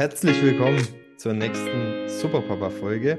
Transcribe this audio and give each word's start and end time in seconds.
Herzlich 0.00 0.42
willkommen 0.42 0.80
zur 1.18 1.34
nächsten 1.34 2.08
Superpapa-Folge. 2.08 3.18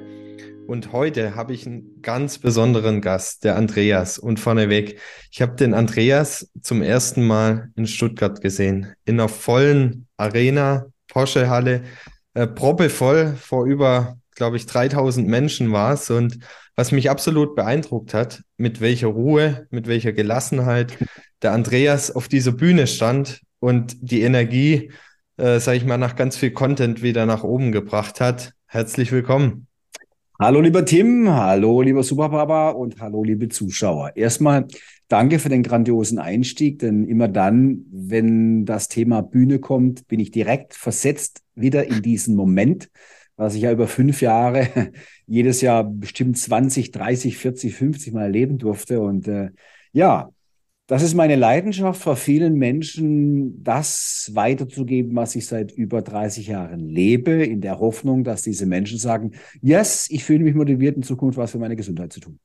Und 0.66 0.92
heute 0.92 1.36
habe 1.36 1.54
ich 1.54 1.68
einen 1.68 2.02
ganz 2.02 2.40
besonderen 2.40 3.02
Gast, 3.02 3.44
der 3.44 3.56
Andreas. 3.56 4.18
Und 4.18 4.40
vorneweg, 4.40 5.00
ich 5.30 5.44
habe 5.44 5.56
den 5.56 5.76
Andreas 5.76 6.50
zum 6.64 6.82
ersten 6.82 7.28
Mal 7.28 7.70
in 7.76 7.86
Stuttgart 7.86 8.42
gesehen, 8.42 8.96
in 9.06 9.20
einer 9.20 9.30
vollen 9.30 10.08
Arena, 10.18 10.88
Porsche-Halle, 11.08 11.84
äh, 12.34 12.48
proppevoll, 12.48 13.36
vor 13.40 13.68
über, 13.68 14.18
glaube 14.34 14.58
ich, 14.58 14.66
3000 14.66 15.28
Menschen 15.28 15.72
war 15.72 15.94
es. 15.94 16.10
Und 16.10 16.40
was 16.76 16.92
mich 16.92 17.12
absolut 17.12 17.56
beeindruckt 17.56 18.16
hat, 18.16 18.42
mit 18.58 18.82
welcher 18.82 19.10
Ruhe, 19.10 19.68
mit 19.70 19.86
welcher 19.86 20.14
Gelassenheit 20.14 20.98
der 21.44 21.52
Andreas 21.52 22.10
auf 22.10 22.28
dieser 22.28 22.54
Bühne 22.54 22.88
stand 22.88 23.42
und 23.60 23.98
die 24.02 24.24
Energie, 24.24 24.90
äh, 25.42 25.60
sage 25.60 25.78
ich 25.78 25.86
mal, 25.86 25.98
nach 25.98 26.16
ganz 26.16 26.38
viel 26.38 26.52
Content 26.52 27.02
wieder 27.02 27.26
nach 27.26 27.44
oben 27.44 27.72
gebracht 27.72 28.22
hat. 28.22 28.54
Herzlich 28.68 29.12
willkommen. 29.12 29.68
Hallo 30.40 30.62
lieber 30.62 30.86
Tim, 30.86 31.30
hallo 31.30 31.82
lieber 31.82 32.04
Superpapa 32.04 32.70
und 32.70 33.00
hallo 33.00 33.24
liebe 33.24 33.50
Zuschauer. 33.50 34.16
Erstmal 34.16 34.68
danke 35.08 35.40
für 35.40 35.50
den 35.50 35.64
grandiosen 35.64 36.20
Einstieg, 36.20 36.80
denn 36.80 37.06
immer 37.06 37.28
dann, 37.28 37.86
wenn 37.92 38.66
das 38.66 38.88
Thema 38.88 39.22
Bühne 39.22 39.60
kommt, 39.60 40.08
bin 40.08 40.20
ich 40.20 40.32
direkt 40.32 40.74
versetzt 40.74 41.42
wieder 41.56 41.86
in 41.86 42.02
diesen 42.02 42.36
Moment, 42.36 42.90
was 43.36 43.56
ich 43.56 43.64
ja 43.64 43.72
über 43.72 43.88
fünf 43.88 44.22
Jahre 44.22 44.68
jedes 45.26 45.62
Jahr 45.62 45.84
bestimmt 45.84 46.38
20, 46.38 46.92
30, 46.92 47.38
40, 47.38 47.76
50 47.76 48.14
Mal 48.14 48.24
erleben 48.24 48.58
durfte. 48.58 49.02
Und 49.02 49.28
äh, 49.28 49.50
ja, 49.92 50.32
das 50.92 51.04
ist 51.04 51.14
meine 51.14 51.38
Leidenschaft 51.38 52.02
vor 52.02 52.18
vielen 52.18 52.56
Menschen, 52.56 53.64
das 53.64 54.30
weiterzugeben, 54.34 55.16
was 55.16 55.36
ich 55.36 55.48
seit 55.48 55.72
über 55.72 56.02
30 56.02 56.48
Jahren 56.48 56.90
lebe, 56.90 57.46
in 57.46 57.62
der 57.62 57.80
Hoffnung, 57.80 58.26
dass 58.26 58.42
diese 58.42 58.66
Menschen 58.66 58.98
sagen, 58.98 59.32
yes, 59.62 60.08
ich 60.10 60.26
fühle 60.26 60.44
mich 60.44 60.54
motiviert, 60.54 60.98
in 60.98 61.04
Zukunft 61.04 61.38
was 61.38 61.52
für 61.52 61.60
meine 61.60 61.78
Gesundheit 61.78 62.12
zu 62.12 62.20
tun. 62.20 62.40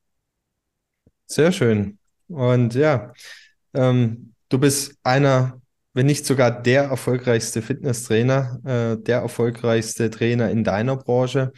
Sehr 1.26 1.50
schön. 1.50 1.98
Und 2.28 2.74
ja, 2.74 3.12
ähm, 3.74 4.32
du 4.48 4.60
bist 4.60 4.94
einer, 5.02 5.60
wenn 5.92 6.06
nicht 6.06 6.24
sogar 6.24 6.52
der 6.52 6.84
erfolgreichste 6.84 7.62
Fitnesstrainer, 7.62 8.60
äh, 8.64 9.02
der 9.02 9.22
erfolgreichste 9.22 10.08
Trainer 10.08 10.52
in 10.52 10.62
deiner 10.62 10.94
Branche. 10.94 11.52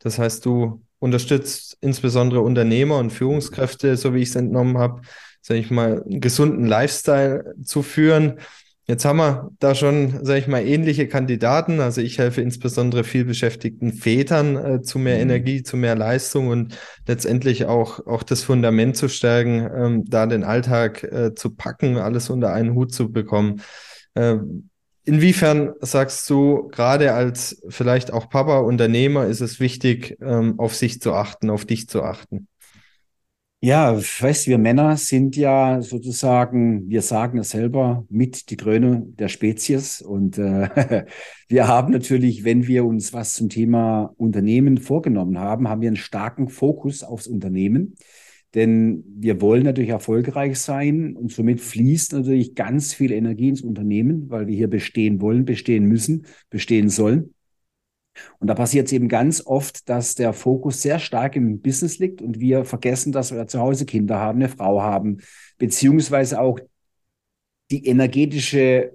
Das 0.00 0.18
heißt, 0.18 0.44
du 0.44 0.82
unterstützt 0.98 1.78
insbesondere 1.80 2.40
Unternehmer 2.40 2.98
und 2.98 3.10
Führungskräfte, 3.10 3.96
so 3.96 4.12
wie 4.12 4.22
ich 4.22 4.30
es 4.30 4.34
entnommen 4.34 4.78
habe, 4.78 5.02
sage 5.42 5.60
ich 5.60 5.70
mal, 5.70 6.02
einen 6.02 6.20
gesunden 6.20 6.64
Lifestyle 6.64 7.54
zu 7.62 7.82
führen. 7.82 8.38
Jetzt 8.86 9.04
haben 9.04 9.18
wir 9.18 9.50
da 9.60 9.74
schon, 9.76 10.24
sage 10.24 10.40
ich 10.40 10.48
mal, 10.48 10.66
ähnliche 10.66 11.06
Kandidaten. 11.06 11.80
Also 11.80 12.00
ich 12.00 12.18
helfe 12.18 12.40
insbesondere 12.40 13.04
viel 13.04 13.24
beschäftigten 13.24 13.92
Vätern 13.92 14.56
äh, 14.56 14.82
zu 14.82 14.98
mehr 14.98 15.16
mhm. 15.16 15.22
Energie, 15.22 15.62
zu 15.62 15.76
mehr 15.76 15.94
Leistung 15.94 16.48
und 16.48 16.76
letztendlich 17.06 17.66
auch, 17.66 18.06
auch 18.06 18.22
das 18.22 18.42
Fundament 18.42 18.96
zu 18.96 19.08
stärken, 19.08 19.68
ähm, 19.74 20.04
da 20.06 20.26
den 20.26 20.42
Alltag 20.42 21.04
äh, 21.04 21.34
zu 21.34 21.54
packen, 21.54 21.96
alles 21.96 22.28
unter 22.28 22.52
einen 22.52 22.74
Hut 22.74 22.92
zu 22.92 23.12
bekommen. 23.12 23.62
Äh, 24.14 24.38
inwiefern 25.04 25.74
sagst 25.80 26.28
du, 26.28 26.68
gerade 26.68 27.14
als 27.14 27.62
vielleicht 27.68 28.12
auch 28.12 28.28
Papa, 28.28 28.58
Unternehmer, 28.58 29.26
ist 29.26 29.40
es 29.40 29.60
wichtig, 29.60 30.18
ähm, 30.20 30.58
auf 30.58 30.74
sich 30.74 31.00
zu 31.00 31.12
achten, 31.14 31.50
auf 31.50 31.64
dich 31.64 31.88
zu 31.88 32.02
achten? 32.02 32.48
Ja, 33.64 33.96
weißt, 33.96 34.48
wir 34.48 34.58
Männer 34.58 34.96
sind 34.96 35.36
ja 35.36 35.80
sozusagen, 35.82 36.88
wir 36.90 37.00
sagen 37.00 37.38
es 37.38 37.50
selber, 37.50 38.04
mit 38.10 38.50
die 38.50 38.56
Krönung 38.56 39.14
der 39.14 39.28
Spezies. 39.28 40.02
Und 40.02 40.36
äh, 40.36 41.06
wir 41.48 41.68
haben 41.68 41.92
natürlich, 41.92 42.42
wenn 42.42 42.66
wir 42.66 42.84
uns 42.84 43.12
was 43.12 43.34
zum 43.34 43.48
Thema 43.48 44.12
Unternehmen 44.16 44.78
vorgenommen 44.78 45.38
haben, 45.38 45.68
haben 45.68 45.80
wir 45.80 45.90
einen 45.90 45.96
starken 45.96 46.48
Fokus 46.48 47.04
aufs 47.04 47.28
Unternehmen. 47.28 47.94
Denn 48.56 49.04
wir 49.06 49.40
wollen 49.40 49.62
natürlich 49.62 49.90
erfolgreich 49.90 50.58
sein 50.58 51.14
und 51.14 51.30
somit 51.30 51.60
fließt 51.60 52.14
natürlich 52.14 52.56
ganz 52.56 52.92
viel 52.92 53.12
Energie 53.12 53.48
ins 53.48 53.62
Unternehmen, 53.62 54.28
weil 54.28 54.48
wir 54.48 54.56
hier 54.56 54.68
bestehen 54.68 55.20
wollen, 55.20 55.44
bestehen 55.44 55.84
müssen, 55.84 56.26
bestehen 56.50 56.88
sollen. 56.88 57.32
Und 58.38 58.48
da 58.48 58.54
passiert 58.54 58.86
es 58.86 58.92
eben 58.92 59.08
ganz 59.08 59.44
oft, 59.46 59.88
dass 59.88 60.14
der 60.14 60.32
Fokus 60.32 60.82
sehr 60.82 60.98
stark 60.98 61.36
im 61.36 61.60
Business 61.60 61.98
liegt 61.98 62.20
und 62.20 62.40
wir 62.40 62.64
vergessen, 62.64 63.12
dass 63.12 63.32
wir 63.32 63.46
zu 63.46 63.58
Hause 63.58 63.86
Kinder 63.86 64.18
haben, 64.18 64.38
eine 64.38 64.48
Frau 64.48 64.82
haben, 64.82 65.18
beziehungsweise 65.58 66.40
auch 66.40 66.58
die 67.70 67.86
energetische 67.86 68.92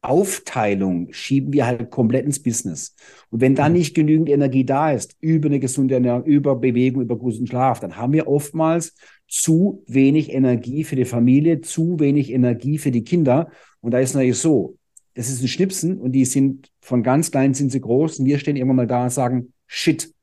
Aufteilung 0.00 1.12
schieben 1.12 1.52
wir 1.52 1.66
halt 1.66 1.90
komplett 1.90 2.24
ins 2.24 2.40
Business. 2.40 2.94
Und 3.30 3.40
wenn 3.40 3.56
da 3.56 3.68
mhm. 3.68 3.74
nicht 3.74 3.94
genügend 3.94 4.28
Energie 4.28 4.64
da 4.64 4.92
ist, 4.92 5.16
über 5.20 5.48
eine 5.48 5.58
gesunde 5.58 5.94
Ernährung, 5.94 6.24
über 6.24 6.54
Bewegung, 6.54 7.02
über 7.02 7.16
guten 7.16 7.46
Schlaf, 7.46 7.80
dann 7.80 7.96
haben 7.96 8.12
wir 8.12 8.28
oftmals 8.28 8.94
zu 9.26 9.82
wenig 9.86 10.32
Energie 10.32 10.84
für 10.84 10.96
die 10.96 11.04
Familie, 11.04 11.60
zu 11.60 11.98
wenig 11.98 12.32
Energie 12.32 12.78
für 12.78 12.92
die 12.92 13.02
Kinder. 13.02 13.50
Und 13.80 13.92
da 13.92 13.98
ist 13.98 14.14
natürlich 14.14 14.38
so, 14.38 14.77
das 15.18 15.28
ist 15.28 15.42
ein 15.42 15.48
Schnipsen 15.48 15.98
und 15.98 16.12
die 16.12 16.24
sind 16.24 16.70
von 16.80 17.02
ganz 17.02 17.32
klein 17.32 17.52
sind 17.52 17.72
sie 17.72 17.80
groß 17.80 18.20
und 18.20 18.26
wir 18.26 18.38
stehen 18.38 18.54
irgendwann 18.54 18.76
mal 18.76 18.86
da 18.86 19.02
und 19.02 19.10
sagen, 19.10 19.52
shit, 19.66 20.14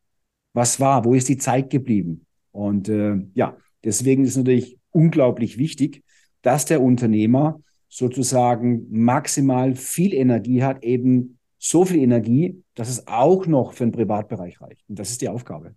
was 0.53 0.79
war, 0.79 1.03
wo 1.03 1.13
ist 1.13 1.27
die 1.27 1.35
Zeit 1.35 1.69
geblieben? 1.69 2.25
Und 2.53 2.87
äh, 2.87 3.17
ja, 3.33 3.57
deswegen 3.83 4.23
ist 4.23 4.37
natürlich 4.37 4.77
unglaublich 4.91 5.57
wichtig, 5.57 6.01
dass 6.41 6.63
der 6.63 6.81
Unternehmer 6.81 7.61
sozusagen 7.89 8.87
maximal 8.89 9.75
viel 9.75 10.13
Energie 10.13 10.63
hat, 10.63 10.81
eben 10.81 11.39
so 11.57 11.83
viel 11.83 11.97
Energie, 11.97 12.63
dass 12.73 12.87
es 12.87 13.05
auch 13.05 13.47
noch 13.47 13.73
für 13.73 13.83
den 13.83 13.91
Privatbereich 13.91 14.61
reicht. 14.61 14.85
Und 14.87 14.97
das 14.97 15.09
ist 15.09 15.21
die 15.21 15.27
Aufgabe. 15.27 15.75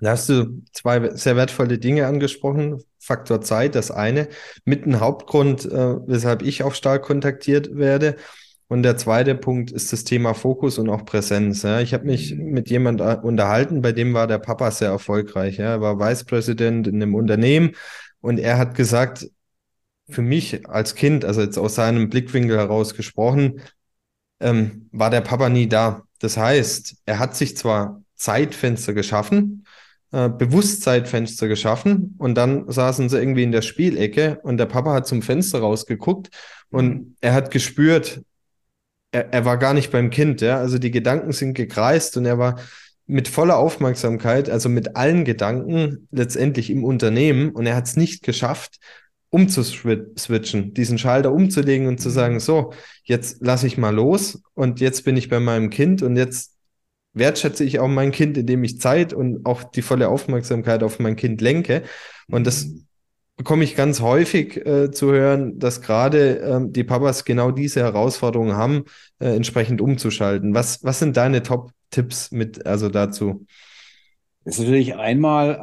Da 0.00 0.10
hast 0.10 0.28
du 0.28 0.62
zwei 0.72 1.14
sehr 1.14 1.36
wertvolle 1.36 1.78
Dinge 1.78 2.06
angesprochen. 2.06 2.82
Faktor 2.98 3.40
Zeit, 3.42 3.74
das 3.74 3.90
eine, 3.90 4.28
mit 4.64 4.86
ein 4.86 4.98
Hauptgrund, 5.00 5.66
äh, 5.66 5.96
weshalb 6.06 6.42
ich 6.42 6.62
auch 6.62 6.74
stark 6.74 7.02
kontaktiert 7.02 7.76
werde. 7.76 8.16
Und 8.66 8.82
der 8.82 8.96
zweite 8.96 9.34
Punkt 9.34 9.70
ist 9.70 9.92
das 9.92 10.04
Thema 10.04 10.34
Fokus 10.34 10.78
und 10.78 10.88
auch 10.88 11.04
Präsenz. 11.04 11.62
Ja. 11.62 11.80
Ich 11.80 11.94
habe 11.94 12.06
mich 12.06 12.34
mhm. 12.34 12.46
mit 12.46 12.70
jemand 12.70 13.00
äh, 13.00 13.18
unterhalten, 13.22 13.82
bei 13.82 13.92
dem 13.92 14.14
war 14.14 14.26
der 14.26 14.38
Papa 14.38 14.70
sehr 14.70 14.88
erfolgreich. 14.88 15.58
Ja. 15.58 15.66
Er 15.66 15.80
war 15.80 15.98
Vice 15.98 16.24
President 16.24 16.86
in 16.86 16.96
einem 16.96 17.14
Unternehmen 17.14 17.72
und 18.20 18.38
er 18.38 18.58
hat 18.58 18.74
gesagt, 18.74 19.28
für 20.08 20.22
mich 20.22 20.68
als 20.68 20.94
Kind, 20.94 21.24
also 21.24 21.40
jetzt 21.40 21.58
aus 21.58 21.76
seinem 21.76 22.10
Blickwinkel 22.10 22.56
heraus 22.58 22.94
gesprochen, 22.94 23.60
ähm, 24.40 24.88
war 24.92 25.10
der 25.10 25.20
Papa 25.20 25.48
nie 25.48 25.68
da. 25.68 26.02
Das 26.20 26.36
heißt, 26.36 26.96
er 27.06 27.18
hat 27.18 27.36
sich 27.36 27.56
zwar 27.56 28.02
Zeitfenster 28.16 28.92
geschaffen, 28.94 29.66
äh, 30.14 30.28
Bewusstseinfenster 30.28 31.48
geschaffen 31.48 32.14
und 32.18 32.36
dann 32.36 32.70
saßen 32.70 33.08
sie 33.08 33.18
irgendwie 33.18 33.42
in 33.42 33.50
der 33.50 33.62
Spielecke 33.62 34.38
und 34.44 34.58
der 34.58 34.66
Papa 34.66 34.92
hat 34.92 35.08
zum 35.08 35.22
Fenster 35.22 35.58
rausgeguckt 35.58 36.30
und 36.70 36.86
mhm. 36.86 37.16
er 37.20 37.34
hat 37.34 37.50
gespürt, 37.50 38.22
er, 39.10 39.32
er 39.32 39.44
war 39.44 39.58
gar 39.58 39.74
nicht 39.74 39.90
beim 39.90 40.10
Kind, 40.10 40.40
ja. 40.40 40.58
Also 40.58 40.78
die 40.78 40.92
Gedanken 40.92 41.32
sind 41.32 41.54
gekreist 41.54 42.16
und 42.16 42.26
er 42.26 42.38
war 42.38 42.60
mit 43.06 43.26
voller 43.26 43.56
Aufmerksamkeit, 43.56 44.48
also 44.48 44.68
mit 44.68 44.94
allen 44.94 45.24
Gedanken 45.24 46.06
letztendlich 46.12 46.70
im 46.70 46.84
Unternehmen 46.84 47.50
und 47.50 47.66
er 47.66 47.74
hat 47.74 47.86
es 47.86 47.96
nicht 47.96 48.22
geschafft, 48.22 48.78
umzuswitchen, 49.30 50.74
diesen 50.74 50.96
Schalter 50.96 51.32
umzulegen 51.32 51.88
und 51.88 52.00
zu 52.00 52.10
mhm. 52.10 52.12
sagen, 52.12 52.38
so, 52.38 52.72
jetzt 53.02 53.44
lasse 53.44 53.66
ich 53.66 53.78
mal 53.78 53.92
los 53.92 54.42
und 54.54 54.78
jetzt 54.78 55.04
bin 55.04 55.16
ich 55.16 55.28
bei 55.28 55.40
meinem 55.40 55.70
Kind 55.70 56.02
und 56.02 56.14
jetzt 56.14 56.53
wertschätze 57.14 57.64
ich 57.64 57.78
auch 57.78 57.88
mein 57.88 58.10
Kind, 58.10 58.36
indem 58.36 58.64
ich 58.64 58.80
Zeit 58.80 59.12
und 59.12 59.46
auch 59.46 59.64
die 59.64 59.82
volle 59.82 60.08
Aufmerksamkeit 60.08 60.82
auf 60.82 60.98
mein 60.98 61.16
Kind 61.16 61.40
lenke. 61.40 61.82
Und 62.28 62.46
das 62.46 62.66
mhm. 62.66 62.86
bekomme 63.36 63.64
ich 63.64 63.76
ganz 63.76 64.00
häufig 64.00 64.64
äh, 64.66 64.90
zu 64.90 65.12
hören, 65.12 65.58
dass 65.58 65.80
gerade 65.80 66.36
ähm, 66.38 66.72
die 66.72 66.84
Papas 66.84 67.24
genau 67.24 67.50
diese 67.50 67.80
Herausforderungen 67.80 68.56
haben, 68.56 68.84
äh, 69.20 69.34
entsprechend 69.34 69.80
umzuschalten. 69.80 70.54
Was, 70.54 70.82
was 70.84 70.98
sind 70.98 71.16
deine 71.16 71.42
Top-Tipps 71.42 72.32
mit, 72.32 72.66
also 72.66 72.88
dazu? 72.88 73.46
Das 74.44 74.58
ist 74.58 74.64
natürlich 74.64 74.96
einmal, 74.96 75.58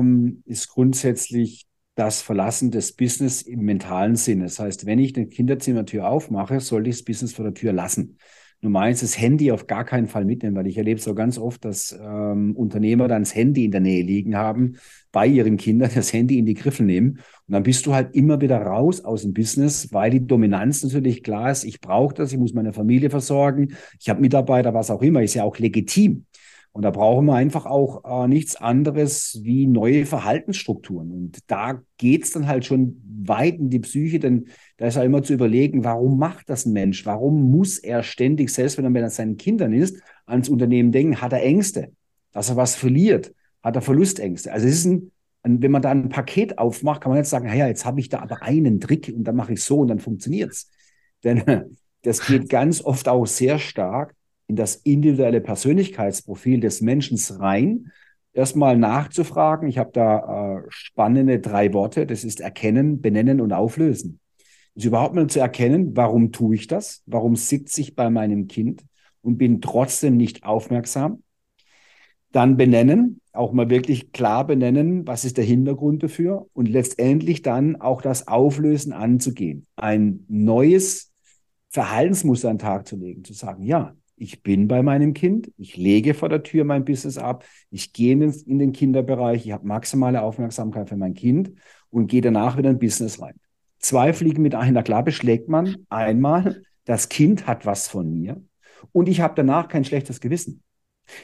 ähm, 0.00 0.42
ist 0.46 0.68
grundsätzlich 0.68 1.66
das 1.96 2.22
Verlassen 2.22 2.70
des 2.70 2.92
Business 2.92 3.42
im 3.42 3.60
mentalen 3.60 4.16
Sinne. 4.16 4.44
Das 4.44 4.58
heißt, 4.58 4.86
wenn 4.86 4.98
ich 4.98 5.16
eine 5.16 5.26
Kinderzimmertür 5.26 6.08
aufmache, 6.08 6.60
sollte 6.60 6.88
ich 6.88 6.96
das 6.96 7.04
Business 7.04 7.32
vor 7.32 7.44
der 7.44 7.54
Tür 7.54 7.72
lassen. 7.72 8.16
Nummer 8.62 8.80
eins, 8.80 9.00
das 9.00 9.18
Handy 9.18 9.52
auf 9.52 9.66
gar 9.66 9.84
keinen 9.84 10.06
Fall 10.06 10.26
mitnehmen, 10.26 10.54
weil 10.54 10.66
ich 10.66 10.76
erlebe 10.76 11.00
so 11.00 11.14
ganz 11.14 11.38
oft, 11.38 11.64
dass 11.64 11.98
ähm, 11.98 12.54
Unternehmer 12.54 13.08
dann 13.08 13.22
das 13.22 13.34
Handy 13.34 13.64
in 13.64 13.70
der 13.70 13.80
Nähe 13.80 14.02
liegen 14.02 14.36
haben, 14.36 14.76
bei 15.12 15.26
ihren 15.26 15.56
Kindern 15.56 15.90
das 15.94 16.12
Handy 16.12 16.38
in 16.38 16.44
die 16.44 16.54
Griffel 16.54 16.84
nehmen. 16.84 17.20
Und 17.46 17.54
dann 17.54 17.62
bist 17.62 17.86
du 17.86 17.94
halt 17.94 18.14
immer 18.14 18.40
wieder 18.40 18.60
raus 18.60 19.02
aus 19.02 19.22
dem 19.22 19.32
Business, 19.32 19.92
weil 19.92 20.10
die 20.10 20.26
Dominanz 20.26 20.82
natürlich 20.82 21.22
klar 21.22 21.50
ist, 21.50 21.64
ich 21.64 21.80
brauche 21.80 22.14
das, 22.14 22.32
ich 22.32 22.38
muss 22.38 22.52
meine 22.52 22.74
Familie 22.74 23.08
versorgen, 23.08 23.74
ich 23.98 24.10
habe 24.10 24.20
Mitarbeiter, 24.20 24.74
was 24.74 24.90
auch 24.90 25.00
immer, 25.00 25.22
ist 25.22 25.34
ja 25.34 25.44
auch 25.44 25.56
legitim. 25.58 26.26
Und 26.72 26.82
da 26.82 26.90
brauchen 26.90 27.26
wir 27.26 27.34
einfach 27.34 27.66
auch 27.66 28.24
äh, 28.24 28.28
nichts 28.28 28.54
anderes 28.54 29.40
wie 29.42 29.66
neue 29.66 30.06
Verhaltensstrukturen. 30.06 31.10
Und 31.10 31.38
da 31.48 31.82
geht's 31.96 32.30
dann 32.30 32.46
halt 32.46 32.64
schon 32.64 33.02
weit 33.24 33.58
in 33.58 33.70
die 33.70 33.80
Psyche, 33.80 34.20
denn 34.20 34.46
da 34.76 34.86
ist 34.86 34.94
ja 34.94 35.02
immer 35.02 35.22
zu 35.22 35.32
überlegen, 35.32 35.82
warum 35.82 36.18
macht 36.18 36.48
das 36.48 36.66
ein 36.66 36.72
Mensch? 36.72 37.04
Warum 37.06 37.50
muss 37.50 37.78
er 37.78 38.04
ständig, 38.04 38.50
selbst 38.50 38.78
wenn 38.78 38.84
er 38.84 38.90
mit 38.90 39.10
seinen 39.10 39.36
Kindern 39.36 39.72
ist, 39.72 40.00
ans 40.26 40.48
Unternehmen 40.48 40.92
denken? 40.92 41.20
Hat 41.20 41.32
er 41.32 41.42
Ängste, 41.42 41.92
dass 42.30 42.50
er 42.50 42.56
was 42.56 42.76
verliert? 42.76 43.34
Hat 43.64 43.74
er 43.74 43.82
Verlustängste? 43.82 44.52
Also 44.52 44.68
es 44.68 44.76
ist 44.76 44.86
ein, 44.86 45.12
wenn 45.42 45.72
man 45.72 45.82
da 45.82 45.90
ein 45.90 46.08
Paket 46.08 46.58
aufmacht, 46.58 47.00
kann 47.00 47.10
man 47.10 47.18
jetzt 47.18 47.30
sagen, 47.30 47.48
ja, 47.48 47.66
jetzt 47.66 47.84
habe 47.84 47.98
ich 47.98 48.08
da 48.10 48.20
aber 48.20 48.42
einen 48.42 48.78
Trick 48.78 49.12
und 49.14 49.24
dann 49.24 49.34
mache 49.34 49.54
ich 49.54 49.64
so 49.64 49.78
und 49.80 49.88
dann 49.88 49.98
funktioniert's. 49.98 50.70
Denn 51.24 51.66
das 52.02 52.26
geht 52.26 52.48
ganz 52.48 52.80
oft 52.82 53.08
auch 53.08 53.26
sehr 53.26 53.58
stark 53.58 54.14
in 54.50 54.56
das 54.56 54.74
individuelle 54.74 55.40
Persönlichkeitsprofil 55.40 56.58
des 56.58 56.80
Menschen 56.80 57.16
rein, 57.38 57.92
erstmal 58.32 58.76
nachzufragen. 58.76 59.68
Ich 59.68 59.78
habe 59.78 59.90
da 59.92 60.58
äh, 60.58 60.62
spannende 60.68 61.38
drei 61.38 61.72
Worte. 61.72 62.04
Das 62.04 62.24
ist 62.24 62.40
erkennen, 62.40 63.00
benennen 63.00 63.40
und 63.40 63.52
auflösen. 63.52 64.18
Ist 64.74 64.84
überhaupt 64.84 65.14
mal 65.14 65.28
zu 65.28 65.38
erkennen, 65.38 65.96
warum 65.96 66.32
tue 66.32 66.56
ich 66.56 66.66
das? 66.66 67.02
Warum 67.06 67.36
sitze 67.36 67.80
ich 67.80 67.94
bei 67.94 68.10
meinem 68.10 68.48
Kind 68.48 68.84
und 69.22 69.38
bin 69.38 69.60
trotzdem 69.60 70.16
nicht 70.16 70.42
aufmerksam? 70.44 71.22
Dann 72.32 72.56
benennen, 72.56 73.20
auch 73.32 73.52
mal 73.52 73.70
wirklich 73.70 74.10
klar 74.10 74.46
benennen, 74.46 75.06
was 75.06 75.24
ist 75.24 75.36
der 75.36 75.44
Hintergrund 75.44 76.02
dafür 76.02 76.48
und 76.54 76.68
letztendlich 76.68 77.42
dann 77.42 77.76
auch 77.76 78.02
das 78.02 78.26
Auflösen 78.26 78.92
anzugehen. 78.92 79.66
Ein 79.76 80.24
neues 80.28 81.12
Verhaltensmuster 81.68 82.50
an 82.50 82.56
den 82.56 82.62
Tag 82.62 82.88
zu 82.88 82.96
legen, 82.96 83.22
zu 83.22 83.32
sagen, 83.32 83.62
ja, 83.62 83.94
ich 84.20 84.42
bin 84.42 84.68
bei 84.68 84.82
meinem 84.82 85.14
Kind, 85.14 85.50
ich 85.56 85.78
lege 85.78 86.12
vor 86.12 86.28
der 86.28 86.42
Tür 86.42 86.64
mein 86.64 86.84
Business 86.84 87.16
ab, 87.16 87.44
ich 87.70 87.94
gehe 87.94 88.12
in 88.12 88.58
den 88.58 88.72
Kinderbereich, 88.72 89.46
ich 89.46 89.52
habe 89.52 89.66
maximale 89.66 90.20
Aufmerksamkeit 90.20 90.90
für 90.90 90.96
mein 90.96 91.14
Kind 91.14 91.52
und 91.88 92.08
gehe 92.08 92.20
danach 92.20 92.58
wieder 92.58 92.68
in 92.68 92.78
Business 92.78 93.22
rein. 93.22 93.34
Zwei 93.78 94.12
Fliegen 94.12 94.42
mit 94.42 94.54
einer 94.54 94.82
Klappe 94.82 95.10
schlägt 95.10 95.48
man 95.48 95.86
einmal, 95.88 96.62
das 96.84 97.08
Kind 97.08 97.46
hat 97.46 97.64
was 97.64 97.88
von 97.88 98.12
mir 98.12 98.44
und 98.92 99.08
ich 99.08 99.22
habe 99.22 99.32
danach 99.34 99.68
kein 99.68 99.86
schlechtes 99.86 100.20
Gewissen. 100.20 100.62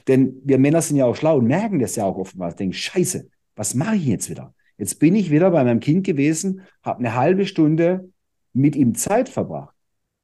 Denn 0.08 0.40
wir 0.42 0.58
Männer 0.58 0.80
sind 0.80 0.96
ja 0.96 1.04
auch 1.04 1.16
schlau 1.16 1.36
und 1.36 1.46
merken 1.46 1.78
das 1.78 1.96
ja 1.96 2.04
auch 2.04 2.16
oftmals, 2.16 2.56
denken, 2.56 2.72
scheiße, 2.72 3.28
was 3.56 3.74
mache 3.74 3.96
ich 3.96 4.06
jetzt 4.06 4.30
wieder? 4.30 4.54
Jetzt 4.78 4.98
bin 4.98 5.14
ich 5.14 5.30
wieder 5.30 5.50
bei 5.50 5.62
meinem 5.62 5.80
Kind 5.80 6.06
gewesen, 6.06 6.62
habe 6.82 7.00
eine 7.00 7.14
halbe 7.14 7.44
Stunde 7.44 8.08
mit 8.54 8.74
ihm 8.74 8.94
Zeit 8.94 9.28
verbracht 9.28 9.75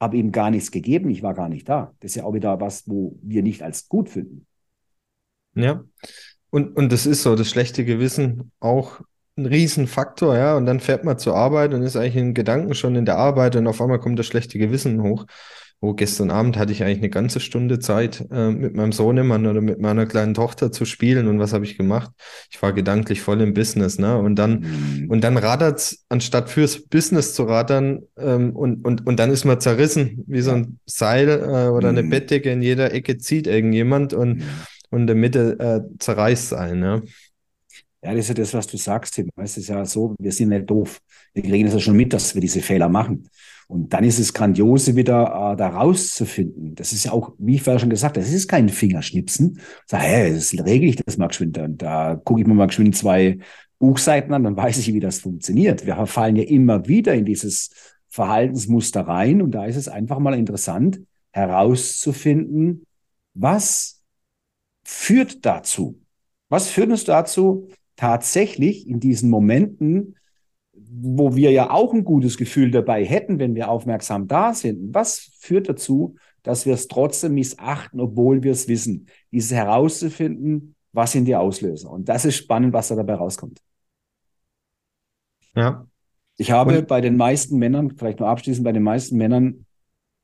habe 0.02 0.16
ihm 0.16 0.32
gar 0.32 0.50
nichts 0.50 0.72
gegeben, 0.72 1.10
ich 1.10 1.22
war 1.22 1.32
gar 1.32 1.48
nicht 1.48 1.68
da. 1.68 1.94
Das 2.00 2.10
ist 2.10 2.14
ja 2.16 2.24
auch 2.24 2.34
wieder 2.34 2.60
was, 2.60 2.88
wo 2.88 3.16
wir 3.22 3.44
nicht 3.44 3.62
als 3.62 3.88
gut 3.88 4.08
finden. 4.08 4.48
Ja, 5.54 5.84
und, 6.50 6.76
und 6.76 6.90
das 6.90 7.06
ist 7.06 7.22
so, 7.22 7.36
das 7.36 7.48
schlechte 7.48 7.84
Gewissen 7.84 8.50
auch 8.58 9.00
ein 9.36 9.46
Riesenfaktor, 9.46 10.36
ja, 10.36 10.56
und 10.56 10.66
dann 10.66 10.80
fährt 10.80 11.04
man 11.04 11.20
zur 11.20 11.36
Arbeit 11.36 11.72
und 11.72 11.82
ist 11.82 11.94
eigentlich 11.94 12.16
in 12.16 12.34
Gedanken 12.34 12.74
schon 12.74 12.96
in 12.96 13.04
der 13.04 13.16
Arbeit 13.16 13.54
und 13.54 13.68
auf 13.68 13.80
einmal 13.80 14.00
kommt 14.00 14.18
das 14.18 14.26
schlechte 14.26 14.58
Gewissen 14.58 15.02
hoch 15.02 15.24
oh, 15.82 15.94
gestern 15.94 16.30
Abend 16.30 16.56
hatte 16.56 16.70
ich 16.70 16.84
eigentlich 16.84 16.98
eine 16.98 17.10
ganze 17.10 17.40
Stunde 17.40 17.80
Zeit, 17.80 18.24
äh, 18.30 18.50
mit 18.50 18.76
meinem 18.76 18.92
Sohnemann 18.92 19.46
oder 19.48 19.60
mit 19.60 19.80
meiner 19.80 20.06
kleinen 20.06 20.32
Tochter 20.32 20.70
zu 20.70 20.84
spielen. 20.84 21.26
Und 21.26 21.40
was 21.40 21.52
habe 21.52 21.64
ich 21.64 21.76
gemacht? 21.76 22.12
Ich 22.50 22.62
war 22.62 22.72
gedanklich 22.72 23.20
voll 23.20 23.40
im 23.40 23.52
Business, 23.52 23.98
ne? 23.98 24.16
Und 24.16 24.36
dann, 24.36 24.60
mhm. 24.60 25.10
und 25.10 25.24
dann 25.24 25.36
radert's, 25.36 26.04
anstatt 26.08 26.50
fürs 26.50 26.86
Business 26.86 27.34
zu 27.34 27.42
radern, 27.42 28.02
ähm, 28.16 28.54
und, 28.54 28.84
und, 28.84 29.04
und 29.08 29.18
dann 29.18 29.30
ist 29.30 29.44
man 29.44 29.60
zerrissen, 29.60 30.22
wie 30.28 30.40
so 30.40 30.52
ein 30.52 30.78
Seil 30.86 31.28
äh, 31.28 31.68
oder 31.68 31.90
mhm. 31.90 31.98
eine 31.98 32.08
Bettdecke 32.08 32.52
in 32.52 32.62
jeder 32.62 32.94
Ecke 32.94 33.18
zieht 33.18 33.48
irgendjemand 33.48 34.14
und, 34.14 34.38
mhm. 34.38 34.44
und 34.90 35.00
in 35.00 35.06
der 35.08 35.16
Mitte 35.16 35.58
äh, 35.58 35.98
zerreißt 35.98 36.54
ein, 36.54 36.78
ne? 36.78 37.02
Ja, 38.04 38.14
das 38.14 38.20
ist 38.20 38.28
ja 38.28 38.34
das, 38.34 38.54
was 38.54 38.66
du 38.68 38.76
sagst, 38.76 39.14
Tim. 39.14 39.30
Es 39.36 39.56
ist 39.56 39.68
ja 39.68 39.84
so, 39.84 40.14
wir 40.18 40.32
sind 40.32 40.50
nicht 40.50 40.70
doof. 40.70 41.00
Wir 41.34 41.42
kriegen 41.42 41.64
das 41.64 41.74
ja 41.74 41.80
schon 41.80 41.96
mit, 41.96 42.12
dass 42.12 42.34
wir 42.34 42.40
diese 42.40 42.60
Fehler 42.60 42.88
machen. 42.88 43.28
Und 43.68 43.92
dann 43.92 44.04
ist 44.04 44.18
es 44.18 44.34
grandiose, 44.34 44.96
wieder 44.96 45.52
äh, 45.52 45.56
da 45.56 45.68
rauszufinden. 45.68 46.74
Das 46.74 46.92
ist 46.92 47.04
ja 47.04 47.12
auch, 47.12 47.32
wie 47.38 47.54
ich 47.54 47.62
vorher 47.62 47.80
schon 47.80 47.90
gesagt 47.90 48.16
habe, 48.16 48.24
das 48.24 48.34
ist 48.34 48.48
kein 48.48 48.68
Fingerschnipsen. 48.68 49.60
Sag, 49.86 50.02
hey, 50.02 50.34
das 50.34 50.52
regel 50.52 50.88
ich 50.88 50.96
das 50.96 51.16
mal 51.18 51.28
geschwind. 51.28 51.58
Und 51.58 51.82
da 51.82 52.20
gucke 52.22 52.40
ich 52.40 52.46
mir 52.46 52.54
mal 52.54 52.66
geschwind 52.66 52.96
zwei 52.96 53.38
Buchseiten 53.78 54.32
an, 54.32 54.44
dann 54.44 54.56
weiß 54.56 54.78
ich, 54.78 54.92
wie 54.92 55.00
das 55.00 55.18
funktioniert. 55.18 55.86
Wir 55.86 56.06
fallen 56.06 56.36
ja 56.36 56.44
immer 56.44 56.86
wieder 56.86 57.14
in 57.14 57.24
dieses 57.24 57.70
Verhaltensmuster 58.08 59.00
rein. 59.00 59.42
Und 59.42 59.52
da 59.52 59.64
ist 59.64 59.76
es 59.76 59.88
einfach 59.88 60.18
mal 60.18 60.34
interessant, 60.34 61.00
herauszufinden, 61.32 62.86
was 63.34 64.02
führt 64.84 65.44
dazu? 65.44 66.00
Was 66.48 66.68
führt 66.68 66.90
uns 66.90 67.04
dazu, 67.04 67.68
tatsächlich 67.96 68.86
in 68.86 69.00
diesen 69.00 69.30
Momenten 69.30 70.16
wo 70.94 71.34
wir 71.34 71.50
ja 71.50 71.70
auch 71.70 71.94
ein 71.94 72.04
gutes 72.04 72.36
Gefühl 72.36 72.70
dabei 72.70 73.04
hätten, 73.04 73.38
wenn 73.38 73.54
wir 73.54 73.70
aufmerksam 73.70 74.28
da 74.28 74.52
sind. 74.52 74.94
Was 74.94 75.30
führt 75.38 75.68
dazu, 75.68 76.16
dass 76.42 76.66
wir 76.66 76.74
es 76.74 76.88
trotzdem 76.88 77.34
missachten, 77.34 78.00
obwohl 78.00 78.42
wir 78.42 78.52
es 78.52 78.68
wissen? 78.68 79.08
Dieses 79.30 79.52
herauszufinden, 79.52 80.74
was 80.92 81.12
sind 81.12 81.24
die 81.24 81.36
Auslöser? 81.36 81.90
Und 81.90 82.08
das 82.08 82.24
ist 82.24 82.36
spannend, 82.36 82.74
was 82.74 82.88
da 82.88 82.96
dabei 82.96 83.14
rauskommt. 83.14 83.60
Ja. 85.54 85.86
Ich 86.36 86.50
habe 86.50 86.78
Und 86.78 86.88
bei 86.88 87.00
den 87.00 87.16
meisten 87.16 87.58
Männern, 87.58 87.96
vielleicht 87.96 88.20
nur 88.20 88.28
abschließend 88.28 88.64
bei 88.64 88.72
den 88.72 88.82
meisten 88.82 89.16
Männern, 89.16 89.66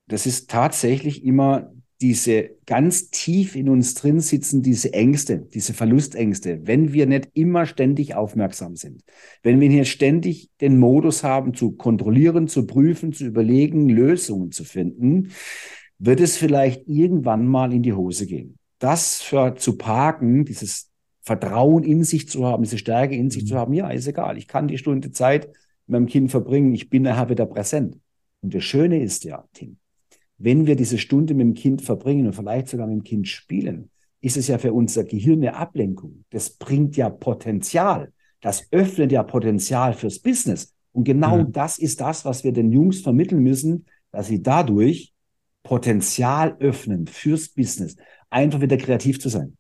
das 0.06 0.26
ist 0.26 0.50
tatsächlich 0.50 1.25
immer 1.25 1.73
diese 2.00 2.50
ganz 2.65 3.11
tief 3.11 3.56
in 3.56 3.69
uns 3.69 3.95
drin 3.95 4.21
sitzen, 4.21 4.62
diese 4.62 4.93
Ängste, 4.93 5.39
diese 5.39 5.75
Verlustängste, 5.75 6.61
wenn 6.65 6.93
wir 6.93 7.06
nicht 7.06 7.31
immer 7.35 7.67
ständig 7.67 8.15
aufmerksam 8.15 8.77
sind, 8.77 9.03
wenn 9.43 9.61
wir 9.61 9.69
hier 9.69 9.85
ständig 9.85 10.50
den 10.61 10.79
Modus 10.79 11.25
haben, 11.25 11.55
zu 11.55 11.73
kontrollieren, 11.73 12.47
zu 12.47 12.67
prüfen, 12.67 13.12
zu 13.12 13.27
überlegen, 13.27 13.89
Lösungen 13.89 14.53
zu 14.53 14.65
finden, 14.65 15.33
wird 15.99 16.21
es 16.21 16.37
vielleicht 16.37 16.87
irgendwann 16.87 17.47
mal 17.47 17.73
in 17.73 17.83
die 17.83 17.95
Hose 17.95 18.27
gehen. 18.27 18.59
Das 18.79 19.21
für 19.21 19.56
zu 19.56 19.77
parken, 19.77 20.44
dieses 20.44 20.91
Vertrauen 21.23 21.83
in 21.83 22.05
sich 22.05 22.29
zu 22.29 22.47
haben, 22.47 22.62
diese 22.62 22.79
Stärke 22.79 23.17
in 23.17 23.31
sich 23.31 23.43
mhm. 23.43 23.47
zu 23.49 23.55
haben, 23.56 23.73
ja, 23.75 23.91
ist 23.91 24.06
egal. 24.06 24.39
Ich 24.39 24.47
kann 24.47 24.69
die 24.69 24.79
Stunde 24.79 25.11
Zeit 25.11 25.49
mit 25.49 25.89
meinem 25.89 26.06
Kind 26.06 26.31
verbringen. 26.31 26.73
Ich 26.75 26.89
bin 26.89 27.03
nachher 27.03 27.29
wieder 27.29 27.47
präsent. 27.47 27.99
Und 28.41 28.55
das 28.55 28.62
Schöne 28.62 29.03
ist 29.03 29.25
ja, 29.25 29.44
Tim, 29.53 29.79
wenn 30.38 30.67
wir 30.67 30.76
diese 30.76 30.99
Stunde 30.99 31.35
mit 31.35 31.46
dem 31.46 31.55
Kind 31.55 31.82
verbringen 31.82 32.26
und 32.26 32.32
vielleicht 32.32 32.69
sogar 32.69 32.87
mit 32.87 32.96
dem 32.96 33.05
Kind 33.05 33.29
spielen, 33.29 33.90
ist 34.20 34.37
es 34.37 34.49
ja 34.49 34.58
für 34.58 34.73
unser 34.73 35.05
Gehirn 35.05 35.40
eine 35.40 35.56
Ablenkung. 35.56 36.25
Das 36.31 36.50
bringt 36.50 36.96
ja 36.96 37.11
Potenzial. 37.11 38.12
Das 38.40 38.67
öffnet 38.70 39.12
ja 39.12 39.23
Potenzial 39.23 39.94
fürs 39.94 40.20
Business. 40.20 40.72
Und 40.93 41.05
genau 41.05 41.39
mhm. 41.39 41.53
das 41.53 41.79
ist 41.79 42.01
das, 42.01 42.24
was 42.24 42.44
wir 42.44 42.53
den 42.53 42.72
Jungs 42.72 43.01
vermitteln 43.01 43.43
müssen, 43.43 43.86
dass 44.10 44.29
sie 44.29 44.43
dadurch 44.43 45.13
Potenzial 45.63 46.56
öffnen 46.60 47.06
fürs 47.06 47.48
Business. 47.48 47.96
Einfach 48.31 48.60
wieder 48.60 48.77
kreativ 48.77 49.20
zu 49.20 49.29
sein. 49.29 49.57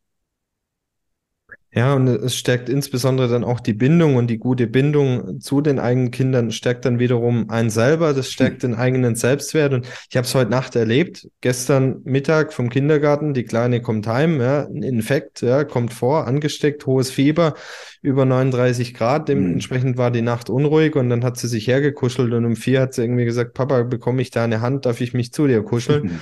Ja, 1.70 1.94
und 1.94 2.08
es 2.08 2.34
stärkt 2.34 2.70
insbesondere 2.70 3.28
dann 3.28 3.44
auch 3.44 3.60
die 3.60 3.74
Bindung 3.74 4.16
und 4.16 4.28
die 4.28 4.38
gute 4.38 4.66
Bindung 4.66 5.38
zu 5.40 5.60
den 5.60 5.78
eigenen 5.78 6.10
Kindern 6.10 6.50
stärkt 6.50 6.86
dann 6.86 6.98
wiederum 6.98 7.50
einen 7.50 7.68
selber, 7.68 8.14
das 8.14 8.30
stärkt 8.30 8.62
mhm. 8.62 8.68
den 8.68 8.74
eigenen 8.76 9.14
Selbstwert. 9.16 9.74
Und 9.74 9.86
ich 10.08 10.16
habe 10.16 10.26
es 10.26 10.34
heute 10.34 10.50
Nacht 10.50 10.76
erlebt, 10.76 11.28
gestern 11.42 12.00
Mittag 12.04 12.54
vom 12.54 12.70
Kindergarten, 12.70 13.34
die 13.34 13.44
Kleine 13.44 13.82
kommt 13.82 14.06
heim, 14.06 14.40
ja, 14.40 14.66
ein 14.66 14.82
Infekt, 14.82 15.42
ja, 15.42 15.64
kommt 15.64 15.92
vor, 15.92 16.26
angesteckt, 16.26 16.86
hohes 16.86 17.10
Fieber, 17.10 17.52
über 18.00 18.24
39 18.24 18.94
Grad, 18.94 19.28
dementsprechend 19.28 19.96
mhm. 19.96 19.98
war 19.98 20.10
die 20.10 20.22
Nacht 20.22 20.48
unruhig 20.48 20.96
und 20.96 21.10
dann 21.10 21.22
hat 21.22 21.36
sie 21.36 21.48
sich 21.48 21.66
hergekuschelt 21.66 22.32
und 22.32 22.46
um 22.46 22.56
vier 22.56 22.80
hat 22.80 22.94
sie 22.94 23.02
irgendwie 23.02 23.26
gesagt, 23.26 23.52
Papa, 23.52 23.82
bekomme 23.82 24.22
ich 24.22 24.30
da 24.30 24.42
eine 24.42 24.62
Hand, 24.62 24.86
darf 24.86 25.02
ich 25.02 25.12
mich 25.12 25.32
zu 25.32 25.46
dir 25.46 25.62
kuscheln? 25.62 26.04
Mhm. 26.04 26.20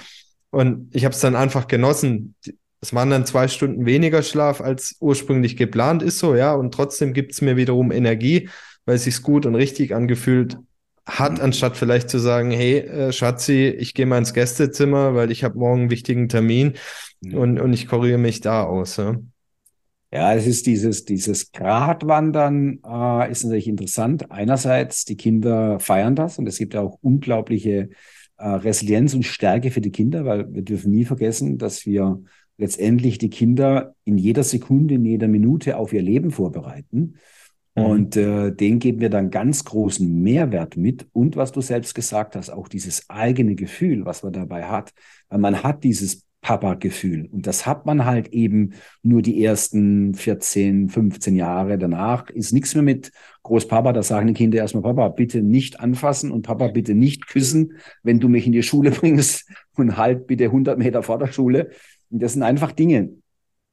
Und 0.50 0.88
ich 0.92 1.04
habe 1.04 1.14
es 1.14 1.20
dann 1.20 1.36
einfach 1.36 1.68
genossen. 1.68 2.34
Es 2.80 2.94
waren 2.94 3.10
dann 3.10 3.26
zwei 3.26 3.48
Stunden 3.48 3.86
weniger 3.86 4.22
Schlaf, 4.22 4.60
als 4.60 4.96
ursprünglich 5.00 5.56
geplant 5.56 6.02
ist 6.02 6.18
so, 6.18 6.34
ja. 6.34 6.54
Und 6.54 6.72
trotzdem 6.72 7.12
gibt 7.12 7.32
es 7.32 7.40
mir 7.40 7.56
wiederum 7.56 7.90
Energie, 7.90 8.48
weil 8.84 8.96
es 8.96 9.04
sich 9.04 9.22
gut 9.22 9.46
und 9.46 9.54
richtig 9.54 9.94
angefühlt 9.94 10.58
hat, 11.06 11.34
mhm. 11.38 11.44
anstatt 11.44 11.76
vielleicht 11.76 12.10
zu 12.10 12.18
sagen, 12.18 12.50
hey, 12.50 12.78
äh, 12.78 13.12
Schatzi, 13.12 13.68
ich 13.68 13.94
gehe 13.94 14.06
mal 14.06 14.18
ins 14.18 14.34
Gästezimmer, 14.34 15.14
weil 15.14 15.30
ich 15.30 15.44
habe 15.44 15.58
morgen 15.58 15.82
einen 15.82 15.90
wichtigen 15.90 16.28
Termin 16.28 16.74
und, 17.32 17.60
und 17.60 17.72
ich 17.72 17.86
korrigiere 17.88 18.18
mich 18.18 18.40
da 18.40 18.64
aus. 18.64 18.96
Ja. 18.96 19.16
Ja, 20.12 20.34
es 20.34 20.46
ist 20.46 20.66
dieses, 20.66 21.04
dieses 21.04 21.50
Gratwandern 21.52 22.78
äh, 22.86 23.30
ist 23.30 23.44
natürlich 23.44 23.68
interessant. 23.68 24.30
Einerseits, 24.30 25.04
die 25.04 25.16
Kinder 25.16 25.80
feiern 25.80 26.14
das 26.14 26.38
und 26.38 26.46
es 26.46 26.58
gibt 26.58 26.76
auch 26.76 26.98
unglaubliche 27.02 27.90
äh, 28.38 28.48
Resilienz 28.48 29.14
und 29.14 29.24
Stärke 29.24 29.70
für 29.70 29.80
die 29.80 29.90
Kinder, 29.90 30.24
weil 30.24 30.52
wir 30.54 30.62
dürfen 30.62 30.92
nie 30.92 31.04
vergessen, 31.04 31.58
dass 31.58 31.86
wir 31.86 32.22
letztendlich 32.58 33.18
die 33.18 33.30
Kinder 33.30 33.94
in 34.04 34.18
jeder 34.18 34.42
Sekunde, 34.42 34.94
in 34.94 35.04
jeder 35.04 35.28
Minute 35.28 35.76
auf 35.76 35.92
ihr 35.92 36.02
Leben 36.02 36.30
vorbereiten. 36.30 37.16
Mhm. 37.74 37.84
Und 37.84 38.16
äh, 38.16 38.52
den 38.52 38.78
geben 38.78 39.00
wir 39.00 39.10
dann 39.10 39.30
ganz 39.30 39.64
großen 39.64 40.22
Mehrwert 40.22 40.76
mit. 40.76 41.06
Und 41.12 41.36
was 41.36 41.52
du 41.52 41.60
selbst 41.60 41.94
gesagt 41.94 42.36
hast, 42.36 42.50
auch 42.50 42.68
dieses 42.68 43.08
eigene 43.08 43.54
Gefühl, 43.54 44.04
was 44.04 44.22
man 44.22 44.32
dabei 44.32 44.64
hat. 44.64 44.92
Weil 45.28 45.38
man 45.38 45.62
hat 45.62 45.84
dieses 45.84 46.26
Papa-Gefühl. 46.46 47.28
Und 47.32 47.48
das 47.48 47.66
hat 47.66 47.86
man 47.86 48.04
halt 48.04 48.28
eben 48.28 48.74
nur 49.02 49.20
die 49.20 49.42
ersten 49.42 50.14
14, 50.14 50.88
15 50.90 51.34
Jahre. 51.34 51.76
Danach 51.76 52.30
ist 52.30 52.52
nichts 52.52 52.72
mehr 52.74 52.84
mit 52.84 53.10
Großpapa. 53.42 53.92
Da 53.92 54.04
sagen 54.04 54.28
die 54.28 54.34
Kinder 54.34 54.58
erstmal, 54.58 54.84
Papa, 54.84 55.08
bitte 55.08 55.42
nicht 55.42 55.80
anfassen 55.80 56.30
und 56.30 56.42
Papa, 56.42 56.68
bitte 56.68 56.94
nicht 56.94 57.26
küssen, 57.26 57.72
wenn 58.04 58.20
du 58.20 58.28
mich 58.28 58.46
in 58.46 58.52
die 58.52 58.62
Schule 58.62 58.90
bringst 58.92 59.50
und 59.74 59.96
halt 59.96 60.28
bitte 60.28 60.44
100 60.44 60.78
Meter 60.78 61.02
vor 61.02 61.18
der 61.18 61.32
Schule. 61.32 61.70
Das 62.10 62.34
sind 62.34 62.42
einfach 62.42 62.72
Dinge, 62.72 63.10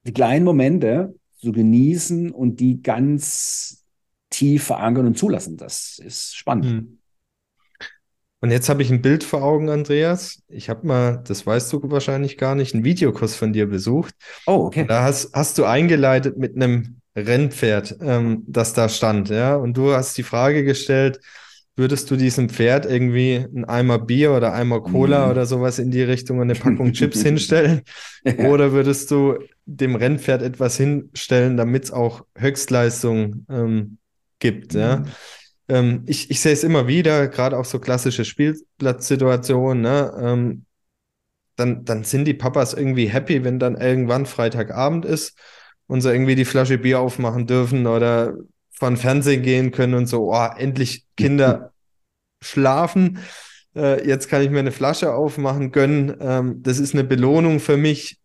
die 0.06 0.13
kleinen 0.13 0.46
Momente 0.46 1.16
zu 1.40 1.52
genießen 1.52 2.32
und 2.32 2.60
die 2.60 2.82
ganz 2.82 3.84
tief 4.30 4.63
verankern 4.63 5.08
und 5.08 5.18
zulassen. 5.18 5.58
Das 5.58 6.00
ist 6.04 6.36
spannend. 6.36 6.66
Hm. 6.66 6.98
Und 8.44 8.52
jetzt 8.52 8.68
habe 8.68 8.82
ich 8.82 8.92
ein 8.92 9.02
Bild 9.02 9.24
vor 9.24 9.42
Augen, 9.42 9.70
Andreas. 9.70 10.44
Ich 10.50 10.70
habe 10.70 10.86
mal, 10.86 11.24
das 11.25 11.48
weißt 11.48 11.72
du 11.72 11.80
wahrscheinlich 11.90 12.38
gar 12.38 12.56
nicht, 12.56 12.74
einen 12.74 12.84
Videokurs 12.84 13.36
von 13.38 13.54
dir 13.54 13.68
besucht. 13.68 14.16
Oh, 14.46 14.66
okay. 14.66 14.86
Da 14.86 15.04
hast, 15.04 15.34
hast 15.34 15.58
du 15.58 15.63
eingeleitet 15.63 16.38
mit 16.38 16.58
einem 16.58 17.00
Rennpferd, 17.16 17.98
ähm, 18.02 18.44
das 18.46 18.74
da 18.74 18.90
stand, 18.90 19.30
ja. 19.30 19.56
Und 19.56 19.78
du 19.78 19.94
hast 19.94 20.18
die 20.18 20.24
Frage 20.24 20.66
gestellt, 20.66 21.22
würdest 21.75 22.10
du 22.12 22.15
diesem 22.15 22.50
Pferd 22.50 22.86
irgendwie 22.86 23.46
ein 23.56 23.65
Eimer 23.65 24.00
Bier 24.00 24.34
oder 24.34 24.53
Eimer 24.53 24.82
Cola 24.82 25.27
mm. 25.27 25.32
oder 25.32 25.46
sowas 25.46 25.80
in 25.80 25.92
die 25.92 26.03
Richtung 26.03 26.38
und 26.38 26.50
eine 26.50 26.60
Packung 26.60 26.92
Chips 26.94 27.22
hinstellen? 27.22 27.82
Oder 28.38 28.72
würdest 28.72 29.12
du 29.12 29.39
dem 29.65 29.96
Rennpferd 29.96 30.42
etwas 30.42 30.77
hinstellen, 30.77 31.58
damit 31.58 31.86
es 31.86 31.92
auch 31.92 32.25
Höchstleistung 32.36 33.46
ähm, 33.50 33.98
gibt, 34.39 34.74
mm. 34.74 34.77
ja? 34.77 34.98
Mhm 34.98 35.06
ähm, 35.70 36.03
ich, 36.08 36.30
ich 36.30 36.39
sehe 36.42 36.53
es 36.53 36.63
immer 36.63 36.88
wieder, 36.88 37.27
gerade 37.27 37.58
auch 37.58 37.65
so 37.65 37.80
klassische 37.80 38.25
Spielplatzsituationen, 38.25 39.82
ne? 39.82 40.13
Ähm, 40.20 40.65
dann, 41.56 41.86
dann 41.86 42.03
sind 42.03 42.25
die 42.25 42.34
Papas 42.34 42.74
irgendwie 42.74 43.08
happy, 43.08 43.44
wenn 43.44 43.60
dann 43.60 43.75
irgendwann 43.75 44.25
Freitagabend 44.25 45.06
ist 45.06 45.38
und 45.86 46.01
sie 46.01 46.12
irgendwie 46.12 46.36
die 46.36 46.46
Flasche 46.46 46.80
Bier 46.80 47.00
aufmachen 47.00 47.46
dürfen 47.46 47.86
oder 47.86 48.34
von 48.84 48.98
Fernsehen 48.98 49.44
gehen 49.44 49.72
können 49.72 49.94
und 49.94 50.08
so, 50.08 50.34
oh, 50.34 50.48
endlich 50.58 51.06
Kinder 51.16 51.72
schlafen. 52.44 53.20
Äh, 53.78 54.06
jetzt 54.06 54.28
kann 54.28 54.42
ich 54.42 54.50
mir 54.50 54.60
eine 54.60 54.74
Flasche 54.74 55.13
aufmachen, 55.13 55.72
gönnen. 55.72 56.18
Ähm, 56.20 56.62
das 56.63 56.80
ist 56.80 56.94
eine 56.94 57.06
Belohnung 57.06 57.62
für 57.62 57.78
mich. 57.78 58.20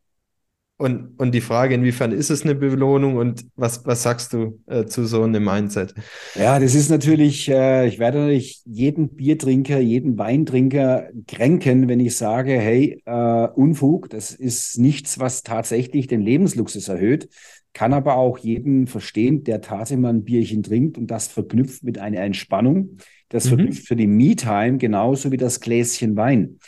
Und, 0.77 1.19
und 1.19 1.33
die 1.33 1.41
Frage, 1.41 1.77
inwiefern 1.77 2.11
ist 2.11 2.31
es 2.31 2.43
eine 2.43 2.57
Belohnung 2.57 3.17
und 3.17 3.47
was, 3.55 3.85
was 3.85 4.03
sagst 4.05 4.33
du 4.33 4.61
äh, 4.67 4.85
zu 4.85 5.07
so 5.07 5.23
einem 5.23 5.45
Mindset? 5.45 5.95
Ja, 6.35 6.59
das 6.59 6.75
ist 6.75 6.89
natürlich, 6.89 7.49
äh, 7.49 7.87
ich 7.87 8.01
werde 8.01 8.19
natürlich 8.19 8.63
jeden 8.65 9.09
Biertrinker, 9.11 9.79
jeden 9.79 10.19
Weintrinker 10.19 11.09
kränken, 11.27 11.89
wenn 11.89 11.99
ich 11.99 12.17
sage, 12.17 12.53
hey, 12.53 13.03
äh, 13.07 13.49
Unfug, 13.55 14.11
das 14.11 14.33
ist 14.33 14.79
nichts, 14.79 15.19
was 15.19 15.43
tatsächlich 15.43 16.07
den 16.09 16.21
Lebensluxus 16.21 16.89
erhöht, 16.89 17.29
kann 17.79 17.93
aber 17.93 18.17
auch 18.17 18.39
jeden 18.39 18.89
verstehen, 18.89 19.45
der 19.45 19.61
tatsächlich 19.61 20.03
mal 20.03 20.09
ein 20.09 20.25
Bierchen 20.25 20.65
trinkt 20.65 20.99
und 20.99 21.13
das 21.13 21.29
verknüpft 21.29 21.85
mit 21.85 21.97
einer 22.01 22.19
Entspannung, 22.23 22.97
das 23.29 23.45
mhm. 23.45 23.49
verknüpft 23.51 23.87
für 23.87 23.95
die 23.95 24.09
Me-Time 24.09 24.79
genauso 24.79 25.31
wie 25.31 25.37
das 25.37 25.61
Gläschen 25.61 26.17
Wein. 26.17 26.59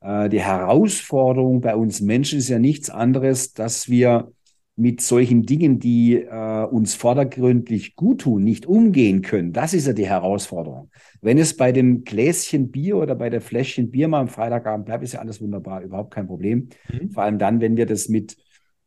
Äh, 0.00 0.28
die 0.28 0.40
Herausforderung 0.40 1.60
bei 1.60 1.74
uns 1.74 2.00
Menschen 2.00 2.38
ist 2.38 2.48
ja 2.48 2.60
nichts 2.60 2.88
anderes, 2.88 3.52
dass 3.52 3.88
wir 3.88 4.30
mit 4.76 5.00
solchen 5.00 5.42
Dingen, 5.42 5.80
die 5.80 6.18
äh, 6.18 6.64
uns 6.66 6.94
vordergründlich 6.94 7.96
gut 7.96 8.20
tun, 8.20 8.44
nicht 8.44 8.64
umgehen 8.64 9.22
können. 9.22 9.52
Das 9.52 9.74
ist 9.74 9.88
ja 9.88 9.92
die 9.92 10.06
Herausforderung. 10.06 10.88
Wenn 11.20 11.38
es 11.38 11.56
bei 11.56 11.72
dem 11.72 12.04
Gläschen 12.04 12.70
Bier 12.70 12.96
oder 12.96 13.16
bei 13.16 13.28
der 13.28 13.40
Fläschchen 13.40 13.90
Bier 13.90 14.06
mal 14.06 14.20
am 14.20 14.28
Freitagabend 14.28 14.86
bleibt, 14.86 15.02
ist 15.02 15.14
ja 15.14 15.20
alles 15.20 15.40
wunderbar, 15.40 15.82
überhaupt 15.82 16.14
kein 16.14 16.28
Problem. 16.28 16.68
Mhm. 16.92 17.10
Vor 17.10 17.24
allem 17.24 17.40
dann, 17.40 17.60
wenn 17.60 17.76
wir 17.76 17.86
das 17.86 18.08
mit 18.08 18.36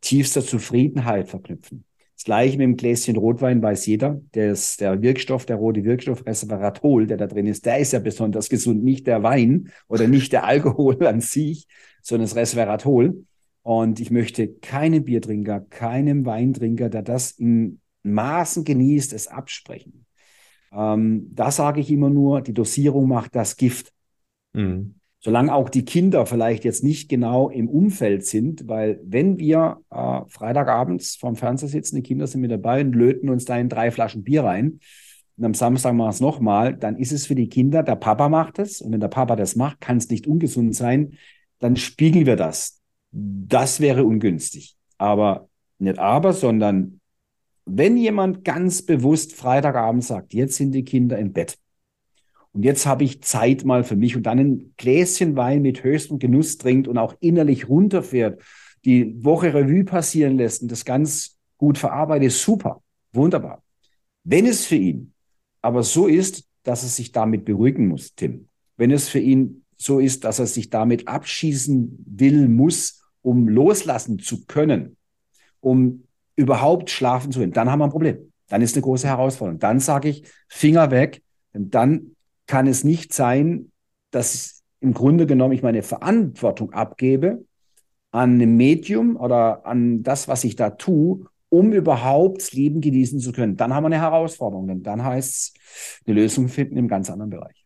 tiefster 0.04 0.46
Zufriedenheit 0.46 1.30
verknüpfen. 1.30 1.86
Das 2.16 2.26
gleiche 2.26 2.58
mit 2.58 2.66
dem 2.66 2.78
Gläschen 2.78 3.16
Rotwein 3.16 3.62
weiß 3.62 3.86
jeder. 3.88 4.22
Der, 4.36 4.52
ist, 4.52 4.80
der 4.82 5.02
Wirkstoff, 5.02 5.46
der 5.46 5.56
rote 5.56 5.84
Wirkstoff 5.84 6.26
Resveratrol, 6.26 7.08
der 7.08 7.18
da 7.18 7.26
drin 7.26 7.48
ist, 7.48 7.66
der 7.66 7.80
ist 7.80 7.94
ja 7.94 8.00
besonders 8.00 8.50
gesund. 8.50 8.84
Nicht 8.84 9.08
der 9.08 9.24
Wein 9.24 9.72
oder 9.88 10.08
nicht 10.08 10.32
der 10.32 10.44
Alkohol 10.46 11.06
an 11.08 11.22
sich, 11.22 11.68
sondern 12.02 12.26
das 12.28 12.36
Resveratrol. 12.36 13.26
Und 13.64 14.00
ich 14.00 14.12
möchte 14.12 14.48
keinem 14.48 15.06
Biertrinker, 15.06 15.62
keinem 15.62 16.26
Weintrinker, 16.26 16.90
der 16.90 17.02
das 17.02 17.32
in 17.32 17.80
Maßen 18.04 18.64
genießt, 18.64 19.14
es 19.14 19.28
absprechen. 19.28 20.06
Ähm, 20.72 21.30
da 21.34 21.50
sage 21.50 21.80
ich 21.80 21.90
immer 21.90 22.10
nur, 22.10 22.42
die 22.42 22.54
Dosierung 22.54 23.08
macht 23.08 23.36
das 23.36 23.58
Gift. 23.58 23.94
Mhm 24.54 24.96
solange 25.24 25.54
auch 25.54 25.70
die 25.70 25.86
Kinder 25.86 26.26
vielleicht 26.26 26.66
jetzt 26.66 26.84
nicht 26.84 27.08
genau 27.08 27.50
im 27.50 27.70
Umfeld 27.70 28.26
sind, 28.26 28.68
weil 28.68 29.00
wenn 29.06 29.40
wir 29.40 29.78
äh, 29.90 30.20
Freitagabends 30.28 31.16
vorm 31.16 31.38
Fernseher 31.38 31.70
sitzen, 31.70 31.96
die 31.96 32.04
Kinder 32.04 32.28
sind 32.28 32.42
mit 32.42 32.52
dabei 32.52 32.82
und 32.82 32.94
löten 32.94 33.30
uns 33.30 33.46
da 33.46 33.58
in 33.58 33.70
drei 33.70 33.90
Flaschen 33.90 34.24
Bier 34.24 34.44
rein 34.44 34.80
und 35.38 35.46
am 35.46 35.54
Samstag 35.54 35.94
machen 35.94 36.08
wir 36.08 36.10
es 36.10 36.20
nochmal, 36.20 36.76
dann 36.76 36.98
ist 36.98 37.14
es 37.14 37.26
für 37.26 37.36
die 37.36 37.48
Kinder, 37.48 37.84
der 37.84 37.96
Papa 37.96 38.28
macht 38.28 38.60
es 38.60 38.82
und 38.82 38.92
wenn 38.92 39.00
der 39.00 39.08
Papa 39.08 39.38
das 39.38 39.56
macht, 39.56 39.80
kann 39.80 39.96
es 39.96 40.10
nicht 40.10 40.28
ungesund 40.28 40.76
sein, 40.76 41.14
dann 41.60 41.78
spiegeln 41.78 42.26
wir 42.26 42.36
das. 42.36 42.82
Das 43.12 43.80
wäre 43.80 44.04
ungünstig. 44.04 44.76
Aber 44.98 45.48
nicht 45.80 46.00
aber, 46.00 46.34
sondern 46.34 47.00
wenn 47.66 47.96
jemand 47.96 48.44
ganz 48.44 48.82
bewusst 48.82 49.34
Freitagabend 49.34 50.04
sagt, 50.04 50.34
jetzt 50.34 50.56
sind 50.56 50.74
die 50.74 50.84
Kinder 50.84 51.18
im 51.18 51.32
Bett, 51.32 51.58
und 52.54 52.64
jetzt 52.64 52.86
habe 52.86 53.04
ich 53.04 53.22
Zeit 53.24 53.66
mal 53.66 53.84
für 53.84 53.96
mich 53.96 54.16
und 54.16 54.24
dann 54.24 54.40
ein 54.40 54.74
Gläschen 54.78 55.36
Wein 55.36 55.64
mit 55.64 55.84
höchstem 55.84 56.20
Genuss 56.20 56.58
trinkt 56.58 56.88
und 56.88 56.98
auch 56.98 57.16
innerlich 57.20 57.68
runterfährt, 57.68 58.42
die 58.86 59.24
Woche 59.24 59.54
Revue 59.54 59.84
passieren 59.84 60.38
lässt 60.38 60.62
und 60.62 60.72
das 60.72 60.86
ganz 60.86 61.40
gut 61.58 61.78
verarbeitet, 61.78 62.32
super, 62.32 62.82
wunderbar. 63.12 63.64
Wenn 64.24 64.46
es 64.46 64.66
für 64.66 64.76
ihn 64.76 65.14
aber 65.62 65.82
so 65.82 66.08
ist, 66.08 66.48
dass 66.64 66.84
er 66.84 66.90
sich 66.90 67.12
damit 67.12 67.44
beruhigen 67.46 67.88
muss, 67.88 68.14
Tim, 68.16 68.48
wenn 68.78 68.92
es 68.92 69.10
für 69.10 69.20
ihn 69.20 69.64
so 69.78 70.00
ist, 70.00 70.24
dass 70.24 70.40
er 70.40 70.48
sich 70.48 70.70
damit 70.70 71.08
abschießen 71.08 72.06
will, 72.06 72.48
muss, 72.48 73.04
um 73.22 73.48
loslassen 73.48 74.20
zu 74.20 74.46
können, 74.46 74.98
um 75.60 76.04
überhaupt 76.36 76.90
schlafen 76.90 77.32
zu 77.32 77.40
können, 77.40 77.54
dann 77.54 77.72
haben 77.72 77.80
wir 77.80 77.86
ein 77.86 77.92
Problem. 77.92 78.32
Dann 78.50 78.62
ist 78.62 78.76
eine 78.76 78.84
große 78.84 79.08
Herausforderung. 79.08 79.60
Dann 79.60 79.80
sage 79.80 80.10
ich, 80.10 80.24
Finger 80.48 80.92
weg, 80.92 81.22
denn 81.54 81.70
dann 81.70 82.13
kann 82.48 82.68
es 82.68 82.84
nicht 82.84 83.14
sein, 83.14 83.72
dass 84.12 84.64
im 84.80 84.94
Grunde 84.94 85.26
genommen 85.26 85.54
ich 85.54 85.64
meine 85.64 85.84
Verantwortung 85.84 86.72
abgebe 86.74 87.46
an 88.12 88.40
ein 88.40 88.56
Medium 88.56 89.16
oder 89.16 89.66
an 89.66 90.04
das, 90.04 90.28
was 90.28 90.44
ich 90.44 90.56
da 90.56 90.72
tue, 90.72 91.26
um 91.50 91.72
überhaupt 91.74 92.42
das 92.42 92.52
Leben 92.52 92.82
genießen 92.82 93.20
zu 93.20 93.32
können. 93.32 93.58
Dann 93.58 93.74
haben 93.74 93.84
wir 93.84 93.88
eine 93.88 94.02
Herausforderung, 94.02 94.68
denn 94.68 94.84
dann 94.84 95.04
heißt 95.04 95.34
es, 95.34 95.54
eine 96.06 96.16
Lösung 96.16 96.48
finden 96.48 96.78
im 96.78 96.88
ganz 96.88 97.10
anderen 97.10 97.32
Bereich. 97.32 97.66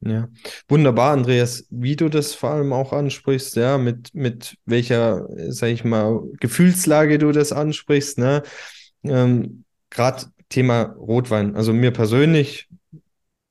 Ja, 0.00 0.28
wunderbar, 0.68 1.12
Andreas, 1.12 1.66
wie 1.70 1.96
du 1.96 2.10
das 2.10 2.34
vor 2.34 2.50
allem 2.50 2.72
auch 2.74 2.92
ansprichst, 2.92 3.56
ja, 3.56 3.78
mit, 3.78 4.14
mit 4.14 4.58
welcher, 4.66 5.26
sag 5.48 5.70
ich 5.70 5.84
mal, 5.84 6.20
Gefühlslage 6.40 7.18
du 7.18 7.32
das 7.32 7.52
ansprichst, 7.52 8.18
ne? 8.18 8.42
Ähm, 9.02 9.64
Gerade 9.88 10.26
Thema 10.50 10.94
Rotwein. 10.98 11.56
Also 11.56 11.72
mir 11.72 11.90
persönlich, 11.90 12.68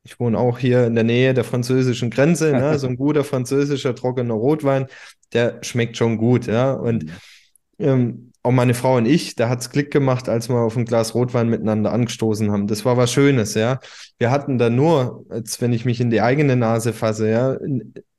ich 0.04 0.20
wohne 0.20 0.38
auch 0.38 0.60
hier 0.60 0.86
in 0.86 0.96
der 0.96 1.04
Nähe 1.04 1.34
der 1.34 1.44
französischen 1.44 2.10
Grenze, 2.10 2.52
ne? 2.52 2.78
so 2.80 2.88
ein 2.88 2.98
guter 2.98 3.24
französischer 3.24 3.96
trockener 3.96 4.34
Rotwein, 4.34 4.88
der 5.32 5.60
schmeckt 5.62 5.98
schon 5.98 6.18
gut, 6.18 6.48
ja. 6.48 6.74
Und 6.74 7.06
mhm. 7.06 7.12
ähm, 7.80 8.30
auch 8.46 8.52
meine 8.52 8.74
Frau 8.74 8.98
und 8.98 9.06
ich, 9.06 9.36
da 9.36 9.48
hat's 9.48 9.70
Klick 9.70 9.90
gemacht, 9.90 10.28
als 10.28 10.50
wir 10.50 10.58
auf 10.58 10.76
ein 10.76 10.84
Glas 10.84 11.16
Rotwein 11.16 11.50
miteinander 11.50 11.94
angestoßen 11.94 12.52
haben. 12.52 12.68
Das 12.68 12.84
war 12.84 12.98
was 12.98 13.14
Schönes, 13.14 13.54
ja. 13.54 13.80
Wir 14.18 14.32
hatten 14.32 14.58
da 14.58 14.70
nur, 14.70 15.26
als 15.30 15.62
wenn 15.62 15.72
ich 15.72 15.86
mich 15.86 16.02
in 16.02 16.10
die 16.10 16.22
eigene 16.22 16.58
Nase 16.58 16.92
fasse, 16.92 17.30
ja, 17.30 17.58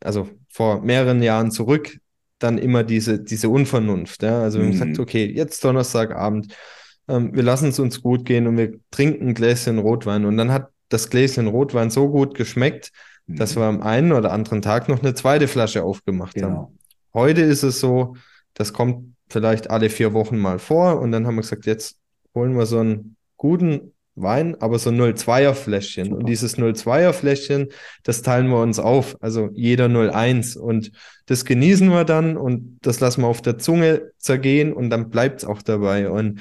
also 0.03 0.29
vor 0.49 0.81
mehreren 0.81 1.23
Jahren 1.23 1.51
zurück, 1.51 1.99
dann 2.39 2.57
immer 2.57 2.85
diese, 2.85 3.21
diese 3.21 3.51
Unvernunft, 3.51 4.23
ja. 4.23 4.41
Also 4.41 4.59
wir 4.59 4.65
mhm. 4.65 4.81
haben 4.81 4.93
gesagt, 4.93 4.99
okay, 4.99 5.27
jetzt 5.27 5.63
Donnerstagabend, 5.63 6.57
ähm, 7.07 7.35
wir 7.35 7.43
lassen 7.43 7.69
es 7.69 7.79
uns 7.79 8.01
gut 8.01 8.25
gehen 8.25 8.47
und 8.47 8.57
wir 8.57 8.73
trinken 8.91 9.29
ein 9.29 9.35
Gläschen 9.35 9.79
Rotwein. 9.79 10.25
Und 10.25 10.39
dann 10.39 10.53
hat 10.53 10.71
das 10.95 11.11
Gläschen 11.11 11.49
Rotwein 11.49 11.91
so 11.91 12.09
gut 12.09 12.35
geschmeckt, 12.35 12.93
mhm. 13.27 13.37
dass 13.37 13.57
wir 13.57 13.65
am 13.65 13.83
einen 13.83 14.13
oder 14.13 14.33
anderen 14.33 14.63
Tag 14.63 14.89
noch 14.89 15.01
eine 15.01 15.15
zweite 15.15 15.49
Flasche 15.49 15.83
aufgemacht 15.83 16.35
genau. 16.35 16.49
haben. 16.49 16.79
Heute 17.13 17.43
ist 17.43 17.63
es 17.63 17.81
so, 17.81 18.17
das 18.55 18.73
kommt 18.73 19.15
vielleicht 19.29 19.71
alle 19.71 19.91
vier 19.91 20.13
Wochen 20.13 20.39
mal 20.39 20.59
vor 20.59 21.01
und 21.01 21.13
dann 21.13 21.27
haben 21.27 21.35
wir 21.35 21.43
gesagt, 21.43 21.67
jetzt 21.67 21.99
holen 22.35 22.57
wir 22.57 22.67
so 22.67 22.79
einen 22.79 23.17
guten 23.37 23.93
Wein, 24.15 24.55
aber 24.61 24.79
so 24.79 24.91
0,2er 24.91 25.55
Fläschchen. 25.55 26.07
Super. 26.07 26.19
Und 26.19 26.29
dieses 26.29 26.57
0,2er 26.57 27.13
Fläschchen, 27.13 27.69
das 28.05 28.23
teilen 28.23 28.49
wir 28.49 28.61
uns 28.61 28.79
auf, 28.79 29.17
also 29.21 29.51
jeder 29.55 29.87
0,1 29.87 30.57
und 30.57 30.93
das 31.27 31.45
genießen 31.45 31.89
wir 31.89 32.05
dann 32.05 32.37
und 32.37 32.79
das 32.83 33.01
lassen 33.01 33.23
wir 33.23 33.29
auf 33.29 33.43
der 33.43 33.59
Zunge 33.59 34.13
zergehen 34.19 34.73
und 34.73 34.91
dann 34.91 35.11
bleibt 35.11 35.41
es 35.41 35.45
auch 35.45 35.63
dabei 35.63 36.09
und, 36.11 36.41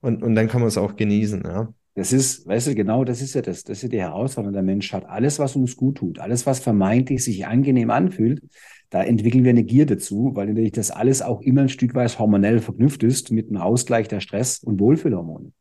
und, 0.00 0.24
und 0.24 0.34
dann 0.34 0.48
kann 0.48 0.60
man 0.60 0.68
es 0.68 0.78
auch 0.78 0.96
genießen, 0.96 1.44
ja. 1.44 1.72
Das 1.96 2.12
ist, 2.12 2.46
weißt 2.46 2.68
du, 2.68 2.74
genau 2.74 3.04
das 3.04 3.22
ist 3.22 3.34
ja 3.34 3.42
das, 3.42 3.62
das 3.62 3.78
ist 3.78 3.82
ja 3.84 3.88
die 3.88 4.00
Herausforderung. 4.00 4.52
Der 4.52 4.62
Mensch 4.62 4.92
hat 4.92 5.08
alles, 5.08 5.38
was 5.38 5.54
uns 5.54 5.76
gut 5.76 5.98
tut, 5.98 6.18
alles, 6.18 6.44
was 6.44 6.58
vermeintlich 6.58 7.22
sich 7.22 7.46
angenehm 7.46 7.90
anfühlt, 7.90 8.42
da 8.90 9.02
entwickeln 9.02 9.44
wir 9.44 9.50
eine 9.50 9.64
Gier 9.64 9.86
dazu, 9.86 10.32
weil 10.34 10.48
natürlich 10.48 10.72
das 10.72 10.90
alles 10.90 11.22
auch 11.22 11.40
immer 11.40 11.62
ein 11.62 11.68
Stück 11.68 11.94
weit 11.94 12.18
hormonell 12.18 12.60
verknüpft 12.60 13.02
ist 13.02 13.30
mit 13.30 13.48
einem 13.48 13.60
Ausgleich 13.60 14.08
der 14.08 14.20
Stress- 14.20 14.58
und 14.58 14.80
Wohlfühlhormone. 14.80 15.46
Und 15.46 15.52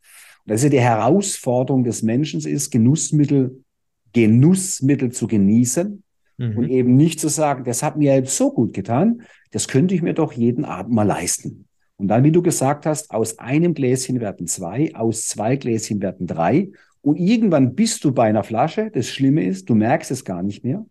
das 0.45 0.61
ist 0.61 0.65
ja 0.65 0.69
die 0.69 0.81
Herausforderung 0.81 1.83
des 1.83 2.03
Menschen 2.03 2.41
ist, 2.41 2.71
Genussmittel, 2.71 3.63
Genussmittel 4.11 5.11
zu 5.11 5.27
genießen 5.27 6.03
mhm. 6.37 6.57
und 6.57 6.69
eben 6.69 6.95
nicht 6.95 7.19
zu 7.19 7.27
sagen, 7.27 7.63
das 7.63 7.81
hat 7.81 7.97
mir 7.97 8.13
jetzt 8.15 8.35
so 8.35 8.51
gut 8.51 8.73
getan, 8.73 9.21
das 9.51 9.67
könnte 9.67 9.95
ich 9.95 10.01
mir 10.01 10.13
doch 10.13 10.33
jeden 10.33 10.65
Abend 10.65 10.93
mal 10.93 11.03
leisten. 11.03 11.65
Und 11.97 12.07
dann, 12.07 12.23
wie 12.23 12.31
du 12.31 12.41
gesagt 12.41 12.85
hast, 12.85 13.11
aus 13.11 13.39
einem 13.39 13.73
Gläschen 13.73 14.19
werden 14.19 14.47
zwei, 14.47 14.93
aus 14.95 15.27
zwei 15.27 15.55
Gläschen 15.55 16.01
werden 16.01 16.27
drei. 16.27 16.69
Und 17.01 17.17
irgendwann 17.17 17.75
bist 17.75 18.03
du 18.03 18.11
bei 18.11 18.23
einer 18.23 18.43
Flasche. 18.43 18.89
Das 18.91 19.07
Schlimme 19.07 19.43
ist, 19.43 19.69
du 19.69 19.75
merkst 19.75 20.11
es 20.11 20.25
gar 20.25 20.41
nicht 20.41 20.63
mehr, 20.63 20.85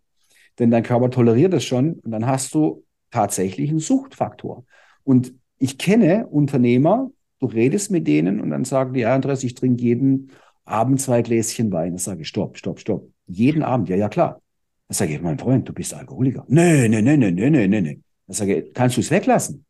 denn 0.59 0.71
dein 0.71 0.83
Körper 0.83 1.09
toleriert 1.09 1.53
es 1.53 1.65
schon. 1.65 1.93
Und 1.93 2.11
dann 2.11 2.25
hast 2.25 2.53
du 2.53 2.83
tatsächlich 3.11 3.69
einen 3.69 3.79
Suchtfaktor. 3.79 4.65
Und 5.03 5.33
ich 5.57 5.77
kenne 5.77 6.27
Unternehmer, 6.27 7.11
du 7.39 7.47
redest 7.47 7.91
mit 7.91 8.07
denen 8.07 8.39
und 8.39 8.49
dann 8.51 8.65
sagen 8.65 8.93
die, 8.93 9.01
ja, 9.01 9.13
Andreas, 9.13 9.43
ich 9.43 9.53
trinke 9.53 9.83
jeden 9.83 10.31
Abend 10.65 11.01
zwei 11.01 11.21
Gläschen 11.21 11.71
Wein. 11.71 11.91
Dann 11.91 11.97
sage 11.97 12.21
ich, 12.21 12.27
stopp, 12.27 12.57
stopp, 12.57 12.79
stopp. 12.79 13.09
Jeden 13.27 13.63
Abend, 13.63 13.89
ja, 13.89 13.95
ja, 13.95 14.09
klar. 14.09 14.41
Dann 14.87 14.95
sage 14.95 15.13
ich, 15.13 15.21
mein 15.21 15.39
Freund, 15.39 15.67
du 15.67 15.73
bist 15.73 15.93
Alkoholiker. 15.93 16.45
Nee, 16.47 16.87
nee, 16.87 17.01
nee, 17.01 17.17
nee, 17.17 17.31
nee, 17.31 17.49
nee, 17.49 17.81
nee. 17.81 17.99
Dann 18.27 18.33
sage 18.33 18.61
ich, 18.61 18.73
kannst 18.73 18.97
du 18.97 19.01
es 19.01 19.11
weglassen? 19.11 19.65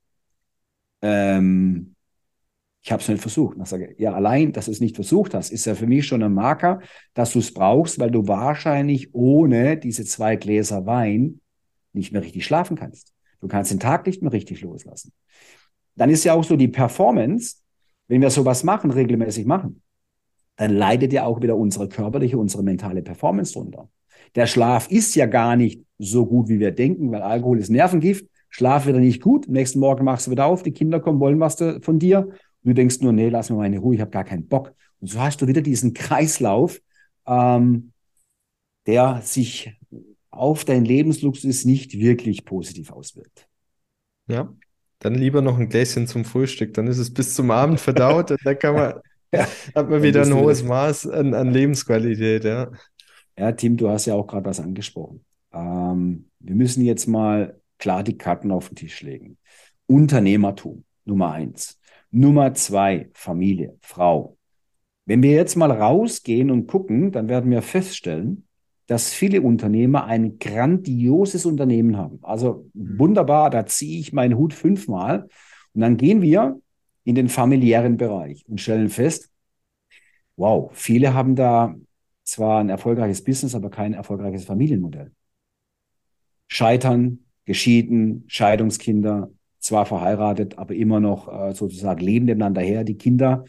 Ähm, 1.03 1.95
ich 2.81 2.91
habe 2.91 3.01
es 3.01 3.07
nicht 3.07 3.21
versucht. 3.21 3.57
Und 3.57 3.67
sage, 3.67 3.95
ja, 3.97 4.13
allein, 4.13 4.51
dass 4.51 4.65
du 4.65 4.71
es 4.71 4.81
nicht 4.81 4.95
versucht 4.95 5.33
hast, 5.33 5.51
ist 5.51 5.65
ja 5.65 5.75
für 5.75 5.87
mich 5.87 6.07
schon 6.07 6.23
ein 6.23 6.33
Marker, 6.33 6.81
dass 7.13 7.33
du 7.33 7.39
es 7.39 7.53
brauchst, 7.53 7.99
weil 7.99 8.11
du 8.11 8.27
wahrscheinlich 8.27 9.13
ohne 9.13 9.77
diese 9.77 10.03
zwei 10.05 10.35
Gläser 10.35 10.85
Wein 10.85 11.39
nicht 11.93 12.11
mehr 12.11 12.23
richtig 12.23 12.45
schlafen 12.45 12.75
kannst. 12.75 13.13
Du 13.39 13.47
kannst 13.47 13.71
den 13.71 13.79
Tag 13.79 14.05
nicht 14.07 14.21
mehr 14.21 14.33
richtig 14.33 14.61
loslassen. 14.61 15.13
Dann 15.95 16.09
ist 16.09 16.23
ja 16.23 16.33
auch 16.33 16.43
so 16.43 16.55
die 16.57 16.67
Performance, 16.67 17.57
wenn 18.07 18.21
wir 18.21 18.29
sowas 18.29 18.63
machen, 18.63 18.91
regelmäßig 18.91 19.45
machen, 19.45 19.81
dann 20.55 20.71
leidet 20.71 21.13
ja 21.13 21.25
auch 21.25 21.41
wieder 21.41 21.55
unsere 21.55 21.87
körperliche, 21.87 22.37
unsere 22.37 22.63
mentale 22.63 23.01
Performance 23.01 23.53
drunter. 23.53 23.89
Der 24.35 24.47
Schlaf 24.47 24.89
ist 24.89 25.15
ja 25.15 25.25
gar 25.25 25.55
nicht 25.55 25.83
so 25.99 26.25
gut, 26.25 26.47
wie 26.49 26.59
wir 26.59 26.71
denken, 26.71 27.11
weil 27.11 27.21
Alkohol 27.21 27.59
ist 27.59 27.69
Nervengift. 27.69 28.25
Schlaf 28.55 28.85
wieder 28.85 28.99
nicht 28.99 29.19
gut, 29.19 29.47
am 29.47 29.53
nächsten 29.53 29.79
Morgen 29.79 30.05
machst 30.05 30.27
du 30.27 30.31
wieder 30.31 30.45
auf, 30.45 30.61
die 30.61 30.73
Kinder 30.73 30.99
kommen, 30.99 31.19
wollen 31.19 31.39
was 31.39 31.55
von 31.81 31.97
dir. 31.97 32.19
Und 32.19 32.37
du 32.63 32.73
denkst 32.73 32.99
nur, 33.01 33.11
nee, 33.11 33.29
lass 33.29 33.49
mir 33.49 33.57
meine 33.57 33.79
Ruhe, 33.79 33.95
ich 33.95 34.01
habe 34.01 34.11
gar 34.11 34.23
keinen 34.23 34.47
Bock. 34.47 34.73
Und 34.99 35.07
so 35.07 35.19
hast 35.19 35.41
du 35.41 35.47
wieder 35.47 35.61
diesen 35.61 35.95
Kreislauf, 35.95 36.79
ähm, 37.25 37.93
der 38.85 39.21
sich 39.23 39.75
auf 40.29 40.65
dein 40.65 40.85
Lebensluxus 40.85 41.65
nicht 41.65 41.97
wirklich 41.97 42.45
positiv 42.45 42.91
auswirkt. 42.91 43.47
Ja, 44.27 44.53
dann 44.99 45.15
lieber 45.15 45.41
noch 45.41 45.57
ein 45.57 45.67
Gläschen 45.67 46.05
zum 46.05 46.23
Frühstück, 46.23 46.75
dann 46.75 46.85
ist 46.85 46.99
es 46.99 47.11
bis 47.11 47.33
zum 47.33 47.49
Abend 47.49 47.79
verdaut 47.79 48.29
und 48.29 48.39
dann 48.45 48.59
kann 48.59 48.75
man, 48.75 48.93
ja, 49.31 49.47
hat 49.73 49.89
man 49.89 50.03
wieder 50.03 50.21
ein 50.21 50.33
hohes 50.33 50.63
Maß 50.63 51.07
an, 51.07 51.33
an, 51.33 51.49
Lebensqualität, 51.49 52.43
ja. 52.43 52.69
Ja, 53.35 53.51
Tim, 53.51 53.77
du 53.77 53.89
hast 53.89 54.05
ja 54.05 54.13
auch 54.13 54.27
gerade 54.27 54.45
was 54.45 54.59
angesprochen. 54.59 55.25
Ähm, 55.51 56.29
wir 56.39 56.53
müssen 56.53 56.85
jetzt 56.85 57.07
mal 57.07 57.59
klar 57.77 58.03
die 58.03 58.17
Karten 58.17 58.51
auf 58.51 58.69
den 58.69 58.75
Tisch 58.75 59.01
legen. 59.01 59.37
Unternehmertum, 59.87 60.83
Nummer 61.05 61.31
eins. 61.31 61.79
Nummer 62.11 62.53
zwei, 62.53 63.09
Familie, 63.13 63.77
Frau. 63.81 64.37
Wenn 65.05 65.23
wir 65.23 65.31
jetzt 65.31 65.55
mal 65.55 65.71
rausgehen 65.71 66.51
und 66.51 66.67
gucken, 66.67 67.11
dann 67.11 67.27
werden 67.27 67.51
wir 67.51 67.61
feststellen, 67.61 68.47
dass 68.87 69.13
viele 69.13 69.41
Unternehmer 69.41 70.05
ein 70.05 70.37
grandioses 70.39 71.45
Unternehmen 71.45 71.97
haben. 71.97 72.19
Also 72.21 72.69
wunderbar, 72.73 73.49
da 73.49 73.65
ziehe 73.65 73.99
ich 73.99 74.13
meinen 74.13 74.37
Hut 74.37 74.53
fünfmal. 74.53 75.27
Und 75.73 75.81
dann 75.81 75.97
gehen 75.97 76.21
wir 76.21 76.61
in 77.03 77.15
den 77.15 77.29
familiären 77.29 77.97
Bereich 77.97 78.45
und 78.47 78.61
stellen 78.61 78.89
fest, 78.89 79.29
wow, 80.35 80.71
viele 80.73 81.13
haben 81.13 81.35
da 81.35 81.75
zwar 82.23 82.59
ein 82.59 82.69
erfolgreiches 82.69 83.23
Business, 83.23 83.55
aber 83.55 83.69
kein 83.69 83.93
erfolgreiches 83.93 84.45
Familienmodell. 84.45 85.11
Scheitern, 86.47 87.22
geschieden, 87.45 88.23
Scheidungskinder, 88.27 89.31
zwar 89.59 89.85
verheiratet, 89.85 90.57
aber 90.57 90.75
immer 90.75 90.99
noch 90.99 91.27
äh, 91.27 91.53
sozusagen 91.53 92.01
leben 92.01 92.25
nebeneinander 92.25 92.61
her. 92.61 92.83
Die 92.83 92.97
Kinder, 92.97 93.45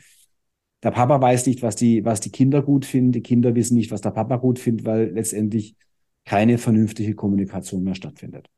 der 0.83 0.93
Papa 0.93 1.21
weiß 1.21 1.47
nicht, 1.47 1.63
was 1.63 1.77
die, 1.77 2.05
was 2.05 2.21
die 2.21 2.31
Kinder 2.31 2.63
gut 2.63 2.85
finden, 2.85 3.13
die 3.13 3.23
Kinder 3.23 3.55
wissen 3.55 3.77
nicht, 3.77 3.91
was 3.91 4.01
der 4.01 4.11
Papa 4.11 4.37
gut 4.37 4.59
findet, 4.59 4.87
weil 4.87 5.11
letztendlich 5.11 5.77
keine 6.25 6.59
vernünftige 6.59 7.15
Kommunikation 7.15 7.83
mehr 7.83 7.95
stattfindet. 7.95 8.49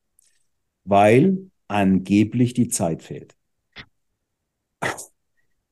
Weil 0.85 1.51
angeblich 1.69 2.55
die 2.55 2.69
Zeit 2.69 3.03
fehlt. 3.03 3.35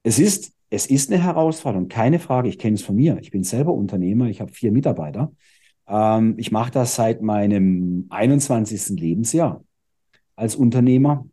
Es 0.02 0.18
ist, 0.18 0.52
es 0.70 0.86
ist 0.86 1.10
eine 1.12 1.22
Herausforderung, 1.22 1.88
keine 1.88 2.18
Frage. 2.18 2.48
Ich 2.48 2.58
kenne 2.58 2.74
es 2.74 2.82
von 2.82 2.96
mir. 2.96 3.18
Ich 3.20 3.30
bin 3.30 3.44
selber 3.44 3.72
Unternehmer, 3.72 4.28
ich 4.28 4.40
habe 4.40 4.52
vier 4.52 4.72
Mitarbeiter. 4.72 5.32
Ähm, 5.86 6.34
ich 6.38 6.52
mache 6.52 6.70
das 6.70 6.94
seit 6.94 7.22
meinem 7.22 8.06
21. 8.10 9.00
Lebensjahr 9.00 9.64
als 10.36 10.56
Unternehmer. 10.56 11.26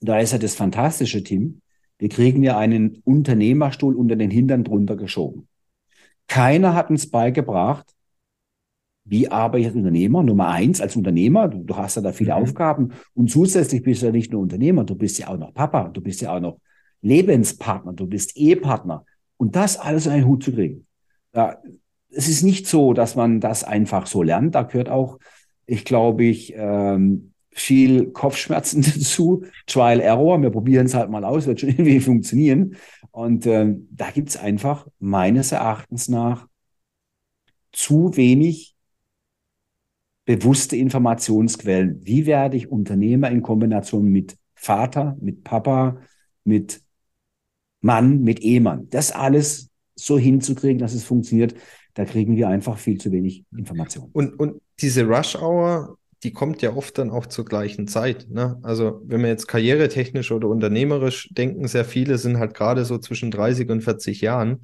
Da 0.00 0.20
ist 0.20 0.32
ja 0.32 0.38
das 0.38 0.54
fantastische 0.54 1.22
Team. 1.22 1.60
Wir 1.98 2.08
kriegen 2.08 2.42
ja 2.42 2.56
einen 2.56 3.02
Unternehmerstuhl 3.04 3.94
unter 3.96 4.16
den 4.16 4.30
Hintern 4.30 4.64
drunter 4.64 4.96
geschoben. 4.96 5.48
Keiner 6.28 6.74
hat 6.74 6.90
uns 6.90 7.10
beigebracht, 7.10 7.86
wie 9.04 9.28
arbeite 9.28 9.60
ich 9.60 9.66
als 9.66 9.76
Unternehmer? 9.76 10.22
Nummer 10.22 10.48
eins, 10.48 10.80
als 10.82 10.94
Unternehmer, 10.94 11.48
du, 11.48 11.64
du 11.64 11.76
hast 11.76 11.96
ja 11.96 12.02
da 12.02 12.12
viele 12.12 12.34
mhm. 12.34 12.42
Aufgaben 12.42 12.92
und 13.14 13.30
zusätzlich 13.30 13.82
bist 13.82 14.02
du 14.02 14.06
ja 14.06 14.12
nicht 14.12 14.30
nur 14.30 14.42
Unternehmer, 14.42 14.84
du 14.84 14.94
bist 14.94 15.18
ja 15.18 15.28
auch 15.28 15.38
noch 15.38 15.54
Papa, 15.54 15.88
du 15.88 16.02
bist 16.02 16.20
ja 16.20 16.36
auch 16.36 16.40
noch 16.40 16.60
Lebenspartner, 17.00 17.94
du 17.94 18.06
bist 18.06 18.36
Ehepartner. 18.36 19.04
Und 19.36 19.56
das 19.56 19.78
alles 19.78 20.06
in 20.06 20.12
einen 20.12 20.26
Hut 20.26 20.42
zu 20.42 20.52
kriegen. 20.52 20.86
Da, 21.32 21.58
es 22.10 22.28
ist 22.28 22.42
nicht 22.42 22.66
so, 22.66 22.92
dass 22.92 23.16
man 23.16 23.40
das 23.40 23.64
einfach 23.64 24.06
so 24.06 24.22
lernt. 24.22 24.54
Da 24.54 24.62
gehört 24.62 24.88
auch, 24.88 25.18
ich 25.66 25.84
glaube 25.84 26.24
ich, 26.24 26.54
ähm, 26.56 27.32
viel 27.50 28.10
Kopfschmerzen 28.12 28.82
dazu, 28.82 29.44
Trial 29.66 30.00
Error. 30.00 30.40
Wir 30.40 30.50
probieren 30.50 30.86
es 30.86 30.94
halt 30.94 31.10
mal 31.10 31.24
aus, 31.24 31.46
wird 31.46 31.60
schon 31.60 31.68
irgendwie 31.70 32.00
funktionieren. 32.00 32.76
Und 33.10 33.46
ähm, 33.46 33.88
da 33.90 34.10
gibt 34.10 34.30
es 34.30 34.36
einfach 34.36 34.86
meines 34.98 35.52
Erachtens 35.52 36.08
nach 36.08 36.46
zu 37.72 38.16
wenig 38.16 38.74
bewusste 40.24 40.76
Informationsquellen. 40.76 42.00
Wie 42.04 42.26
werde 42.26 42.56
ich 42.56 42.70
Unternehmer 42.70 43.30
in 43.30 43.42
Kombination 43.42 44.06
mit 44.10 44.36
Vater, 44.54 45.16
mit 45.20 45.42
Papa, 45.42 46.00
mit 46.44 46.82
Mann, 47.80 48.22
mit 48.22 48.40
Ehemann? 48.40 48.88
Das 48.90 49.10
alles 49.10 49.70
so 49.94 50.18
hinzukriegen, 50.18 50.78
dass 50.78 50.94
es 50.94 51.04
funktioniert, 51.04 51.54
da 51.98 52.04
kriegen 52.04 52.36
wir 52.36 52.46
einfach 52.46 52.78
viel 52.78 52.96
zu 52.96 53.10
wenig 53.10 53.44
Informationen. 53.56 54.10
Und, 54.12 54.38
und 54.38 54.62
diese 54.80 55.02
Rush 55.02 55.34
Hour, 55.34 55.98
die 56.22 56.32
kommt 56.32 56.62
ja 56.62 56.76
oft 56.76 56.96
dann 56.96 57.10
auch 57.10 57.26
zur 57.26 57.44
gleichen 57.44 57.88
Zeit. 57.88 58.30
Ne? 58.30 58.56
Also 58.62 59.02
wenn 59.04 59.20
wir 59.20 59.28
jetzt 59.28 59.48
karrieretechnisch 59.48 60.30
oder 60.30 60.46
unternehmerisch 60.46 61.28
denken, 61.32 61.66
sehr 61.66 61.84
viele 61.84 62.16
sind 62.18 62.38
halt 62.38 62.54
gerade 62.54 62.84
so 62.84 62.98
zwischen 62.98 63.32
30 63.32 63.68
und 63.70 63.80
40 63.80 64.20
Jahren. 64.20 64.60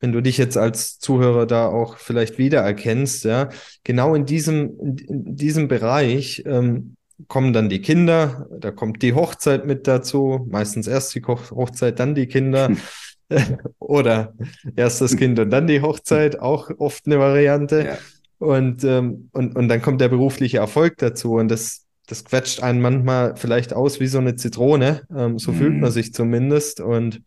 Wenn 0.00 0.12
du 0.12 0.22
dich 0.22 0.38
jetzt 0.38 0.56
als 0.56 0.98
Zuhörer 0.98 1.44
da 1.44 1.68
auch 1.68 1.98
vielleicht 1.98 2.38
wiedererkennst, 2.38 3.24
ja, 3.26 3.50
genau 3.84 4.14
in 4.14 4.24
diesem, 4.24 4.96
in 5.06 5.36
diesem 5.36 5.68
Bereich 5.68 6.44
ähm, 6.46 6.96
kommen 7.28 7.52
dann 7.52 7.68
die 7.68 7.82
Kinder, 7.82 8.48
da 8.58 8.70
kommt 8.70 9.02
die 9.02 9.12
Hochzeit 9.12 9.66
mit 9.66 9.86
dazu, 9.86 10.48
meistens 10.50 10.86
erst 10.86 11.14
die 11.14 11.22
Hochzeit, 11.22 11.98
dann 12.00 12.14
die 12.14 12.26
Kinder. 12.26 12.70
Oder 13.78 14.34
erst 14.76 15.00
das 15.00 15.16
Kind 15.16 15.38
und 15.38 15.50
dann 15.50 15.66
die 15.66 15.82
Hochzeit, 15.82 16.40
auch 16.40 16.70
oft 16.78 17.06
eine 17.06 17.18
Variante. 17.18 17.84
Ja. 17.84 17.98
Und, 18.38 18.84
ähm, 18.84 19.28
und, 19.32 19.54
und 19.56 19.68
dann 19.68 19.82
kommt 19.82 20.00
der 20.00 20.08
berufliche 20.08 20.58
Erfolg 20.58 20.96
dazu 20.98 21.34
und 21.34 21.48
das, 21.48 21.86
das 22.06 22.24
quetscht 22.24 22.62
einen 22.62 22.80
manchmal 22.80 23.36
vielleicht 23.36 23.74
aus 23.74 24.00
wie 24.00 24.06
so 24.06 24.18
eine 24.18 24.36
Zitrone. 24.36 25.06
Ähm, 25.14 25.38
so 25.38 25.52
mhm. 25.52 25.56
fühlt 25.56 25.72
man 25.72 25.90
mhm. 25.90 25.94
sich 25.94 26.14
zumindest. 26.14 26.80
Und 26.80 27.22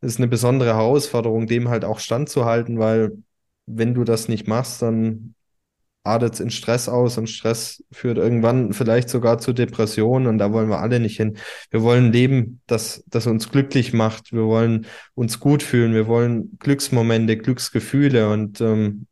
es 0.00 0.14
ist 0.14 0.18
eine 0.18 0.28
besondere 0.28 0.74
Herausforderung, 0.74 1.46
dem 1.46 1.68
halt 1.68 1.84
auch 1.84 1.98
standzuhalten, 1.98 2.78
weil 2.78 3.12
wenn 3.66 3.94
du 3.94 4.04
das 4.04 4.28
nicht 4.28 4.48
machst, 4.48 4.82
dann 4.82 5.35
artet 6.06 6.40
in 6.40 6.50
Stress 6.50 6.88
aus 6.88 7.18
und 7.18 7.28
Stress 7.28 7.84
führt 7.90 8.18
irgendwann 8.18 8.72
vielleicht 8.72 9.08
sogar 9.08 9.38
zu 9.38 9.52
Depressionen 9.52 10.26
und 10.26 10.38
da 10.38 10.52
wollen 10.52 10.68
wir 10.68 10.80
alle 10.80 11.00
nicht 11.00 11.16
hin. 11.16 11.36
Wir 11.70 11.82
wollen 11.82 12.12
leben, 12.12 12.60
das, 12.66 13.04
das 13.06 13.26
uns 13.26 13.50
glücklich 13.50 13.92
macht. 13.92 14.32
Wir 14.32 14.44
wollen 14.44 14.86
uns 15.14 15.40
gut 15.40 15.62
fühlen. 15.62 15.94
Wir 15.94 16.06
wollen 16.06 16.56
Glücksmomente, 16.58 17.36
Glücksgefühle 17.36 18.30
und 18.30 18.60
ähm, 18.60 19.06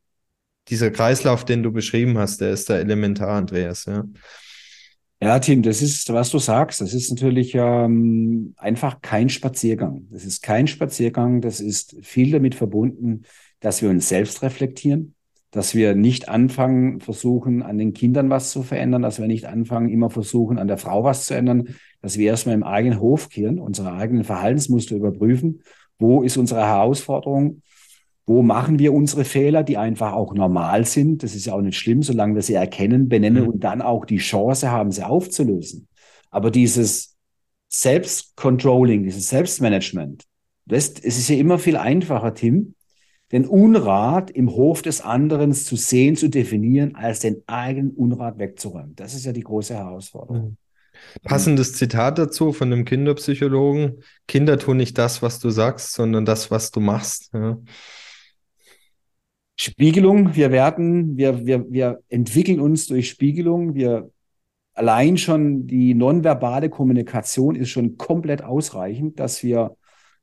dieser 0.68 0.90
Kreislauf, 0.90 1.44
den 1.44 1.62
du 1.62 1.72
beschrieben 1.72 2.16
hast, 2.18 2.40
der 2.40 2.50
ist 2.50 2.70
da 2.70 2.78
elementar, 2.78 3.30
Andreas. 3.30 3.84
Ja. 3.84 4.04
Ja, 5.20 5.38
Tim, 5.38 5.62
das 5.62 5.80
ist, 5.80 6.12
was 6.12 6.30
du 6.30 6.38
sagst, 6.38 6.80
das 6.80 6.92
ist 6.92 7.10
natürlich 7.10 7.54
ähm, 7.54 8.54
einfach 8.58 9.00
kein 9.00 9.30
Spaziergang. 9.30 10.06
Das 10.10 10.24
ist 10.24 10.42
kein 10.42 10.66
Spaziergang, 10.66 11.40
das 11.40 11.60
ist 11.60 11.96
viel 12.02 12.30
damit 12.30 12.54
verbunden, 12.54 13.22
dass 13.60 13.80
wir 13.80 13.88
uns 13.88 14.08
selbst 14.08 14.42
reflektieren, 14.42 15.14
dass 15.54 15.76
wir 15.76 15.94
nicht 15.94 16.28
anfangen, 16.28 16.98
versuchen, 16.98 17.62
an 17.62 17.78
den 17.78 17.92
Kindern 17.92 18.28
was 18.28 18.50
zu 18.50 18.64
verändern, 18.64 19.02
dass 19.02 19.20
wir 19.20 19.28
nicht 19.28 19.44
anfangen, 19.44 19.88
immer 19.88 20.10
versuchen, 20.10 20.58
an 20.58 20.66
der 20.66 20.78
Frau 20.78 21.04
was 21.04 21.26
zu 21.26 21.34
ändern, 21.34 21.76
dass 22.02 22.18
wir 22.18 22.26
erstmal 22.26 22.56
im 22.56 22.64
eigenen 22.64 22.98
Hof 22.98 23.28
kehren, 23.28 23.60
unsere 23.60 23.92
eigenen 23.92 24.24
Verhaltensmuster 24.24 24.96
überprüfen. 24.96 25.62
Wo 25.96 26.24
ist 26.24 26.36
unsere 26.36 26.66
Herausforderung? 26.66 27.62
Wo 28.26 28.42
machen 28.42 28.80
wir 28.80 28.92
unsere 28.92 29.24
Fehler, 29.24 29.62
die 29.62 29.76
einfach 29.76 30.12
auch 30.12 30.34
normal 30.34 30.86
sind? 30.86 31.22
Das 31.22 31.36
ist 31.36 31.46
ja 31.46 31.54
auch 31.54 31.60
nicht 31.60 31.78
schlimm, 31.78 32.02
solange 32.02 32.34
wir 32.34 32.42
sie 32.42 32.54
erkennen, 32.54 33.08
benennen 33.08 33.44
mhm. 33.44 33.50
und 33.50 33.60
dann 33.62 33.80
auch 33.80 34.06
die 34.06 34.16
Chance 34.16 34.72
haben, 34.72 34.90
sie 34.90 35.04
aufzulösen. 35.04 35.86
Aber 36.32 36.50
dieses 36.50 37.14
Selbstcontrolling, 37.68 39.04
dieses 39.04 39.28
Selbstmanagement, 39.28 40.24
das, 40.66 40.94
es 40.94 41.16
ist 41.16 41.28
ja 41.28 41.36
immer 41.36 41.60
viel 41.60 41.76
einfacher, 41.76 42.34
Tim, 42.34 42.74
den 43.32 43.46
Unrat 43.46 44.30
im 44.30 44.50
Hof 44.50 44.82
des 44.82 45.00
anderen 45.00 45.52
zu 45.52 45.76
sehen, 45.76 46.16
zu 46.16 46.28
definieren, 46.28 46.94
als 46.94 47.20
den 47.20 47.42
eigenen 47.46 47.90
Unrat 47.90 48.38
wegzuräumen. 48.38 48.94
Das 48.96 49.14
ist 49.14 49.24
ja 49.24 49.32
die 49.32 49.42
große 49.42 49.74
Herausforderung. 49.74 50.50
Mhm. 50.50 50.56
Passendes 51.24 51.72
Zitat 51.72 52.18
dazu 52.18 52.52
von 52.52 52.72
einem 52.72 52.84
Kinderpsychologen. 52.84 54.02
Kinder 54.28 54.58
tun 54.58 54.76
nicht 54.76 54.96
das, 54.98 55.22
was 55.22 55.40
du 55.40 55.50
sagst, 55.50 55.92
sondern 55.92 56.24
das, 56.24 56.50
was 56.50 56.70
du 56.70 56.80
machst. 56.80 57.30
Ja. 57.32 57.58
Spiegelung, 59.56 60.34
wir 60.34 60.50
werden, 60.50 61.16
wir, 61.16 61.46
wir, 61.46 61.70
wir 61.70 62.00
entwickeln 62.08 62.60
uns 62.60 62.86
durch 62.86 63.08
Spiegelung. 63.08 63.74
Wir 63.74 64.10
allein 64.74 65.16
schon 65.16 65.66
die 65.66 65.94
nonverbale 65.94 66.68
Kommunikation 66.68 67.54
ist 67.54 67.70
schon 67.70 67.96
komplett 67.96 68.42
ausreichend, 68.42 69.20
dass 69.20 69.42
wir 69.42 69.76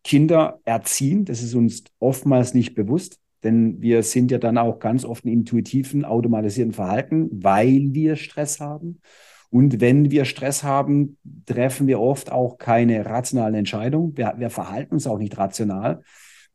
Kinder 0.03 0.59
erziehen. 0.65 1.25
Das 1.25 1.43
ist 1.43 1.53
uns 1.53 1.83
oftmals 1.99 2.53
nicht 2.53 2.75
bewusst, 2.75 3.19
denn 3.43 3.81
wir 3.81 4.03
sind 4.03 4.31
ja 4.31 4.37
dann 4.37 4.57
auch 4.57 4.79
ganz 4.79 5.05
oft 5.05 5.25
in 5.25 5.31
intuitiven, 5.31 6.05
automatisierten 6.05 6.73
Verhalten, 6.73 7.29
weil 7.31 7.93
wir 7.93 8.15
Stress 8.15 8.59
haben. 8.59 9.01
Und 9.49 9.81
wenn 9.81 10.11
wir 10.11 10.25
Stress 10.25 10.63
haben, 10.63 11.17
treffen 11.45 11.87
wir 11.87 11.99
oft 11.99 12.31
auch 12.31 12.57
keine 12.57 13.05
rationalen 13.05 13.55
Entscheidungen. 13.55 14.15
Wir, 14.15 14.35
wir 14.37 14.49
verhalten 14.49 14.93
uns 14.93 15.07
auch 15.07 15.17
nicht 15.17 15.37
rational. 15.37 16.03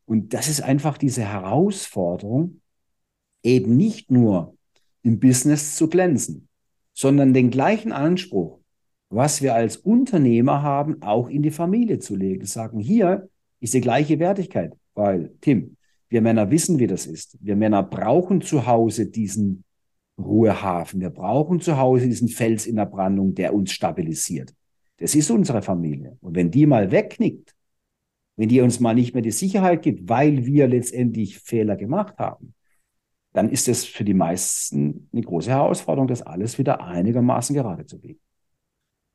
Und 0.05 0.33
das 0.33 0.47
ist 0.47 0.61
einfach 0.61 0.97
diese 0.97 1.23
Herausforderung, 1.23 2.61
eben 3.43 3.77
nicht 3.77 4.09
nur 4.09 4.55
im 5.03 5.19
Business 5.19 5.75
zu 5.75 5.89
glänzen, 5.89 6.47
sondern 6.93 7.33
den 7.33 7.51
gleichen 7.51 7.91
Anspruch, 7.91 8.59
was 9.09 9.41
wir 9.41 9.53
als 9.53 9.77
Unternehmer 9.77 10.63
haben, 10.63 11.01
auch 11.01 11.29
in 11.29 11.43
die 11.43 11.51
Familie 11.51 11.99
zu 11.99 12.15
legen. 12.15 12.45
Sagen, 12.45 12.79
hier 12.79 13.29
ist 13.59 13.73
die 13.73 13.81
gleiche 13.81 14.19
Wertigkeit, 14.19 14.73
weil, 14.93 15.31
Tim, 15.41 15.77
wir 16.09 16.21
Männer 16.21 16.49
wissen, 16.51 16.79
wie 16.79 16.87
das 16.87 17.05
ist. 17.05 17.37
Wir 17.41 17.55
Männer 17.55 17.83
brauchen 17.83 18.41
zu 18.41 18.65
Hause 18.65 19.07
diesen 19.07 19.63
Ruhehafen. 20.17 21.01
Wir 21.01 21.09
brauchen 21.09 21.59
zu 21.59 21.77
Hause 21.77 22.07
diesen 22.07 22.29
Fels 22.29 22.65
in 22.65 22.77
der 22.77 22.85
Brandung, 22.85 23.35
der 23.35 23.53
uns 23.53 23.71
stabilisiert. 23.71 24.53
Das 24.97 25.15
ist 25.15 25.29
unsere 25.29 25.61
Familie. 25.61 26.17
Und 26.21 26.35
wenn 26.35 26.49
die 26.49 26.65
mal 26.65 26.91
wegknickt, 26.91 27.53
wenn 28.35 28.49
die 28.49 28.61
uns 28.61 28.79
mal 28.79 28.93
nicht 28.93 29.13
mehr 29.13 29.23
die 29.23 29.31
Sicherheit 29.31 29.81
gibt, 29.81 30.07
weil 30.07 30.45
wir 30.45 30.67
letztendlich 30.67 31.39
Fehler 31.39 31.75
gemacht 31.75 32.17
haben, 32.17 32.53
dann 33.33 33.49
ist 33.49 33.67
es 33.67 33.85
für 33.85 34.03
die 34.03 34.13
meisten 34.13 35.09
eine 35.11 35.21
große 35.21 35.49
Herausforderung, 35.49 36.07
das 36.07 36.21
alles 36.21 36.57
wieder 36.57 36.83
einigermaßen 36.83 37.55
gerade 37.55 37.85
zu 37.85 37.99
biegen. 37.99 38.19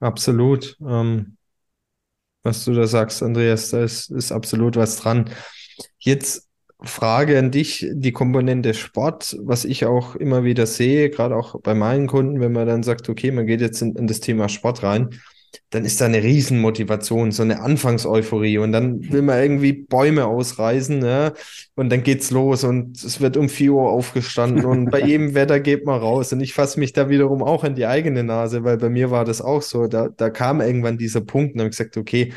Absolut. 0.00 0.76
Ähm, 0.84 1.36
was 2.42 2.64
du 2.64 2.72
da 2.72 2.86
sagst, 2.86 3.22
Andreas, 3.22 3.70
da 3.70 3.82
ist, 3.82 4.10
ist 4.10 4.32
absolut 4.32 4.76
was 4.76 4.96
dran. 4.96 5.30
Jetzt 5.98 6.48
Frage 6.84 7.38
an 7.38 7.50
dich, 7.52 7.86
die 7.92 8.12
Komponente 8.12 8.74
Sport, 8.74 9.36
was 9.40 9.64
ich 9.64 9.86
auch 9.86 10.16
immer 10.16 10.42
wieder 10.42 10.66
sehe, 10.66 11.10
gerade 11.10 11.36
auch 11.36 11.60
bei 11.60 11.74
meinen 11.74 12.08
Kunden, 12.08 12.40
wenn 12.40 12.52
man 12.52 12.66
dann 12.66 12.82
sagt, 12.82 13.08
okay, 13.08 13.30
man 13.30 13.46
geht 13.46 13.60
jetzt 13.60 13.82
in, 13.82 13.94
in 13.94 14.08
das 14.08 14.20
Thema 14.20 14.48
Sport 14.48 14.82
rein, 14.82 15.10
dann 15.70 15.84
ist 15.84 16.00
da 16.00 16.06
eine 16.06 16.22
Riesenmotivation, 16.22 17.32
so 17.32 17.42
eine 17.42 17.60
Anfangseuphorie 17.60 18.58
und 18.58 18.72
dann 18.72 19.10
will 19.12 19.22
man 19.22 19.40
irgendwie 19.40 19.72
Bäume 19.72 20.26
ausreißen 20.26 21.04
ja, 21.04 21.32
und 21.74 21.90
dann 21.90 22.02
geht's 22.02 22.30
los 22.30 22.64
und 22.64 23.02
es 23.02 23.20
wird 23.20 23.36
um 23.36 23.48
4 23.48 23.72
Uhr 23.72 23.90
aufgestanden 23.90 24.64
und 24.64 24.90
bei 24.90 25.00
jedem 25.06 25.34
Wetter 25.34 25.60
geht 25.60 25.84
man 25.86 26.00
raus 26.00 26.32
und 26.32 26.40
ich 26.40 26.54
fasse 26.54 26.78
mich 26.78 26.92
da 26.92 27.08
wiederum 27.08 27.42
auch 27.42 27.64
in 27.64 27.74
die 27.74 27.86
eigene 27.86 28.24
Nase, 28.24 28.64
weil 28.64 28.76
bei 28.76 28.88
mir 28.88 29.10
war 29.10 29.24
das 29.24 29.40
auch 29.40 29.62
so, 29.62 29.86
da, 29.86 30.08
da 30.08 30.30
kam 30.30 30.60
irgendwann 30.60 30.98
dieser 30.98 31.20
Punkt 31.20 31.54
und 31.54 31.60
habe 31.60 31.70
gesagt, 31.70 31.96
okay, 31.96 32.32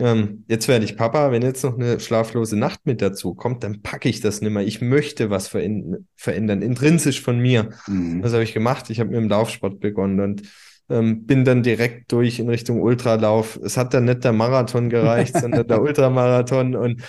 ähm, 0.00 0.44
jetzt 0.48 0.68
werde 0.68 0.84
ich 0.84 0.96
Papa, 0.96 1.30
wenn 1.30 1.42
jetzt 1.42 1.62
noch 1.62 1.76
eine 1.76 2.00
schlaflose 2.00 2.56
Nacht 2.56 2.80
mit 2.84 3.02
dazu 3.02 3.34
kommt, 3.34 3.64
dann 3.64 3.82
packe 3.82 4.08
ich 4.08 4.20
das 4.20 4.40
nicht 4.40 4.52
mehr. 4.52 4.64
Ich 4.64 4.80
möchte 4.80 5.30
was 5.30 5.48
verändern, 5.48 6.62
intrinsisch 6.62 7.20
von 7.20 7.38
mir. 7.38 7.70
Mhm. 7.86 8.22
Was 8.22 8.32
habe 8.32 8.42
ich 8.42 8.54
gemacht? 8.54 8.88
Ich 8.90 9.00
habe 9.00 9.10
mit 9.10 9.18
dem 9.18 9.28
Laufsport 9.28 9.80
begonnen 9.80 10.20
und 10.20 10.42
ähm, 10.90 11.26
bin 11.26 11.44
dann 11.44 11.62
direkt 11.62 12.12
durch 12.12 12.38
in 12.40 12.48
Richtung 12.48 12.82
Ultralauf. 12.82 13.56
Es 13.62 13.76
hat 13.76 13.94
dann 13.94 14.04
nicht 14.04 14.24
der 14.24 14.32
Marathon 14.32 14.90
gereicht, 14.90 15.36
sondern 15.36 15.66
der 15.66 15.80
Ultramarathon 15.82 16.74
und 16.74 17.02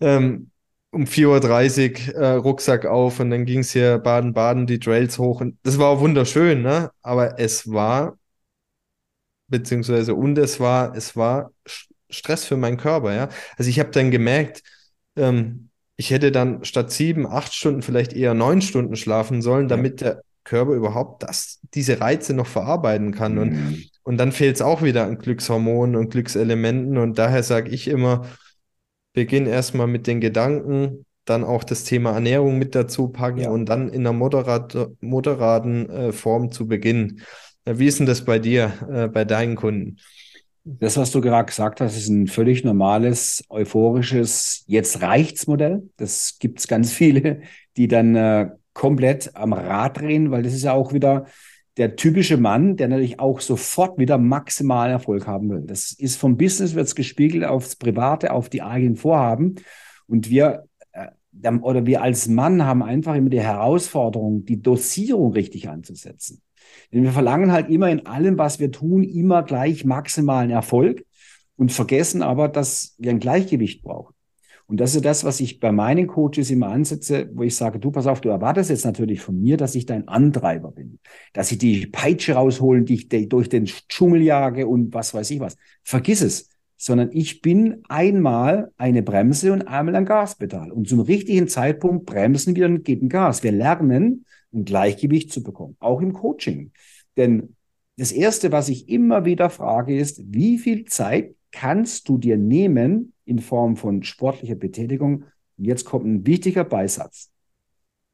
ähm, 0.00 0.50
um 0.90 1.04
4.30 1.04 2.14
Uhr 2.14 2.20
äh, 2.20 2.32
Rucksack 2.34 2.84
auf 2.86 3.18
und 3.18 3.30
dann 3.30 3.46
ging 3.46 3.60
es 3.60 3.72
hier 3.72 3.98
Baden-Baden 3.98 4.66
die 4.66 4.78
Trails 4.78 5.18
hoch 5.18 5.40
und 5.40 5.58
das 5.62 5.78
war 5.78 5.88
auch 5.88 6.00
wunderschön, 6.00 6.62
ne? 6.62 6.90
Aber 7.00 7.38
es 7.40 7.70
war, 7.70 8.18
beziehungsweise 9.48 10.14
und 10.14 10.38
es 10.38 10.60
war, 10.60 10.94
es 10.94 11.16
war 11.16 11.50
Stress 12.10 12.44
für 12.44 12.56
meinen 12.58 12.76
Körper, 12.76 13.14
ja. 13.14 13.28
Also 13.56 13.70
ich 13.70 13.78
habe 13.80 13.90
dann 13.90 14.10
gemerkt, 14.10 14.62
ähm, 15.16 15.70
ich 15.96 16.10
hätte 16.10 16.32
dann 16.32 16.64
statt 16.64 16.92
sieben, 16.92 17.26
acht 17.26 17.54
Stunden 17.54 17.82
vielleicht 17.82 18.12
eher 18.12 18.34
neun 18.34 18.60
Stunden 18.60 18.96
schlafen 18.96 19.40
sollen, 19.40 19.68
damit 19.68 20.00
ja. 20.02 20.14
der 20.14 20.22
Körper 20.44 20.72
überhaupt 20.72 21.22
das, 21.22 21.60
diese 21.74 22.00
Reize 22.00 22.34
noch 22.34 22.46
verarbeiten 22.46 23.12
kann. 23.12 23.34
Mhm. 23.34 23.40
Und, 23.40 23.90
und 24.02 24.18
dann 24.18 24.32
fehlt 24.32 24.56
es 24.56 24.62
auch 24.62 24.82
wieder 24.82 25.04
an 25.04 25.18
Glückshormonen 25.18 25.96
und 25.96 26.10
Glückselementen. 26.10 26.98
Und 26.98 27.18
daher 27.18 27.42
sage 27.42 27.70
ich 27.70 27.88
immer, 27.88 28.26
beginn 29.12 29.46
erstmal 29.46 29.86
mit 29.86 30.06
den 30.06 30.20
Gedanken, 30.20 31.06
dann 31.24 31.44
auch 31.44 31.64
das 31.64 31.84
Thema 31.84 32.12
Ernährung 32.12 32.58
mit 32.58 32.74
dazu 32.74 33.08
packen 33.08 33.40
ja. 33.40 33.50
und 33.50 33.66
dann 33.66 33.88
in 33.88 34.00
einer 34.00 34.12
moderat, 34.12 34.76
moderaten 35.00 35.88
äh, 35.88 36.12
Form 36.12 36.50
zu 36.50 36.66
beginnen. 36.66 37.22
Äh, 37.64 37.78
wie 37.78 37.86
ist 37.86 38.00
denn 38.00 38.06
das 38.06 38.24
bei 38.24 38.38
dir, 38.38 38.72
äh, 38.92 39.08
bei 39.08 39.24
deinen 39.24 39.54
Kunden? 39.54 39.98
Das, 40.64 40.96
was 40.96 41.10
du 41.10 41.20
gerade 41.20 41.46
gesagt 41.46 41.80
hast, 41.80 41.96
ist 41.96 42.08
ein 42.08 42.28
völlig 42.28 42.62
normales, 42.64 43.44
euphorisches 43.48 44.62
Jetzt 44.66 45.02
reicht's 45.02 45.46
Modell. 45.46 45.88
Das 45.96 46.36
gibt 46.38 46.60
es 46.60 46.68
ganz 46.68 46.92
viele, 46.92 47.42
die 47.76 47.88
dann 47.88 48.16
äh, 48.16 48.50
komplett 48.74 49.34
am 49.34 49.52
Rad 49.52 50.00
drehen, 50.00 50.30
weil 50.30 50.42
das 50.42 50.54
ist 50.54 50.64
ja 50.64 50.72
auch 50.72 50.92
wieder 50.92 51.26
der 51.76 51.96
typische 51.96 52.36
Mann, 52.36 52.76
der 52.76 52.88
natürlich 52.88 53.18
auch 53.18 53.40
sofort 53.40 53.98
wieder 53.98 54.18
maximalen 54.18 54.92
Erfolg 54.92 55.26
haben 55.26 55.48
will. 55.48 55.62
Das 55.62 55.92
ist 55.92 56.16
vom 56.16 56.36
Business 56.36 56.74
wird's 56.74 56.94
gespiegelt 56.94 57.44
aufs 57.44 57.76
Private, 57.76 58.32
auf 58.32 58.50
die 58.50 58.62
eigenen 58.62 58.96
Vorhaben. 58.96 59.54
Und 60.06 60.28
wir 60.28 60.64
äh, 60.92 61.08
oder 61.62 61.86
wir 61.86 62.02
als 62.02 62.28
Mann 62.28 62.64
haben 62.64 62.82
einfach 62.82 63.14
immer 63.14 63.30
die 63.30 63.40
Herausforderung, 63.40 64.44
die 64.44 64.60
Dosierung 64.60 65.32
richtig 65.32 65.68
anzusetzen. 65.68 66.42
Denn 66.92 67.04
wir 67.04 67.12
verlangen 67.12 67.52
halt 67.52 67.70
immer 67.70 67.90
in 67.90 68.06
allem, 68.06 68.36
was 68.36 68.58
wir 68.58 68.70
tun, 68.70 69.02
immer 69.02 69.42
gleich 69.42 69.84
maximalen 69.84 70.50
Erfolg 70.50 71.04
und 71.56 71.72
vergessen 71.72 72.22
aber, 72.22 72.48
dass 72.48 72.94
wir 72.98 73.10
ein 73.10 73.18
Gleichgewicht 73.18 73.82
brauchen. 73.82 74.14
Und 74.72 74.80
das 74.80 74.94
ist 74.94 75.04
das, 75.04 75.22
was 75.22 75.40
ich 75.40 75.60
bei 75.60 75.70
meinen 75.70 76.06
Coaches 76.06 76.50
immer 76.50 76.68
ansetze, 76.68 77.28
wo 77.34 77.42
ich 77.42 77.54
sage, 77.54 77.78
du 77.78 77.90
pass 77.90 78.06
auf, 78.06 78.22
du 78.22 78.30
erwartest 78.30 78.70
jetzt 78.70 78.86
natürlich 78.86 79.20
von 79.20 79.38
mir, 79.38 79.58
dass 79.58 79.74
ich 79.74 79.84
dein 79.84 80.08
Antreiber 80.08 80.72
bin, 80.72 80.98
dass 81.34 81.52
ich 81.52 81.58
die 81.58 81.88
Peitsche 81.88 82.32
rausholen, 82.32 82.86
die 82.86 82.94
ich 82.94 83.28
durch 83.28 83.50
den 83.50 83.66
Dschungel 83.66 84.22
jage 84.22 84.66
und 84.66 84.94
was 84.94 85.12
weiß 85.12 85.30
ich 85.30 85.40
was. 85.40 85.58
Vergiss 85.84 86.22
es, 86.22 86.48
sondern 86.78 87.10
ich 87.12 87.42
bin 87.42 87.82
einmal 87.90 88.72
eine 88.78 89.02
Bremse 89.02 89.52
und 89.52 89.60
einmal 89.60 89.94
ein 89.94 90.06
Gaspedal. 90.06 90.72
Und 90.72 90.88
zum 90.88 91.00
richtigen 91.00 91.48
Zeitpunkt 91.48 92.06
bremsen 92.06 92.56
wir 92.56 92.64
und 92.64 92.82
geben 92.82 93.10
Gas. 93.10 93.42
Wir 93.42 93.52
lernen, 93.52 94.24
ein 94.54 94.64
Gleichgewicht 94.64 95.30
zu 95.34 95.42
bekommen, 95.42 95.76
auch 95.80 96.00
im 96.00 96.14
Coaching. 96.14 96.72
Denn 97.18 97.56
das 97.98 98.10
Erste, 98.10 98.52
was 98.52 98.70
ich 98.70 98.88
immer 98.88 99.26
wieder 99.26 99.50
frage, 99.50 99.94
ist, 99.94 100.22
wie 100.32 100.56
viel 100.56 100.86
Zeit 100.86 101.34
kannst 101.52 102.08
du 102.08 102.18
dir 102.18 102.36
nehmen 102.36 103.12
in 103.24 103.38
Form 103.38 103.76
von 103.76 104.02
sportlicher 104.02 104.56
Betätigung? 104.56 105.24
Und 105.58 105.64
jetzt 105.64 105.84
kommt 105.84 106.06
ein 106.06 106.26
wichtiger 106.26 106.64
Beisatz. 106.64 107.30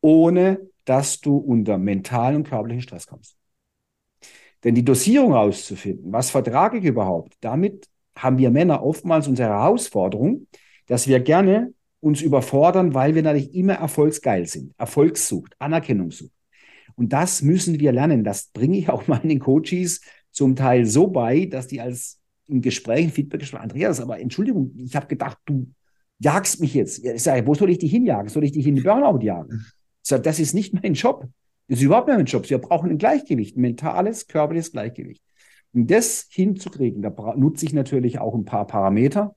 Ohne 0.01 0.61
dass 0.85 1.21
du 1.21 1.37
unter 1.37 1.77
mentalen 1.77 2.37
und 2.37 2.49
körperlichen 2.49 2.83
Stress 2.83 3.07
kommst. 3.07 3.37
Denn 4.65 4.75
die 4.75 4.85
Dosierung 4.85 5.35
auszufinden, 5.35 6.13
was 6.13 6.31
vertrage 6.31 6.79
ich 6.79 6.85
überhaupt, 6.85 7.35
damit 7.41 7.89
haben 8.17 8.39
wir 8.39 8.51
Männer 8.51 8.83
oftmals 8.83 9.29
unsere 9.29 9.51
Herausforderung, 9.51 10.47
dass 10.87 11.07
wir 11.07 11.21
gerne 11.21 11.75
uns 12.01 12.23
überfordern, 12.23 12.95
weil 12.95 13.15
wir 13.15 13.23
natürlich 13.23 13.55
immer 13.55 13.75
erfolgsgeil 13.75 14.47
sind, 14.47 14.73
Erfolgssucht, 14.79 15.55
Anerkennungssucht. 15.59 16.33
Und 16.97 17.13
das 17.13 17.43
müssen 17.43 17.79
wir 17.79 17.93
lernen. 17.93 18.25
Das 18.25 18.47
bringe 18.47 18.79
ich 18.79 18.89
auch 18.89 19.07
meinen 19.07 19.39
Coaches 19.39 20.01
zum 20.31 20.57
Teil 20.57 20.87
so 20.87 21.09
bei, 21.09 21.47
dass 21.47 21.67
die 21.67 21.81
als 21.81 22.21
in 22.49 22.63
Gesprächen, 22.63 23.11
Feedback 23.11 23.41
gesprochen, 23.41 23.63
Andreas, 23.63 24.01
aber 24.01 24.19
Entschuldigung, 24.19 24.73
ich 24.77 24.97
habe 24.97 25.07
gedacht, 25.07 25.39
du 25.45 25.69
jagst 26.19 26.61
mich 26.61 26.75
jetzt. 26.75 27.05
Ich 27.05 27.23
sage, 27.23 27.47
wo 27.47 27.55
soll 27.55 27.71
ich 27.71 27.79
dich 27.79 27.91
hinjagen? 27.91 28.29
Soll 28.29 28.45
ich 28.45 28.53
dich 28.53 28.67
in 28.67 28.77
den 28.77 28.85
Burnout 28.85 29.23
jagen? 29.23 29.67
Ich 30.03 30.09
sage, 30.09 30.23
das 30.23 30.39
ist 30.39 30.55
nicht 30.55 30.75
mein 30.75 30.95
Job. 30.95 31.29
Das 31.69 31.79
ist 31.79 31.85
überhaupt 31.85 32.09
nicht 32.09 32.17
mein 32.17 32.27
Job. 32.27 32.49
Wir 32.49 32.59
brauchen 32.59 32.91
ein 32.91 32.99
Gleichgewicht, 32.99 33.57
ein 33.57 33.61
mentales, 33.61 34.27
körperliches 34.27 34.73
Gleichgewicht. 34.73 35.23
Um 35.73 35.87
das 35.87 36.27
hinzukriegen, 36.31 37.03
da 37.03 37.11
nutze 37.37 37.67
ich 37.67 37.73
natürlich 37.73 38.19
auch 38.19 38.35
ein 38.35 38.45
paar 38.45 38.67
Parameter. 38.67 39.37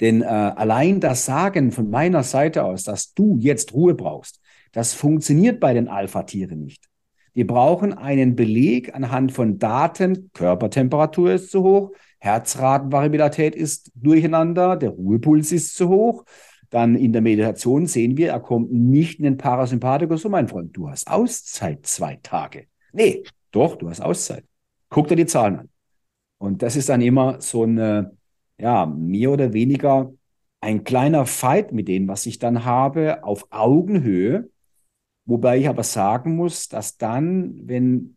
Denn 0.00 0.22
äh, 0.22 0.26
allein 0.26 1.00
das 1.00 1.26
Sagen 1.26 1.72
von 1.72 1.90
meiner 1.90 2.22
Seite 2.22 2.64
aus, 2.64 2.84
dass 2.84 3.12
du 3.12 3.36
jetzt 3.38 3.74
Ruhe 3.74 3.94
brauchst, 3.94 4.40
das 4.72 4.94
funktioniert 4.94 5.60
bei 5.60 5.74
den 5.74 5.88
Alpha-Tieren 5.88 6.62
nicht. 6.62 6.89
Die 7.34 7.44
brauchen 7.44 7.92
einen 7.92 8.34
Beleg 8.34 8.94
anhand 8.94 9.32
von 9.32 9.58
Daten, 9.58 10.30
Körpertemperatur 10.34 11.32
ist 11.32 11.50
zu 11.50 11.62
hoch, 11.62 11.92
Herzratenvariabilität 12.18 13.54
ist 13.54 13.90
durcheinander, 13.94 14.76
der 14.76 14.90
Ruhepuls 14.90 15.52
ist 15.52 15.76
zu 15.76 15.88
hoch. 15.88 16.24
Dann 16.70 16.94
in 16.94 17.12
der 17.12 17.22
Meditation 17.22 17.86
sehen 17.86 18.16
wir, 18.16 18.30
er 18.30 18.40
kommt 18.40 18.72
nicht 18.72 19.18
in 19.18 19.24
den 19.24 19.36
Parasympathikus. 19.36 20.22
So, 20.22 20.28
mein 20.28 20.48
Freund, 20.48 20.76
du 20.76 20.88
hast 20.88 21.08
Auszeit 21.08 21.86
zwei 21.86 22.18
Tage. 22.22 22.66
Nee, 22.92 23.24
doch, 23.50 23.76
du 23.76 23.88
hast 23.88 24.00
Auszeit. 24.00 24.44
Guck 24.88 25.08
dir 25.08 25.16
die 25.16 25.26
Zahlen 25.26 25.58
an. 25.58 25.68
Und 26.38 26.62
das 26.62 26.76
ist 26.76 26.88
dann 26.88 27.00
immer 27.00 27.40
so 27.40 27.64
eine, 27.64 28.16
ja, 28.58 28.86
mehr 28.86 29.30
oder 29.30 29.52
weniger 29.52 30.12
ein 30.60 30.84
kleiner 30.84 31.26
Fight 31.26 31.72
mit 31.72 31.88
denen, 31.88 32.08
was 32.08 32.26
ich 32.26 32.38
dann 32.38 32.64
habe, 32.64 33.24
auf 33.24 33.46
Augenhöhe. 33.50 34.48
Wobei 35.30 35.58
ich 35.58 35.68
aber 35.68 35.84
sagen 35.84 36.34
muss, 36.34 36.68
dass 36.68 36.96
dann, 36.96 37.68
wenn 37.68 38.16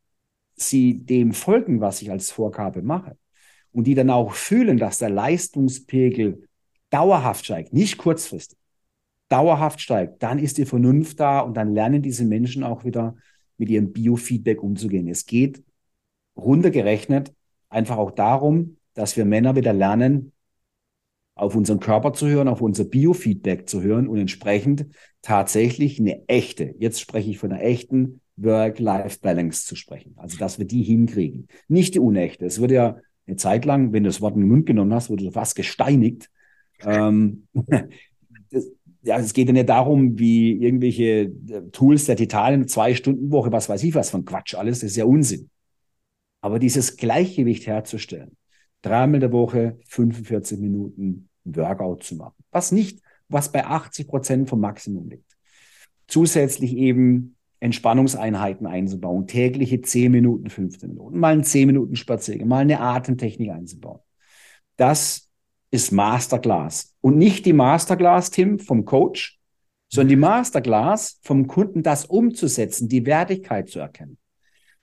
sie 0.55 1.05
dem 1.05 1.31
folgen, 1.31 1.79
was 1.79 2.01
ich 2.01 2.09
als 2.09 2.31
Vorgabe 2.31 2.81
mache, 2.81 3.15
und 3.71 3.85
die 3.85 3.93
dann 3.93 4.09
auch 4.09 4.33
fühlen, 4.33 4.79
dass 4.79 4.97
der 4.97 5.11
Leistungspegel 5.11 6.47
dauerhaft 6.89 7.45
steigt, 7.45 7.71
nicht 7.71 7.99
kurzfristig, 7.99 8.57
dauerhaft 9.29 9.79
steigt, 9.79 10.23
dann 10.23 10.39
ist 10.39 10.57
die 10.57 10.65
Vernunft 10.65 11.19
da 11.19 11.41
und 11.41 11.55
dann 11.55 11.75
lernen 11.75 12.01
diese 12.01 12.25
Menschen 12.25 12.63
auch 12.63 12.83
wieder 12.83 13.15
mit 13.57 13.69
ihrem 13.69 13.93
Biofeedback 13.93 14.63
umzugehen. 14.63 15.07
Es 15.07 15.27
geht 15.27 15.63
runtergerechnet 16.35 17.31
einfach 17.69 17.97
auch 17.97 18.11
darum, 18.11 18.77
dass 18.95 19.17
wir 19.17 19.25
Männer 19.25 19.55
wieder 19.55 19.73
lernen, 19.73 20.32
auf 21.35 21.55
unseren 21.55 21.79
Körper 21.79 22.13
zu 22.13 22.27
hören, 22.27 22.47
auf 22.47 22.61
unser 22.61 22.85
Biofeedback 22.85 23.67
zu 23.67 23.81
hören 23.81 24.07
und 24.07 24.17
entsprechend 24.17 24.85
tatsächlich 25.21 25.99
eine 25.99 26.27
echte, 26.27 26.75
jetzt 26.77 26.99
spreche 26.99 27.31
ich 27.31 27.37
von 27.37 27.51
einer 27.51 27.63
echten 27.63 28.21
Work-Life-Balance 28.37 29.65
zu 29.65 29.75
sprechen. 29.75 30.13
Also, 30.17 30.37
dass 30.37 30.59
wir 30.59 30.65
die 30.65 30.83
hinkriegen. 30.83 31.47
Nicht 31.67 31.95
die 31.95 31.99
unechte. 31.99 32.45
Es 32.45 32.59
wird 32.59 32.71
ja 32.71 32.97
eine 33.27 33.37
Zeit 33.37 33.65
lang, 33.65 33.93
wenn 33.93 34.03
du 34.03 34.09
das 34.09 34.21
Wort 34.21 34.35
in 34.35 34.41
den 34.41 34.49
Mund 34.49 34.65
genommen 34.65 34.93
hast, 34.93 35.09
wurde 35.09 35.31
fast 35.31 35.55
gesteinigt. 35.55 36.29
Ähm, 36.83 37.47
das, 38.51 38.71
ja, 39.03 39.19
es 39.19 39.33
geht 39.33 39.47
ja 39.47 39.53
nicht 39.53 39.69
darum, 39.69 40.17
wie 40.17 40.53
irgendwelche 40.53 41.31
äh, 41.49 41.61
Tools 41.71 42.05
der 42.05 42.15
Titanen, 42.15 42.67
zwei 42.67 42.95
Stunden 42.95 43.31
Woche, 43.31 43.51
was 43.51 43.69
weiß 43.69 43.83
ich 43.83 43.95
was 43.95 44.09
von 44.09 44.25
Quatsch 44.25 44.55
alles, 44.55 44.79
das 44.79 44.91
ist 44.91 44.97
ja 44.97 45.05
Unsinn. 45.05 45.49
Aber 46.41 46.59
dieses 46.59 46.97
Gleichgewicht 46.97 47.67
herzustellen, 47.67 48.35
dreimal 48.83 49.19
der 49.19 49.31
Woche 49.31 49.79
45 49.87 50.59
Minuten 50.59 51.29
Workout 51.45 52.03
zu 52.03 52.15
machen, 52.15 52.43
was 52.51 52.71
nicht, 52.71 53.01
was 53.27 53.51
bei 53.51 53.65
80 53.65 54.07
Prozent 54.07 54.49
vom 54.49 54.59
Maximum 54.59 55.09
liegt. 55.09 55.35
Zusätzlich 56.07 56.75
eben 56.75 57.35
Entspannungseinheiten 57.59 58.67
einzubauen, 58.67 59.25
tägliche 59.25 59.81
10 59.81 60.11
Minuten, 60.11 60.49
15 60.49 60.89
Minuten, 60.89 61.17
mal 61.17 61.33
ein 61.33 61.43
10 61.43 61.67
Minuten 61.67 61.95
Spaziergang, 61.95 62.47
mal 62.47 62.59
eine 62.59 62.81
Atemtechnik 62.81 63.51
einzubauen. 63.51 64.01
Das 64.75 65.29
ist 65.71 65.91
Masterclass. 65.91 66.93
Und 67.01 67.17
nicht 67.17 67.45
die 67.45 67.53
Masterclass, 67.53 68.31
Tim, 68.31 68.59
vom 68.59 68.85
Coach, 68.85 69.39
sondern 69.89 70.09
die 70.09 70.15
Masterclass 70.17 71.19
vom 71.23 71.47
Kunden, 71.47 71.83
das 71.83 72.05
umzusetzen, 72.05 72.89
die 72.89 73.05
Wertigkeit 73.05 73.69
zu 73.69 73.79
erkennen. 73.79 74.17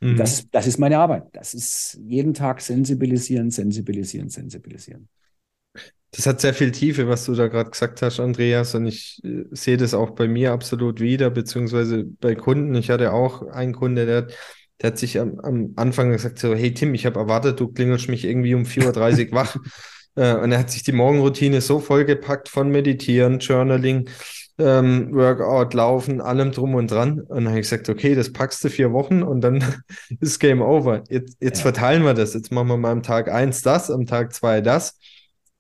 Mhm. 0.01 0.17
Das, 0.17 0.49
das 0.51 0.67
ist 0.67 0.79
meine 0.79 0.99
Arbeit. 0.99 1.25
Das 1.33 1.55
ist 1.55 2.01
jeden 2.07 2.35
Tag 2.35 2.61
sensibilisieren, 2.61 3.51
sensibilisieren, 3.51 4.29
sensibilisieren. 4.29 5.09
Das 6.13 6.27
hat 6.27 6.41
sehr 6.41 6.55
viel 6.55 6.73
Tiefe, 6.73 7.07
was 7.07 7.25
du 7.27 7.35
da 7.35 7.47
gerade 7.47 7.71
gesagt 7.71 8.03
hast, 8.03 8.19
Andreas. 8.19 8.75
Und 8.75 8.87
ich 8.87 9.21
äh, 9.25 9.45
sehe 9.53 9.77
das 9.77 9.95
auch 9.95 10.11
bei 10.11 10.27
mir 10.27 10.53
absolut 10.53 11.01
wieder, 11.01 11.31
beziehungsweise 11.31 12.05
bei 12.05 12.35
Kunden. 12.35 12.75
Ich 12.75 12.91
hatte 12.91 13.13
auch 13.13 13.47
einen 13.47 13.75
Kunde, 13.75 14.07
der, 14.07 14.23
der 14.81 14.91
hat 14.91 14.99
sich 14.99 15.21
am, 15.21 15.39
am 15.41 15.73
Anfang 15.77 16.11
gesagt, 16.11 16.39
so, 16.39 16.55
hey 16.55 16.75
Tim, 16.75 16.95
ich 16.95 17.07
habe 17.07 17.21
erwartet, 17.21 17.61
du 17.61 17.69
klingelst 17.69 18.09
mich 18.09 18.25
irgendwie 18.25 18.55
um 18.55 18.65
4.30 18.65 19.29
Uhr 19.29 19.33
wach. 19.37 19.57
Äh, 20.17 20.35
und 20.35 20.51
er 20.51 20.59
hat 20.59 20.71
sich 20.71 20.83
die 20.83 20.93
Morgenroutine 20.93 21.61
so 21.61 21.79
vollgepackt 21.79 22.49
von 22.49 22.71
Meditieren, 22.71 23.39
Journaling, 23.39 24.09
ähm, 24.61 25.15
Workout, 25.15 25.75
Laufen, 25.75 26.21
allem 26.21 26.53
drum 26.53 26.75
und 26.75 26.91
dran. 26.91 27.21
Und 27.21 27.37
dann 27.37 27.49
habe 27.49 27.61
ich 27.61 27.69
gesagt, 27.69 27.89
okay, 27.89 28.15
das 28.15 28.33
packst 28.33 28.63
du 28.65 28.69
vier 28.69 28.93
Wochen 28.93 29.23
und 29.23 29.41
dann 29.41 29.65
ist 30.21 30.39
Game 30.39 30.63
Over. 30.63 31.05
Jetzt, 31.09 31.37
jetzt 31.41 31.59
ja. 31.59 31.63
verteilen 31.63 32.05
wir 32.05 32.15
das. 32.15 32.35
Jetzt 32.35 32.53
machen 32.53 32.69
wir 32.69 32.77
mal 32.77 32.93
am 32.93 33.03
Tag 33.03 33.31
eins 33.31 33.63
das, 33.63 33.91
am 33.91 34.07
Tag 34.07 34.33
zwei 34.33 34.61
das. 34.61 34.99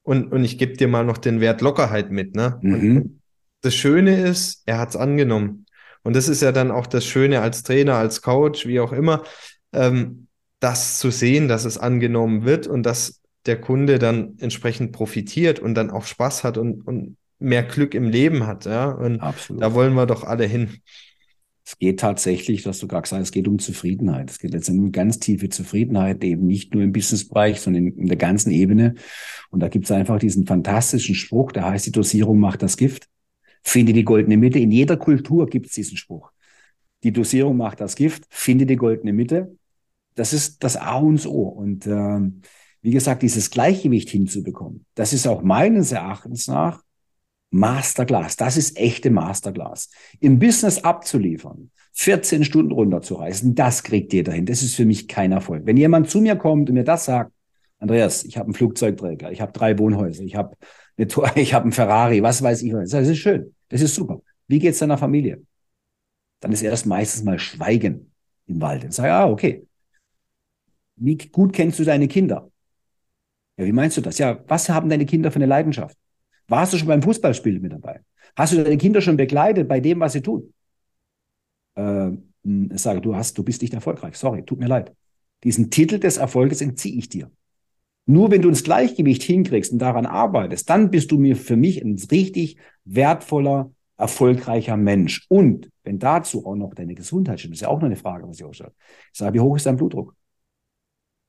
Und, 0.03 0.33
und 0.33 0.45
ich 0.45 0.59
gebe 0.59 0.75
dir 0.75 0.89
mal 0.89 1.05
noch 1.05 1.19
den 1.19 1.41
Wert 1.41 1.61
Lockerheit 1.61 2.11
mit. 2.11 2.35
Ne? 2.35 2.59
Mhm. 2.63 3.21
das 3.63 3.75
Schöne 3.75 4.23
ist, 4.23 4.63
er 4.67 4.79
hat 4.79 4.91
es 4.91 4.97
angenommen. 4.97 5.67
Und 6.03 6.17
das 6.17 6.29
ist 6.29 6.43
ja 6.43 6.53
dann 6.53 6.71
auch 6.71 6.87
das 6.87 7.05
Schöne 7.05 7.41
als 7.41 7.63
Trainer, 7.63 7.97
als 7.97 8.23
Coach, 8.23 8.67
wie 8.67 8.81
auch 8.81 8.93
immer, 8.93 9.23
ähm, 9.73 10.29
das 10.61 10.99
zu 10.99 11.11
sehen, 11.11 11.49
dass 11.49 11.65
es 11.65 11.79
angenommen 11.79 12.45
wird 12.45 12.67
und 12.67 12.85
dass 12.85 13.21
der 13.47 13.61
Kunde 13.61 13.99
dann 13.99 14.37
entsprechend 14.39 14.93
profitiert 14.93 15.59
und 15.59 15.75
dann 15.75 15.91
auch 15.91 16.05
Spaß 16.05 16.45
hat 16.45 16.59
und, 16.59 16.87
und 16.87 17.17
mehr 17.41 17.63
Glück 17.63 17.95
im 17.95 18.09
Leben 18.09 18.47
hat. 18.47 18.67
Ja? 18.67 18.91
Und 18.91 19.21
Absolut. 19.21 19.63
da 19.63 19.75
wollen 19.75 19.95
wir 19.95 20.07
doch 20.07 20.25
alle 20.25 20.45
hin. 20.45 20.81
Es 21.65 21.79
geht 21.79 22.01
tatsächlich, 22.01 22.67
was 22.67 22.79
du 22.81 22.89
gerade 22.89 23.03
gesagt 23.03 23.21
hast, 23.21 23.29
es 23.29 23.33
geht 23.33 23.47
um 23.47 23.59
Zufriedenheit. 23.59 24.31
Es 24.31 24.39
geht 24.39 24.53
letztendlich 24.53 24.87
um 24.87 24.93
ganz 24.93 25.21
tiefe 25.21 25.49
Zufriedenheit, 25.49 26.25
eben 26.25 26.47
nicht 26.47 26.75
nur 26.75 26.83
im 26.83 26.93
Businessbereich, 26.93 27.61
sondern 27.61 27.87
in, 27.87 27.97
in 27.97 28.07
der 28.07 28.17
ganzen 28.17 28.51
Ebene. 28.51 28.95
Und 29.51 29.61
da 29.61 29.69
gibt 29.69 29.85
es 29.85 29.93
einfach 29.93 30.19
diesen 30.19 30.47
fantastischen 30.47 31.15
Spruch, 31.15 31.53
der 31.53 31.67
heißt, 31.67 31.87
die 31.87 31.93
Dosierung 31.93 32.41
macht 32.41 32.63
das 32.63 32.77
Gift. 32.77 33.09
Finde 33.63 33.93
die 33.93 34.05
goldene 34.05 34.37
Mitte. 34.37 34.59
In 34.59 34.73
jeder 34.73 34.97
Kultur 34.97 35.47
gibt 35.47 35.67
es 35.67 35.73
diesen 35.73 35.97
Spruch. 35.97 36.33
Die 37.03 37.13
Dosierung 37.13 37.57
macht 37.57 37.81
das 37.81 37.95
Gift, 37.95 38.25
finde 38.31 38.67
die 38.67 38.77
goldene 38.77 39.13
Mitte. 39.13 39.57
Das 40.15 40.33
ist 40.33 40.65
das 40.65 40.77
A 40.77 40.97
und 40.97 41.25
O. 41.27 41.43
Und 41.43 41.87
äh, 41.87 42.21
wie 42.83 42.91
gesagt, 42.91 43.23
dieses 43.23 43.51
Gleichgewicht 43.51 44.11
hinzubekommen, 44.11 44.87
das 44.95 45.13
ist 45.13 45.27
auch 45.27 45.43
meines 45.43 45.93
Erachtens 45.93 46.49
nach 46.49 46.83
Masterclass. 47.51 48.37
Das 48.37 48.57
ist 48.57 48.77
echte 48.77 49.11
Masterclass. 49.11 49.91
Im 50.21 50.39
Business 50.39 50.85
abzuliefern, 50.85 51.71
14 51.93 52.45
Stunden 52.45 52.73
runterzureißen, 52.73 53.55
das 53.55 53.83
kriegt 53.83 54.13
ihr 54.13 54.25
dahin. 54.25 54.47
Das 54.47 54.63
ist 54.63 54.77
für 54.77 54.87
mich 54.87 55.09
kein 55.09 55.33
Erfolg. 55.33 55.67
Wenn 55.67 55.77
jemand 55.77 56.09
zu 56.09 56.21
mir 56.21 56.37
kommt 56.37 56.69
und 56.69 56.75
mir 56.75 56.85
das 56.85 57.07
sagt, 57.07 57.33
Andreas, 57.79 58.25
ich 58.25 58.37
habe 58.37 58.47
einen 58.47 58.55
Flugzeugträger, 58.55 59.33
ich 59.33 59.41
habe 59.41 59.53
drei 59.53 59.79
Wohnhäuser, 59.79 60.23
ich 60.23 60.37
habe 60.37 60.57
eine 60.97 61.07
ich 61.37 61.55
habe 61.55 61.65
einen 61.65 61.73
Ferrari, 61.73 62.23
was 62.23 62.43
weiß 62.43 62.63
ich. 62.63 62.73
Das 62.73 63.09
ist 63.09 63.19
schön. 63.19 63.55
Das 63.69 63.81
ist 63.81 63.95
super. 63.95 64.23
Wie 64.47 64.59
geht's 64.59 64.79
deiner 64.79 64.99
Familie? 64.99 65.43
Dann 66.41 66.53
ist 66.53 66.63
erst 66.63 66.87
meistens 66.87 67.25
mal 67.25 67.39
Schweigen 67.39 68.13
im 68.47 68.61
Wald. 68.61 68.85
Und 68.85 68.93
sage, 68.93 69.13
ah, 69.13 69.29
okay. 69.29 69.67
Wie 70.97 71.17
gut 71.17 71.53
kennst 71.53 71.79
du 71.79 71.85
deine 71.85 72.09
Kinder? 72.09 72.51
Ja, 73.57 73.65
wie 73.65 73.73
meinst 73.73 73.97
du 73.97 74.01
das? 74.01 74.19
Ja, 74.19 74.43
was 74.47 74.69
haben 74.69 74.89
deine 74.89 75.07
Kinder 75.07 75.31
für 75.31 75.37
eine 75.37 75.47
Leidenschaft? 75.47 75.97
Warst 76.51 76.73
du 76.73 76.79
schon 76.79 76.89
beim 76.89 77.03
Fußballspiel 77.03 77.61
mit 77.61 77.73
dabei? 77.73 78.01
Hast 78.37 78.53
du 78.53 78.63
deine 78.63 78.77
Kinder 78.77 79.01
schon 79.01 79.17
begleitet 79.17 79.69
bei 79.69 79.79
dem, 79.79 80.01
was 80.01 80.13
sie 80.15 80.21
tun? 80.21 80.53
Äh, 81.77 82.11
ich 82.43 82.81
sage, 82.81 83.01
du 83.01 83.15
hast, 83.15 83.39
du 83.39 83.45
bist 83.45 83.63
nicht 83.63 83.73
erfolgreich. 83.73 84.17
Sorry, 84.17 84.43
tut 84.45 84.59
mir 84.59 84.67
leid. 84.67 84.93
Diesen 85.45 85.71
Titel 85.71 85.99
des 85.99 86.17
Erfolges 86.17 86.61
entziehe 86.61 86.99
ich 86.99 87.09
dir. 87.09 87.31
Nur 88.07 88.33
wenn 88.33 88.43
du 88.43 88.49
ins 88.49 88.65
Gleichgewicht 88.65 89.23
hinkriegst 89.23 89.73
und 89.73 89.79
daran 89.79 90.07
arbeitest, 90.07 90.69
dann 90.69 90.91
bist 90.91 91.13
du 91.13 91.19
mir 91.19 91.37
für 91.37 91.57
mich 91.57 91.81
ein 91.85 91.97
richtig 92.11 92.57
wertvoller, 92.85 93.71
erfolgreicher 93.97 94.77
Mensch. 94.77 95.27
Und 95.29 95.71
wenn 95.85 96.01
dazu 96.01 96.45
auch 96.47 96.57
noch 96.57 96.75
deine 96.75 96.97
Gesundheit 96.97 97.39
stimmt, 97.39 97.55
ist 97.55 97.61
ja 97.61 97.69
auch 97.69 97.79
noch 97.79 97.87
eine 97.87 97.97
Frage, 97.97 98.27
was 98.27 98.39
ich 98.39 98.45
auch 98.45 98.55
sage. 98.55 98.73
Ich 99.13 99.19
sage, 99.19 99.35
wie 99.35 99.41
hoch 99.41 99.55
ist 99.55 99.67
dein 99.67 99.77
Blutdruck? 99.77 100.17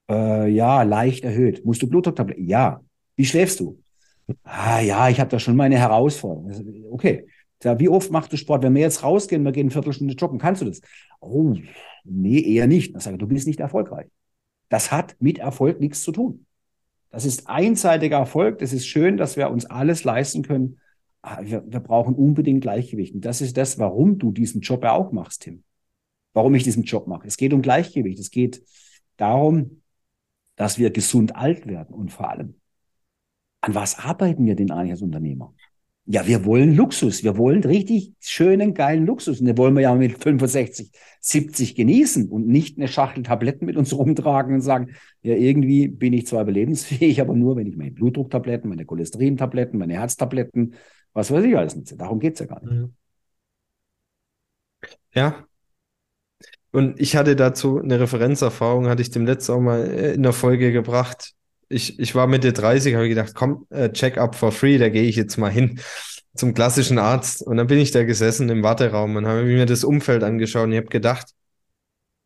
Äh, 0.10 0.50
ja, 0.50 0.82
leicht 0.82 1.24
erhöht. 1.24 1.64
Musst 1.64 1.84
du 1.84 1.88
Blutdrucktabletten? 1.88 2.48
Ja. 2.48 2.82
Wie 3.16 3.26
schläfst 3.26 3.60
du? 3.60 3.78
Ah 4.44 4.80
ja, 4.80 5.10
ich 5.10 5.20
habe 5.20 5.30
da 5.30 5.40
schon 5.40 5.56
meine 5.56 5.78
Herausforderung. 5.78 6.92
Okay. 6.92 7.28
Ja, 7.64 7.80
wie 7.80 7.90
oft 7.90 8.12
machst 8.12 8.34
du 8.34 8.38
Sport? 8.38 8.64
Wenn 8.64 8.74
wir 8.74 8.82
jetzt 8.82 9.04
rausgehen, 9.04 9.44
wir 9.44 9.52
gehen 9.52 9.66
eine 9.66 9.72
Viertelstunde 9.72 10.16
joggen, 10.16 10.40
kannst 10.40 10.62
du 10.62 10.66
das? 10.66 10.82
Oh, 11.20 11.56
nee, 12.04 12.40
eher 12.40 12.68
nicht. 12.68 12.94
Dann 12.94 13.02
sage 13.02 13.16
ich, 13.16 13.20
du 13.20 13.28
bist 13.28 13.46
nicht 13.46 13.60
erfolgreich. 13.60 14.08
Das 14.70 14.92
hat 14.92 15.16
mit 15.20 15.38
Erfolg 15.38 15.80
nichts 15.80 16.02
zu 16.02 16.12
tun. 16.12 16.46
Das 17.12 17.26
ist 17.26 17.48
einseitiger 17.48 18.18
Erfolg. 18.18 18.60
Das 18.60 18.74
ist 18.74 18.88
schön, 18.88 19.18
dass 19.18 19.38
wir 19.38 19.52
uns 19.52 19.66
alles 19.66 20.04
leisten 20.04 20.42
können. 20.44 20.80
Ah, 21.22 21.40
wir, 21.44 21.64
wir 21.68 21.82
brauchen 21.82 22.16
unbedingt 22.16 22.62
Gleichgewicht. 22.62 23.14
Und 23.14 23.26
das 23.26 23.42
ist 23.42 23.58
das, 23.58 23.78
warum 23.78 24.18
du 24.18 24.32
diesen 24.32 24.62
Job 24.62 24.84
ja 24.84 24.94
auch 24.94 25.12
machst, 25.12 25.44
Tim. 25.44 25.64
Warum 26.34 26.56
ich 26.56 26.64
diesen 26.64 26.84
Job 26.84 27.06
mache. 27.08 27.28
Es 27.28 27.38
geht 27.38 27.54
um 27.54 27.62
Gleichgewicht. 27.62 28.18
Es 28.18 28.32
geht 28.32 28.64
darum, 29.18 29.82
dass 30.56 30.80
wir 30.80 30.90
gesund 30.90 31.36
alt 31.36 31.68
werden 31.68 31.94
und 31.94 32.12
vor 32.12 32.30
allem 32.30 32.61
an 33.62 33.76
was 33.76 34.00
arbeiten 34.00 34.46
wir 34.46 34.56
denn 34.56 34.72
eigentlich 34.72 34.92
als 34.92 35.02
Unternehmer? 35.02 35.54
Ja, 36.06 36.26
wir 36.26 36.46
wollen 36.46 36.76
Luxus. 36.76 37.24
Wir 37.24 37.38
wollen 37.38 37.64
richtig 37.64 38.14
schönen, 38.20 38.74
geilen 38.74 39.06
Luxus. 39.06 39.40
Und 39.40 39.46
den 39.46 39.58
wollen 39.58 39.76
wir 39.76 39.84
ja 39.84 39.94
mit 39.94 40.22
65, 40.22 40.92
70 41.22 41.76
genießen 41.76 42.28
und 42.28 42.48
nicht 42.48 42.78
eine 42.78 42.88
Schachtel 42.88 43.24
Tabletten 43.24 43.66
mit 43.66 43.78
uns 43.78 43.94
rumtragen 43.98 44.56
und 44.56 44.62
sagen, 44.62 44.96
ja, 45.22 45.36
irgendwie 45.36 45.88
bin 45.88 46.14
ich 46.14 46.26
zwar 46.26 46.42
überlebensfähig, 46.42 47.22
aber 47.22 47.36
nur, 47.36 47.56
wenn 47.56 47.68
ich 47.68 47.78
meine 47.78 47.92
Blutdrucktabletten, 47.92 48.68
meine 48.68 48.86
Cholesterintabletten, 48.86 49.78
meine 49.78 49.94
Herztabletten, 49.94 50.76
was 51.14 51.30
weiß 51.30 51.46
ich 51.46 51.56
alles 51.56 51.76
nutze. 51.76 51.96
Darum 51.98 52.20
geht's 52.20 52.40
ja 52.40 52.48
gar 52.48 52.62
nicht. 52.62 52.74
Mhm. 52.74 52.94
Ja. 55.14 55.46
Und 56.72 57.00
ich 57.00 57.16
hatte 57.16 57.36
dazu 57.36 57.80
eine 57.80 58.00
Referenzerfahrung, 58.00 58.88
hatte 58.88 59.02
ich 59.02 59.12
dem 59.12 59.26
letzten 59.26 59.52
auch 59.52 59.60
mal 59.60 59.84
in 59.84 60.24
der 60.24 60.34
Folge 60.34 60.72
gebracht 60.72 61.36
ich, 61.72 62.00
ich 62.00 62.16
war 62.16 62.28
Mitte 62.28 62.54
30, 62.54 62.96
habe 62.96 63.10
gedacht, 63.10 63.34
komm, 63.36 63.66
äh, 63.70 63.90
Check-up 63.92 64.36
for 64.36 64.52
free, 64.52 64.78
da 64.78 64.90
gehe 64.90 65.04
ich 65.04 65.16
jetzt 65.16 65.38
mal 65.38 65.52
hin 65.52 65.80
zum 66.36 66.54
klassischen 66.54 66.98
Arzt. 67.00 67.42
Und 67.42 67.58
dann 67.58 67.68
bin 67.68 67.80
ich 67.80 67.92
da 67.92 68.04
gesessen 68.04 68.50
im 68.50 68.64
Warteraum 68.64 69.16
und 69.16 69.28
habe 69.28 69.44
mir 69.44 69.66
das 69.66 69.84
Umfeld 69.84 70.24
angeschaut 70.24 70.66
und 70.66 70.74
ich 70.74 70.78
habe 70.78 70.88
gedacht, 70.88 71.28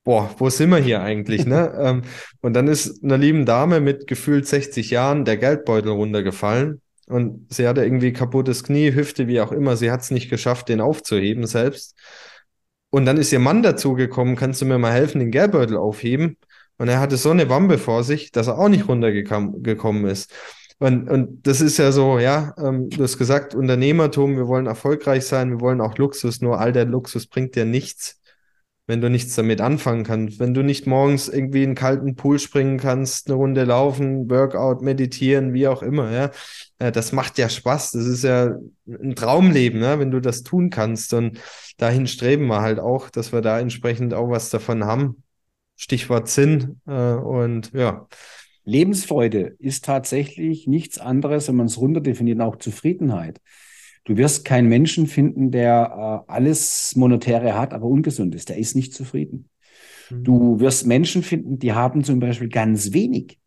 boah, 0.03 0.34
wo 0.38 0.49
sind 0.49 0.69
wir 0.69 0.77
hier 0.77 1.01
eigentlich? 1.01 1.45
ne? 1.45 1.73
Ähm, 1.79 2.03
und 2.41 2.53
dann 2.53 2.67
ist 2.67 3.03
einer 3.03 3.17
lieben 3.17 3.45
Dame 3.45 3.79
mit 3.81 4.08
gefühlt 4.08 4.47
60 4.47 4.91
Jahren 4.91 5.25
der 5.25 5.38
Geldbeutel 5.38 5.91
runtergefallen 5.91 6.81
und 7.08 7.53
sie 7.53 7.67
hatte 7.67 7.84
irgendwie 7.84 8.13
kaputtes 8.13 8.63
Knie, 8.63 8.93
Hüfte, 8.93 9.27
wie 9.27 9.41
auch 9.41 9.51
immer. 9.51 9.77
Sie 9.77 9.91
hat 9.91 10.01
es 10.01 10.12
nicht 10.12 10.29
geschafft, 10.29 10.69
den 10.69 10.81
aufzuheben 10.81 11.45
selbst. 11.45 11.95
Und 12.89 13.05
dann 13.05 13.17
ist 13.17 13.31
ihr 13.34 13.39
Mann 13.39 13.62
dazugekommen, 13.62 14.36
kannst 14.36 14.62
du 14.62 14.65
mir 14.65 14.77
mal 14.77 14.93
helfen, 14.93 15.19
den 15.19 15.31
Geldbeutel 15.31 15.77
aufheben? 15.77 16.38
Und 16.78 16.88
er 16.88 17.00
hatte 17.00 17.18
so 17.18 17.32
eine 17.32 17.50
Wampe 17.50 17.78
vor 17.78 18.04
sich, 18.04 18.32
dass 18.32 18.48
er 18.48 18.58
auch 18.58 18.70
nicht 18.70 18.88
runtergekommen 18.88 20.06
ist. 20.06 20.34
Und, 20.80 21.10
und 21.10 21.48
das 21.48 21.62
ist 21.62 21.78
ja 21.78 21.92
so, 21.92 22.20
ja, 22.20 22.54
ähm, 22.58 22.90
du 22.90 23.04
hast 23.04 23.18
gesagt, 23.18 23.56
Unternehmertum, 23.56 24.36
wir 24.36 24.48
wollen 24.48 24.66
erfolgreich 24.66 25.26
sein, 25.26 25.52
wir 25.52 25.62
wollen 25.62 25.80
auch 25.80 25.98
Luxus, 25.98 26.42
nur 26.42 26.60
all 26.60 26.74
der 26.74 26.86
Luxus 26.86 27.28
bringt 27.28 27.56
dir 27.56 27.64
nichts, 27.64 28.20
wenn 28.86 29.00
du 29.00 29.10
nichts 29.10 29.36
damit 29.36 29.62
anfangen 29.62 30.04
kannst. 30.04 30.40
Wenn 30.40 30.54
du 30.54 30.64
nicht 30.64 30.86
morgens 30.86 31.30
irgendwie 31.30 31.64
in 31.64 31.70
einen 31.70 31.76
kalten 31.76 32.16
Pool 32.16 32.40
springen 32.40 32.78
kannst, 32.78 33.30
eine 33.30 33.38
Runde 33.38 33.64
laufen, 33.64 34.30
Workout, 34.30 34.82
meditieren, 34.82 35.54
wie 35.54 35.68
auch 35.70 35.82
immer, 35.82 36.12
ja, 36.12 36.32
äh, 36.80 36.92
das 36.92 37.14
macht 37.14 37.38
ja 37.38 37.48
Spaß. 37.48 37.92
Das 37.92 38.06
ist 38.06 38.24
ja 38.26 38.56
ein 38.88 39.16
Traumleben, 39.16 39.82
ja, 39.82 39.98
wenn 39.98 40.12
du 40.12 40.20
das 40.20 40.44
tun 40.44 40.70
kannst. 40.72 41.14
Und 41.14 41.40
dahin 41.78 42.06
streben 42.06 42.48
wir 42.48 42.62
halt 42.62 42.80
auch, 42.80 43.10
dass 43.10 43.32
wir 43.32 43.42
da 43.42 43.60
entsprechend 43.60 44.14
auch 44.14 44.30
was 44.30 44.50
davon 44.50 44.84
haben. 44.84 45.24
Stichwort 45.76 46.30
Sinn 46.30 46.82
äh, 46.88 47.14
und 47.14 47.72
ja. 47.74 48.08
Lebensfreude 48.64 49.56
ist 49.60 49.86
tatsächlich 49.86 50.68
nichts 50.68 50.98
anderes, 50.98 51.48
wenn 51.48 51.56
man 51.56 51.68
es 51.68 51.78
runterdefiniert, 51.78 52.42
auch 52.42 52.56
Zufriedenheit. 52.56 53.40
Du 54.06 54.18
wirst 54.18 54.46
keinen 54.46 54.70
Menschen 54.70 55.08
finden, 55.08 55.52
der 55.52 56.24
äh, 56.28 56.32
alles 56.32 56.96
Monetäre 56.96 57.58
hat, 57.58 57.74
aber 57.74 57.86
ungesund 57.86 58.34
ist. 58.36 58.50
Der 58.50 58.58
ist 58.58 58.76
nicht 58.76 58.94
zufrieden. 58.94 59.50
Mhm. 60.10 60.24
Du 60.24 60.60
wirst 60.60 60.88
Menschen 60.88 61.24
finden, 61.24 61.60
die 61.60 61.74
haben 61.74 62.04
zum 62.04 62.20
Beispiel 62.20 62.50
ganz 62.50 62.94
wenig. 62.94 63.40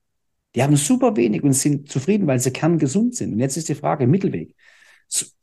Die 0.55 0.63
haben 0.63 0.77
super 0.77 1.17
wenig 1.17 1.43
und 1.43 1.53
sind 1.53 1.89
zufrieden, 1.89 2.27
weil 2.27 2.41
sie 2.41 2.53
kerngesund 2.53 3.15
sind. 3.15 3.33
Und 3.33 3.39
jetzt 3.39 3.57
ist 3.57 3.69
die 3.69 3.75
Frage, 3.75 4.07
Mittelweg 4.07 4.55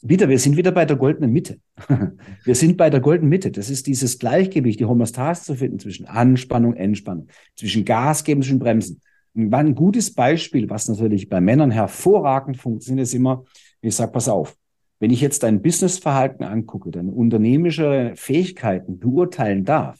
wieder, 0.01 0.29
wir 0.29 0.37
sind 0.37 0.57
wieder 0.57 0.71
bei 0.71 0.85
der 0.85 0.95
goldenen 0.95 1.31
Mitte. 1.31 1.59
Wir 2.43 2.55
sind 2.55 2.77
bei 2.77 2.89
der 2.89 2.99
goldenen 2.99 3.29
Mitte. 3.29 3.51
Das 3.51 3.69
ist 3.69 3.87
dieses 3.87 4.19
Gleichgewicht, 4.19 4.79
die 4.79 4.85
Homostase 4.85 5.43
zu 5.43 5.55
finden 5.55 5.79
zwischen 5.79 6.05
Anspannung, 6.05 6.75
Entspannung, 6.75 7.27
zwischen 7.55 7.83
Gas 7.83 8.23
geben, 8.23 8.43
zwischen 8.43 8.59
Bremsen. 8.59 9.01
Und 9.33 9.53
ein 9.53 9.75
gutes 9.75 10.13
Beispiel, 10.13 10.69
was 10.69 10.87
natürlich 10.87 11.29
bei 11.29 11.41
Männern 11.41 11.71
hervorragend 11.71 12.57
funktioniert, 12.57 13.07
ist 13.07 13.13
immer, 13.15 13.43
ich 13.81 13.95
sage, 13.95 14.11
pass 14.11 14.29
auf, 14.29 14.55
wenn 14.99 15.11
ich 15.11 15.21
jetzt 15.21 15.43
dein 15.43 15.61
Businessverhalten 15.61 16.45
angucke, 16.45 16.91
deine 16.91 17.11
unternehmische 17.11 18.13
Fähigkeiten 18.15 18.99
beurteilen 18.99 19.65
darf, 19.65 19.99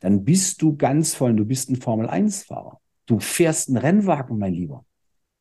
dann 0.00 0.24
bist 0.24 0.60
du 0.60 0.76
ganz 0.76 1.14
voll, 1.14 1.34
du 1.34 1.44
bist 1.44 1.70
ein 1.70 1.76
Formel-1-Fahrer. 1.76 2.80
Du 3.06 3.20
fährst 3.20 3.68
einen 3.68 3.78
Rennwagen, 3.78 4.38
mein 4.38 4.52
Lieber. 4.52 4.84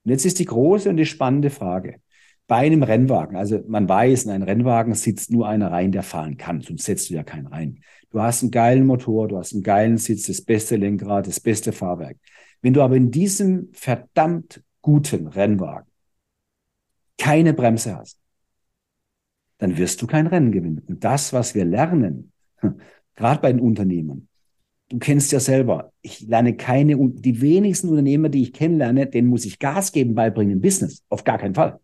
Und 0.06 0.12
jetzt 0.12 0.26
ist 0.26 0.40
die 0.40 0.46
große 0.46 0.90
und 0.90 0.98
die 0.98 1.06
spannende 1.06 1.50
Frage 1.50 2.00
bei 2.48 2.58
einem 2.58 2.84
Rennwagen, 2.84 3.36
also 3.36 3.64
man 3.68 3.90
weiß, 3.90 4.26
in 4.26 4.32
einem 4.32 4.44
Rennwagen 4.44 4.94
sitzt 4.94 5.32
nur 5.32 5.48
einer 5.48 5.72
rein, 5.72 5.92
der 5.92 6.04
fahren 6.04 6.38
kann, 6.38 6.62
sonst 6.62 6.86
setzt 6.86 7.10
du 7.10 7.16
ja 7.16 7.24
keinen 7.24 7.48
rein. 7.48 7.80
Du 8.12 8.22
hast 8.22 8.44
einen 8.44 8.52
geilen 8.52 8.86
Motor, 8.86 9.28
du 9.28 9.38
hast 9.38 9.54
einen 9.54 9.64
geilen 9.64 9.98
Sitz, 9.98 10.28
das 10.28 10.42
beste 10.42 10.76
Lenkrad, 10.76 11.28
das 11.28 11.40
beste 11.40 11.72
Fahrwerk. 11.72 12.18
Wenn 12.62 12.74
du 12.74 12.82
aber 12.82 12.96
in 12.96 13.10
diesem 13.10 13.70
verdammt 13.74 14.64
guten 14.82 15.28
Rennwagen 15.28 15.90
keine 17.18 17.54
Bremse 17.54 17.96
hast, 17.96 18.20
dann 19.58 19.78
wirst 19.78 20.02
du 20.02 20.08
kein 20.08 20.28
Rennen 20.28 20.52
gewinnen. 20.52 20.84
Und 20.88 21.04
das, 21.04 21.34
was 21.34 21.56
wir 21.56 21.66
lernen, 21.66 22.32
gerade 23.16 23.42
bei 23.42 23.52
den 23.52 23.62
Unternehmen, 23.62 24.28
du 24.90 25.00
kennst 25.00 25.32
ja 25.32 25.40
selber, 25.40 25.92
ich 26.04 26.22
lerne 26.22 26.56
keine, 26.56 26.96
die 26.96 27.42
wenigsten 27.42 27.90
Unternehmer, 27.90 28.30
die 28.30 28.44
ich 28.44 28.54
kennenlerne, 28.54 29.08
denen 29.08 29.30
muss 29.30 29.46
ich 29.46 29.58
Gas 29.58 29.92
geben 29.92 30.14
beibringen 30.14 30.54
im 30.54 30.62
Business. 30.62 31.04
Auf 31.10 31.24
gar 31.24 31.40
keinen 31.40 31.56
Fall 31.56 31.80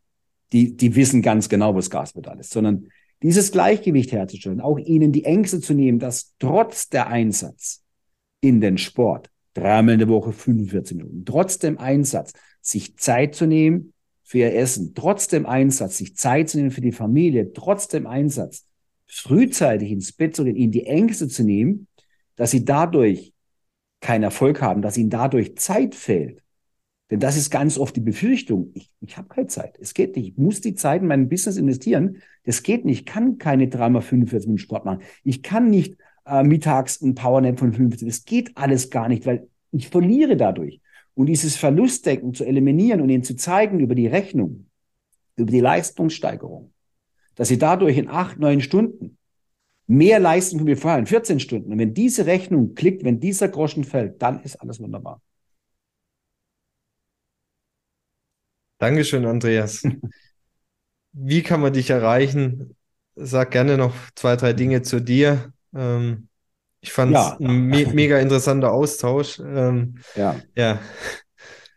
die, 0.52 0.76
die 0.76 0.96
wissen 0.96 1.22
ganz 1.22 1.50
genau, 1.50 1.76
was 1.76 1.90
Gaspedal 1.90 2.40
ist, 2.40 2.52
sondern 2.52 2.88
dieses 3.24 3.52
Gleichgewicht 3.52 4.12
herzustellen, 4.12 4.62
auch 4.62 4.78
ihnen 4.78 5.12
die 5.12 5.26
Ängste 5.26 5.62
zu 5.62 5.74
nehmen, 5.74 6.00
dass 6.00 6.34
trotz 6.40 6.90
der 6.90 7.08
Einsatz 7.08 7.84
in 8.42 8.62
den 8.62 8.78
Sport, 8.78 9.30
dreimal 9.54 9.94
in 9.94 10.00
der 10.00 10.08
Woche 10.08 10.34
45 10.34 10.98
Minuten, 10.98 11.26
trotz 11.26 11.60
dem 11.60 11.78
Einsatz, 11.78 12.34
sich 12.62 12.98
Zeit 12.98 13.36
zu 13.36 13.46
nehmen 13.46 13.94
für 14.24 14.40
ihr 14.40 14.56
Essen, 14.56 14.94
trotz 14.96 15.28
dem 15.28 15.46
Einsatz, 15.46 15.98
sich 15.98 16.16
Zeit 16.16 16.50
zu 16.50 16.58
nehmen 16.58 16.72
für 16.72 16.82
die 16.82 16.92
Familie, 16.92 17.54
trotz 17.54 17.88
dem 17.88 18.08
Einsatz, 18.08 18.66
frühzeitig 19.08 19.92
ins 19.92 20.14
Bett 20.14 20.36
zu 20.36 20.44
gehen, 20.44 20.56
ihnen 20.56 20.72
die 20.72 20.86
Ängste 20.86 21.28
zu 21.28 21.44
nehmen, 21.44 21.88
dass 22.38 22.52
sie 22.52 22.66
dadurch 22.66 23.34
keinen 24.00 24.24
Erfolg 24.24 24.62
haben, 24.62 24.82
dass 24.82 24.98
ihnen 24.98 25.10
dadurch 25.10 25.58
Zeit 25.58 25.96
fehlt, 25.96 26.42
denn 27.12 27.20
das 27.20 27.36
ist 27.36 27.50
ganz 27.50 27.78
oft 27.78 27.94
die 27.96 28.02
Befürchtung. 28.02 28.72
Ich, 28.74 28.90
ich 29.02 29.18
habe 29.18 29.28
keine 29.28 29.48
Zeit. 29.48 29.78
Es 29.80 29.94
geht 29.94 30.16
nicht. 30.16 30.30
Ich 30.30 30.38
muss 30.38 30.62
die 30.62 30.76
Zeit 30.76 31.02
in 31.02 31.10
mein 31.10 31.28
Business 31.28 31.58
investieren. 31.58 32.18
Das 32.46 32.64
geht 32.64 32.86
nicht. 32.86 33.02
Ich 33.02 33.06
kann 33.06 33.38
keine 33.38 33.68
dreimal 33.68 34.02
45 34.02 34.48
Minuten 34.48 34.62
Sport 34.62 34.86
machen. 34.86 35.02
Ich 35.26 35.44
kann 35.44 35.70
nicht 35.70 35.98
äh, 36.26 36.42
mittags 36.42 37.02
ein 37.02 37.14
Powernap 37.14 37.60
von 37.60 37.74
15. 37.74 38.08
Das 38.08 38.24
geht 38.24 38.56
alles 38.56 38.90
gar 38.90 39.10
nicht, 39.10 39.26
weil 39.26 39.50
ich 39.74 39.90
verliere 39.90 40.38
dadurch. 40.38 40.80
Und 41.14 41.26
dieses 41.26 41.58
Verlustdenken 41.58 42.34
zu 42.34 42.46
eliminieren 42.46 43.02
und 43.02 43.10
ihnen 43.10 43.24
zu 43.24 43.36
zeigen 43.36 43.82
über 43.82 43.94
die 43.94 44.08
Rechnung, 44.08 44.68
über 45.36 45.52
die 45.52 45.60
Leistungssteigerung, 45.60 46.72
dass 47.36 47.50
sie 47.50 47.58
dadurch 47.58 47.98
in 47.98 48.08
acht, 48.08 48.40
neun 48.40 48.62
Stunden 48.62 49.18
mehr 49.86 50.22
leisten 50.22 50.58
können 50.58 50.70
wie 50.70 50.76
vorher 50.76 51.00
in 51.00 51.08
14 51.08 51.42
Stunden. 51.42 51.74
Und 51.74 51.78
wenn 51.78 51.94
diese 51.94 52.26
Rechnung 52.26 52.74
klickt, 52.74 53.04
wenn 53.04 53.20
dieser 53.20 53.50
Groschen 53.50 53.84
fällt, 53.84 54.22
dann 54.22 54.42
ist 54.44 54.56
alles 54.62 54.80
wunderbar. 54.80 55.22
Dankeschön, 58.82 59.28
Andreas. 59.28 59.84
Wie 61.14 61.44
kann 61.44 61.62
man 61.62 61.72
dich 61.72 61.92
erreichen? 61.92 62.76
Sag 63.16 63.52
gerne 63.52 63.78
noch 63.78 63.94
zwei, 64.16 64.36
drei 64.36 64.54
Dinge 64.54 64.82
zu 64.82 65.00
dir. 65.00 65.54
Ähm, 65.76 66.30
ich 66.80 66.92
fand 66.92 67.16
es 67.16 67.22
ja. 67.22 67.38
ein 67.40 67.68
me 67.68 67.86
mega 67.94 68.18
interessanter 68.18 68.72
Austausch. 68.72 69.40
Ähm, 69.40 70.00
ja. 70.16 70.36
ja. 70.56 70.80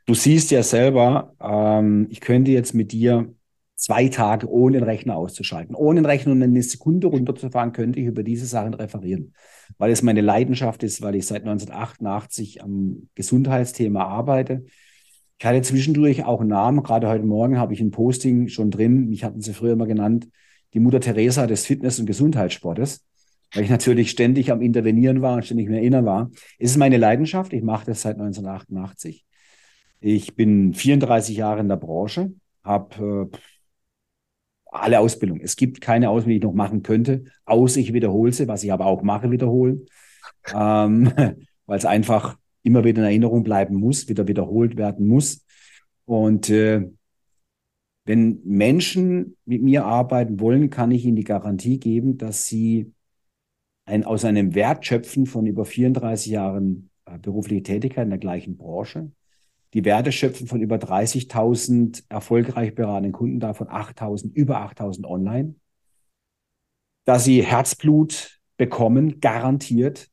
Du 0.06 0.14
siehst 0.14 0.50
ja 0.50 0.62
selber, 0.62 1.34
ähm, 1.42 2.06
ich 2.08 2.22
könnte 2.22 2.52
jetzt 2.52 2.72
mit 2.72 2.92
dir 2.92 3.34
zwei 3.76 4.08
Tage 4.08 4.48
ohne 4.48 4.78
den 4.78 4.84
Rechner 4.84 5.16
auszuschalten, 5.16 5.74
ohne 5.74 6.00
den 6.00 6.06
Rechner 6.06 6.32
eine 6.32 6.62
Sekunde 6.62 7.08
runterzufahren, 7.08 7.72
könnte 7.72 8.00
ich 8.00 8.06
über 8.06 8.22
diese 8.22 8.46
Sachen 8.46 8.72
referieren, 8.72 9.34
weil 9.76 9.90
es 9.90 10.00
meine 10.00 10.22
Leidenschaft 10.22 10.82
ist, 10.82 11.02
weil 11.02 11.16
ich 11.16 11.26
seit 11.26 11.42
1988 11.42 12.62
am 12.62 13.10
Gesundheitsthema 13.14 14.04
arbeite 14.04 14.64
ich 15.38 15.46
hatte 15.46 15.62
zwischendurch 15.62 16.24
auch 16.24 16.40
einen 16.40 16.50
Namen. 16.50 16.82
Gerade 16.82 17.08
heute 17.08 17.24
Morgen 17.24 17.58
habe 17.58 17.74
ich 17.74 17.80
ein 17.80 17.90
Posting 17.90 18.48
schon 18.48 18.70
drin. 18.70 19.08
Mich 19.08 19.24
hatten 19.24 19.40
sie 19.40 19.52
früher 19.52 19.72
immer 19.72 19.86
genannt, 19.86 20.28
die 20.72 20.80
Mutter 20.80 21.00
Teresa 21.00 21.46
des 21.46 21.66
Fitness- 21.66 21.98
und 21.98 22.06
Gesundheitssportes, 22.06 23.04
weil 23.52 23.64
ich 23.64 23.70
natürlich 23.70 24.10
ständig 24.10 24.50
am 24.50 24.62
Intervenieren 24.62 25.22
war 25.22 25.34
und 25.34 25.44
ständig 25.44 25.66
im 25.66 25.74
Erinnern 25.74 26.04
war. 26.04 26.30
Es 26.58 26.70
ist 26.70 26.76
meine 26.76 26.96
Leidenschaft. 26.96 27.52
Ich 27.52 27.62
mache 27.62 27.86
das 27.86 28.02
seit 28.02 28.16
1988. 28.16 29.24
Ich 30.00 30.36
bin 30.36 30.74
34 30.74 31.36
Jahre 31.36 31.60
in 31.60 31.68
der 31.68 31.76
Branche, 31.76 32.32
habe 32.62 33.30
äh, 33.32 33.38
alle 34.70 35.00
Ausbildung. 35.00 35.40
Es 35.40 35.56
gibt 35.56 35.80
keine 35.80 36.10
Ausbildung, 36.10 36.30
die 36.30 36.36
ich 36.36 36.42
noch 36.42 36.52
machen 36.52 36.82
könnte, 36.82 37.24
außer 37.44 37.80
ich 37.80 37.92
wiederhole 37.92 38.32
sie, 38.32 38.48
was 38.48 38.64
ich 38.64 38.72
aber 38.72 38.86
auch 38.86 39.02
mache, 39.02 39.30
wiederholen. 39.30 39.86
Ähm, 40.52 41.12
weil 41.66 41.78
es 41.78 41.86
einfach 41.86 42.36
immer 42.64 42.82
wieder 42.82 43.02
in 43.02 43.06
Erinnerung 43.06 43.44
bleiben 43.44 43.76
muss, 43.76 44.08
wieder 44.08 44.26
wiederholt 44.26 44.76
werden 44.76 45.06
muss. 45.06 45.44
Und 46.06 46.50
äh, 46.50 46.90
wenn 48.04 48.40
Menschen 48.44 49.36
mit 49.44 49.62
mir 49.62 49.84
arbeiten 49.84 50.40
wollen, 50.40 50.70
kann 50.70 50.90
ich 50.90 51.04
ihnen 51.04 51.16
die 51.16 51.24
Garantie 51.24 51.78
geben, 51.78 52.18
dass 52.18 52.46
sie 52.46 52.92
ein, 53.86 54.04
aus 54.04 54.24
einem 54.24 54.54
Wert 54.54 54.84
schöpfen 54.84 55.26
von 55.26 55.46
über 55.46 55.64
34 55.64 56.32
Jahren 56.32 56.90
äh, 57.04 57.18
berufliche 57.18 57.62
Tätigkeit 57.62 58.04
in 58.04 58.10
der 58.10 58.18
gleichen 58.18 58.56
Branche, 58.56 59.12
die 59.74 59.84
Werte 59.84 60.12
schöpfen 60.12 60.46
von 60.46 60.60
über 60.60 60.76
30.000 60.76 62.04
erfolgreich 62.08 62.74
beratenden 62.74 63.12
Kunden, 63.12 63.40
davon 63.40 63.68
8.000, 63.68 64.32
über 64.32 64.60
8.000 64.60 65.04
online. 65.04 65.56
Dass 67.04 67.24
sie 67.24 67.42
Herzblut 67.42 68.40
bekommen, 68.56 69.20
garantiert, 69.20 70.10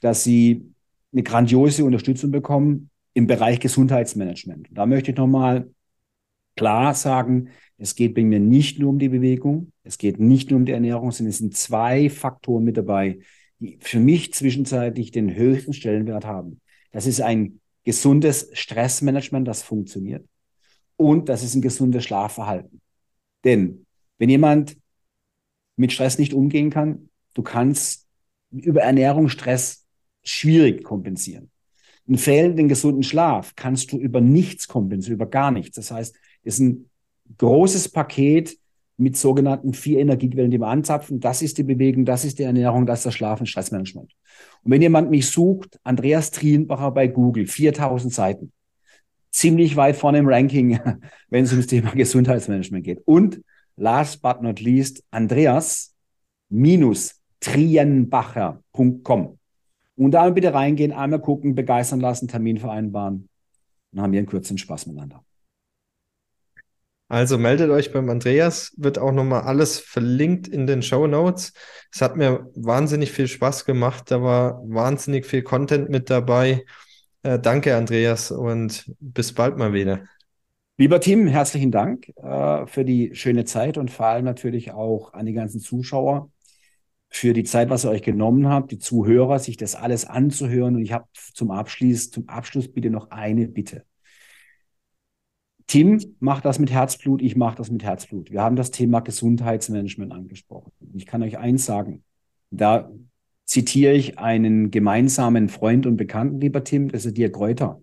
dass 0.00 0.24
sie 0.24 0.71
eine 1.12 1.22
grandiose 1.22 1.84
Unterstützung 1.84 2.30
bekommen 2.30 2.90
im 3.14 3.26
Bereich 3.26 3.60
Gesundheitsmanagement. 3.60 4.68
Da 4.70 4.86
möchte 4.86 5.10
ich 5.10 5.16
nochmal 5.16 5.70
klar 6.56 6.94
sagen, 6.94 7.50
es 7.78 7.94
geht 7.94 8.14
bei 8.14 8.22
mir 8.22 8.40
nicht 8.40 8.78
nur 8.78 8.90
um 8.90 8.98
die 8.98 9.08
Bewegung, 9.08 9.72
es 9.82 9.98
geht 9.98 10.20
nicht 10.20 10.50
nur 10.50 10.60
um 10.60 10.66
die 10.66 10.72
Ernährung, 10.72 11.10
sondern 11.10 11.30
es 11.30 11.38
sind 11.38 11.56
zwei 11.56 12.08
Faktoren 12.08 12.64
mit 12.64 12.76
dabei, 12.76 13.18
die 13.58 13.78
für 13.80 14.00
mich 14.00 14.32
zwischenzeitlich 14.32 15.10
den 15.10 15.34
höchsten 15.34 15.72
Stellenwert 15.72 16.24
haben. 16.24 16.60
Das 16.90 17.06
ist 17.06 17.20
ein 17.20 17.60
gesundes 17.84 18.50
Stressmanagement, 18.52 19.46
das 19.46 19.62
funktioniert. 19.62 20.26
Und 20.96 21.28
das 21.28 21.42
ist 21.42 21.54
ein 21.54 21.62
gesundes 21.62 22.04
Schlafverhalten. 22.04 22.80
Denn 23.44 23.86
wenn 24.18 24.30
jemand 24.30 24.76
mit 25.76 25.92
Stress 25.92 26.18
nicht 26.18 26.34
umgehen 26.34 26.70
kann, 26.70 27.08
du 27.34 27.42
kannst 27.42 28.06
über 28.50 28.82
Ernährung 28.82 29.28
Stress 29.28 29.81
schwierig 30.22 30.84
kompensieren. 30.84 31.50
Einen 32.06 32.18
fehlenden 32.18 32.68
gesunden 32.68 33.02
Schlaf 33.02 33.54
kannst 33.54 33.92
du 33.92 33.98
über 33.98 34.20
nichts 34.20 34.66
kompensieren, 34.68 35.14
über 35.14 35.26
gar 35.26 35.50
nichts. 35.50 35.76
Das 35.76 35.90
heißt, 35.90 36.16
es 36.42 36.54
ist 36.54 36.60
ein 36.60 36.90
großes 37.38 37.90
Paket 37.90 38.58
mit 38.96 39.16
sogenannten 39.16 39.72
vier 39.72 40.00
Energiequellen, 40.00 40.50
die 40.50 40.58
wir 40.58 40.66
anzapfen. 40.66 41.20
Das 41.20 41.42
ist 41.42 41.58
die 41.58 41.62
Bewegung, 41.62 42.04
das 42.04 42.24
ist 42.24 42.38
die 42.38 42.42
Ernährung, 42.42 42.86
das 42.86 43.00
ist 43.00 43.06
das 43.06 43.14
Schlafen, 43.14 43.46
Stressmanagement. 43.46 44.12
Und 44.62 44.70
wenn 44.70 44.82
jemand 44.82 45.10
mich 45.10 45.28
sucht, 45.30 45.78
Andreas 45.82 46.30
Trienbacher 46.30 46.90
bei 46.90 47.08
Google, 47.08 47.46
4000 47.46 48.12
Seiten, 48.12 48.52
ziemlich 49.30 49.76
weit 49.76 49.96
vorne 49.96 50.18
im 50.18 50.28
Ranking, 50.28 50.78
wenn 51.30 51.44
es 51.44 51.52
ums 51.52 51.66
Thema 51.66 51.90
Gesundheitsmanagement 51.92 52.84
geht. 52.84 53.00
Und 53.04 53.40
last 53.76 54.22
but 54.22 54.42
not 54.42 54.60
least, 54.60 55.02
Andreas 55.10 55.94
minus 56.48 57.20
trienbacher.com. 57.40 59.38
Und 59.96 60.12
da 60.12 60.30
bitte 60.30 60.54
reingehen, 60.54 60.92
einmal 60.92 61.20
gucken, 61.20 61.54
begeistern 61.54 62.00
lassen, 62.00 62.28
Termin 62.28 62.58
vereinbaren. 62.58 63.28
Dann 63.92 64.02
haben 64.02 64.12
wir 64.12 64.18
einen 64.18 64.26
kurzen 64.28 64.58
Spaß 64.58 64.86
miteinander. 64.86 65.24
Also 67.08 67.36
meldet 67.36 67.70
euch 67.70 67.92
beim 67.92 68.08
Andreas, 68.08 68.72
wird 68.78 68.98
auch 68.98 69.12
nochmal 69.12 69.42
alles 69.42 69.78
verlinkt 69.78 70.48
in 70.48 70.66
den 70.66 70.80
Show 70.80 71.06
Notes. 71.06 71.52
Es 71.92 72.00
hat 72.00 72.16
mir 72.16 72.50
wahnsinnig 72.54 73.12
viel 73.12 73.28
Spaß 73.28 73.66
gemacht, 73.66 74.10
da 74.10 74.22
war 74.22 74.62
wahnsinnig 74.64 75.26
viel 75.26 75.42
Content 75.42 75.90
mit 75.90 76.08
dabei. 76.08 76.64
Äh, 77.22 77.38
danke, 77.38 77.76
Andreas, 77.76 78.30
und 78.30 78.90
bis 78.98 79.34
bald 79.34 79.58
mal 79.58 79.74
wieder. 79.74 80.04
Lieber 80.78 81.00
Tim, 81.00 81.26
herzlichen 81.26 81.70
Dank 81.70 82.08
äh, 82.16 82.66
für 82.66 82.86
die 82.86 83.14
schöne 83.14 83.44
Zeit 83.44 83.76
und 83.76 83.90
vor 83.90 84.06
allem 84.06 84.24
natürlich 84.24 84.72
auch 84.72 85.12
an 85.12 85.26
die 85.26 85.34
ganzen 85.34 85.60
Zuschauer 85.60 86.30
für 87.12 87.34
die 87.34 87.44
Zeit, 87.44 87.68
was 87.68 87.84
ihr 87.84 87.90
euch 87.90 88.02
genommen 88.02 88.48
habt, 88.48 88.72
die 88.72 88.78
Zuhörer, 88.78 89.38
sich 89.38 89.58
das 89.58 89.74
alles 89.74 90.06
anzuhören. 90.06 90.76
Und 90.76 90.82
ich 90.82 90.92
habe 90.92 91.04
zum 91.34 91.50
Abschluss, 91.50 92.10
zum 92.10 92.26
Abschluss 92.28 92.72
bitte 92.72 92.88
noch 92.88 93.10
eine 93.10 93.48
Bitte. 93.48 93.84
Tim 95.66 96.00
macht 96.20 96.46
das 96.46 96.58
mit 96.58 96.72
Herzblut, 96.72 97.20
ich 97.20 97.36
mache 97.36 97.56
das 97.56 97.70
mit 97.70 97.84
Herzblut. 97.84 98.30
Wir 98.30 98.40
haben 98.40 98.56
das 98.56 98.70
Thema 98.70 99.00
Gesundheitsmanagement 99.00 100.10
angesprochen. 100.10 100.72
Ich 100.94 101.04
kann 101.04 101.22
euch 101.22 101.38
eins 101.38 101.66
sagen, 101.66 102.02
da 102.50 102.90
zitiere 103.44 103.92
ich 103.92 104.18
einen 104.18 104.70
gemeinsamen 104.70 105.50
Freund 105.50 105.84
und 105.86 105.98
Bekannten, 105.98 106.40
lieber 106.40 106.64
Tim, 106.64 106.90
das 106.90 107.04
ist 107.04 107.16
Dirk 107.16 107.34
Kräuter. 107.34 107.82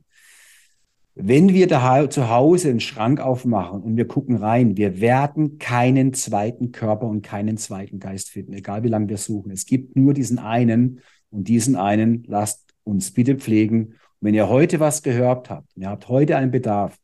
Wenn 1.21 1.53
wir 1.53 1.67
da 1.67 2.09
zu 2.09 2.29
Hause 2.29 2.69
einen 2.69 2.79
Schrank 2.79 3.19
aufmachen 3.19 3.81
und 3.81 3.97
wir 3.97 4.07
gucken 4.07 4.37
rein, 4.37 4.77
wir 4.77 5.01
werden 5.01 5.57
keinen 5.57 6.13
zweiten 6.13 6.71
Körper 6.71 7.07
und 7.07 7.23
keinen 7.23 7.57
zweiten 7.57 7.99
Geist 7.99 8.29
finden, 8.29 8.53
egal 8.53 8.83
wie 8.83 8.87
lange 8.87 9.09
wir 9.09 9.17
suchen. 9.17 9.51
Es 9.51 9.65
gibt 9.65 9.97
nur 9.97 10.13
diesen 10.13 10.39
einen 10.39 11.01
und 11.29 11.49
diesen 11.49 11.75
einen 11.75 12.23
lasst 12.23 12.73
uns 12.85 13.11
bitte 13.11 13.35
pflegen. 13.35 13.87
Und 13.87 13.97
wenn 14.21 14.33
ihr 14.33 14.47
heute 14.47 14.79
was 14.79 15.03
gehört 15.03 15.49
habt, 15.49 15.75
ihr 15.75 15.89
habt 15.89 16.07
heute 16.07 16.37
einen 16.37 16.51
Bedarf, 16.51 16.97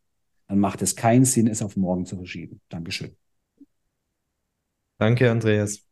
dann 0.47 0.59
macht 0.59 0.81
es 0.81 0.95
keinen 0.95 1.25
Sinn, 1.25 1.47
es 1.47 1.61
auf 1.61 1.75
morgen 1.75 2.05
zu 2.05 2.15
verschieben. 2.15 2.61
Dankeschön. 2.69 3.17
Danke, 4.97 5.29
Andreas. 5.29 5.84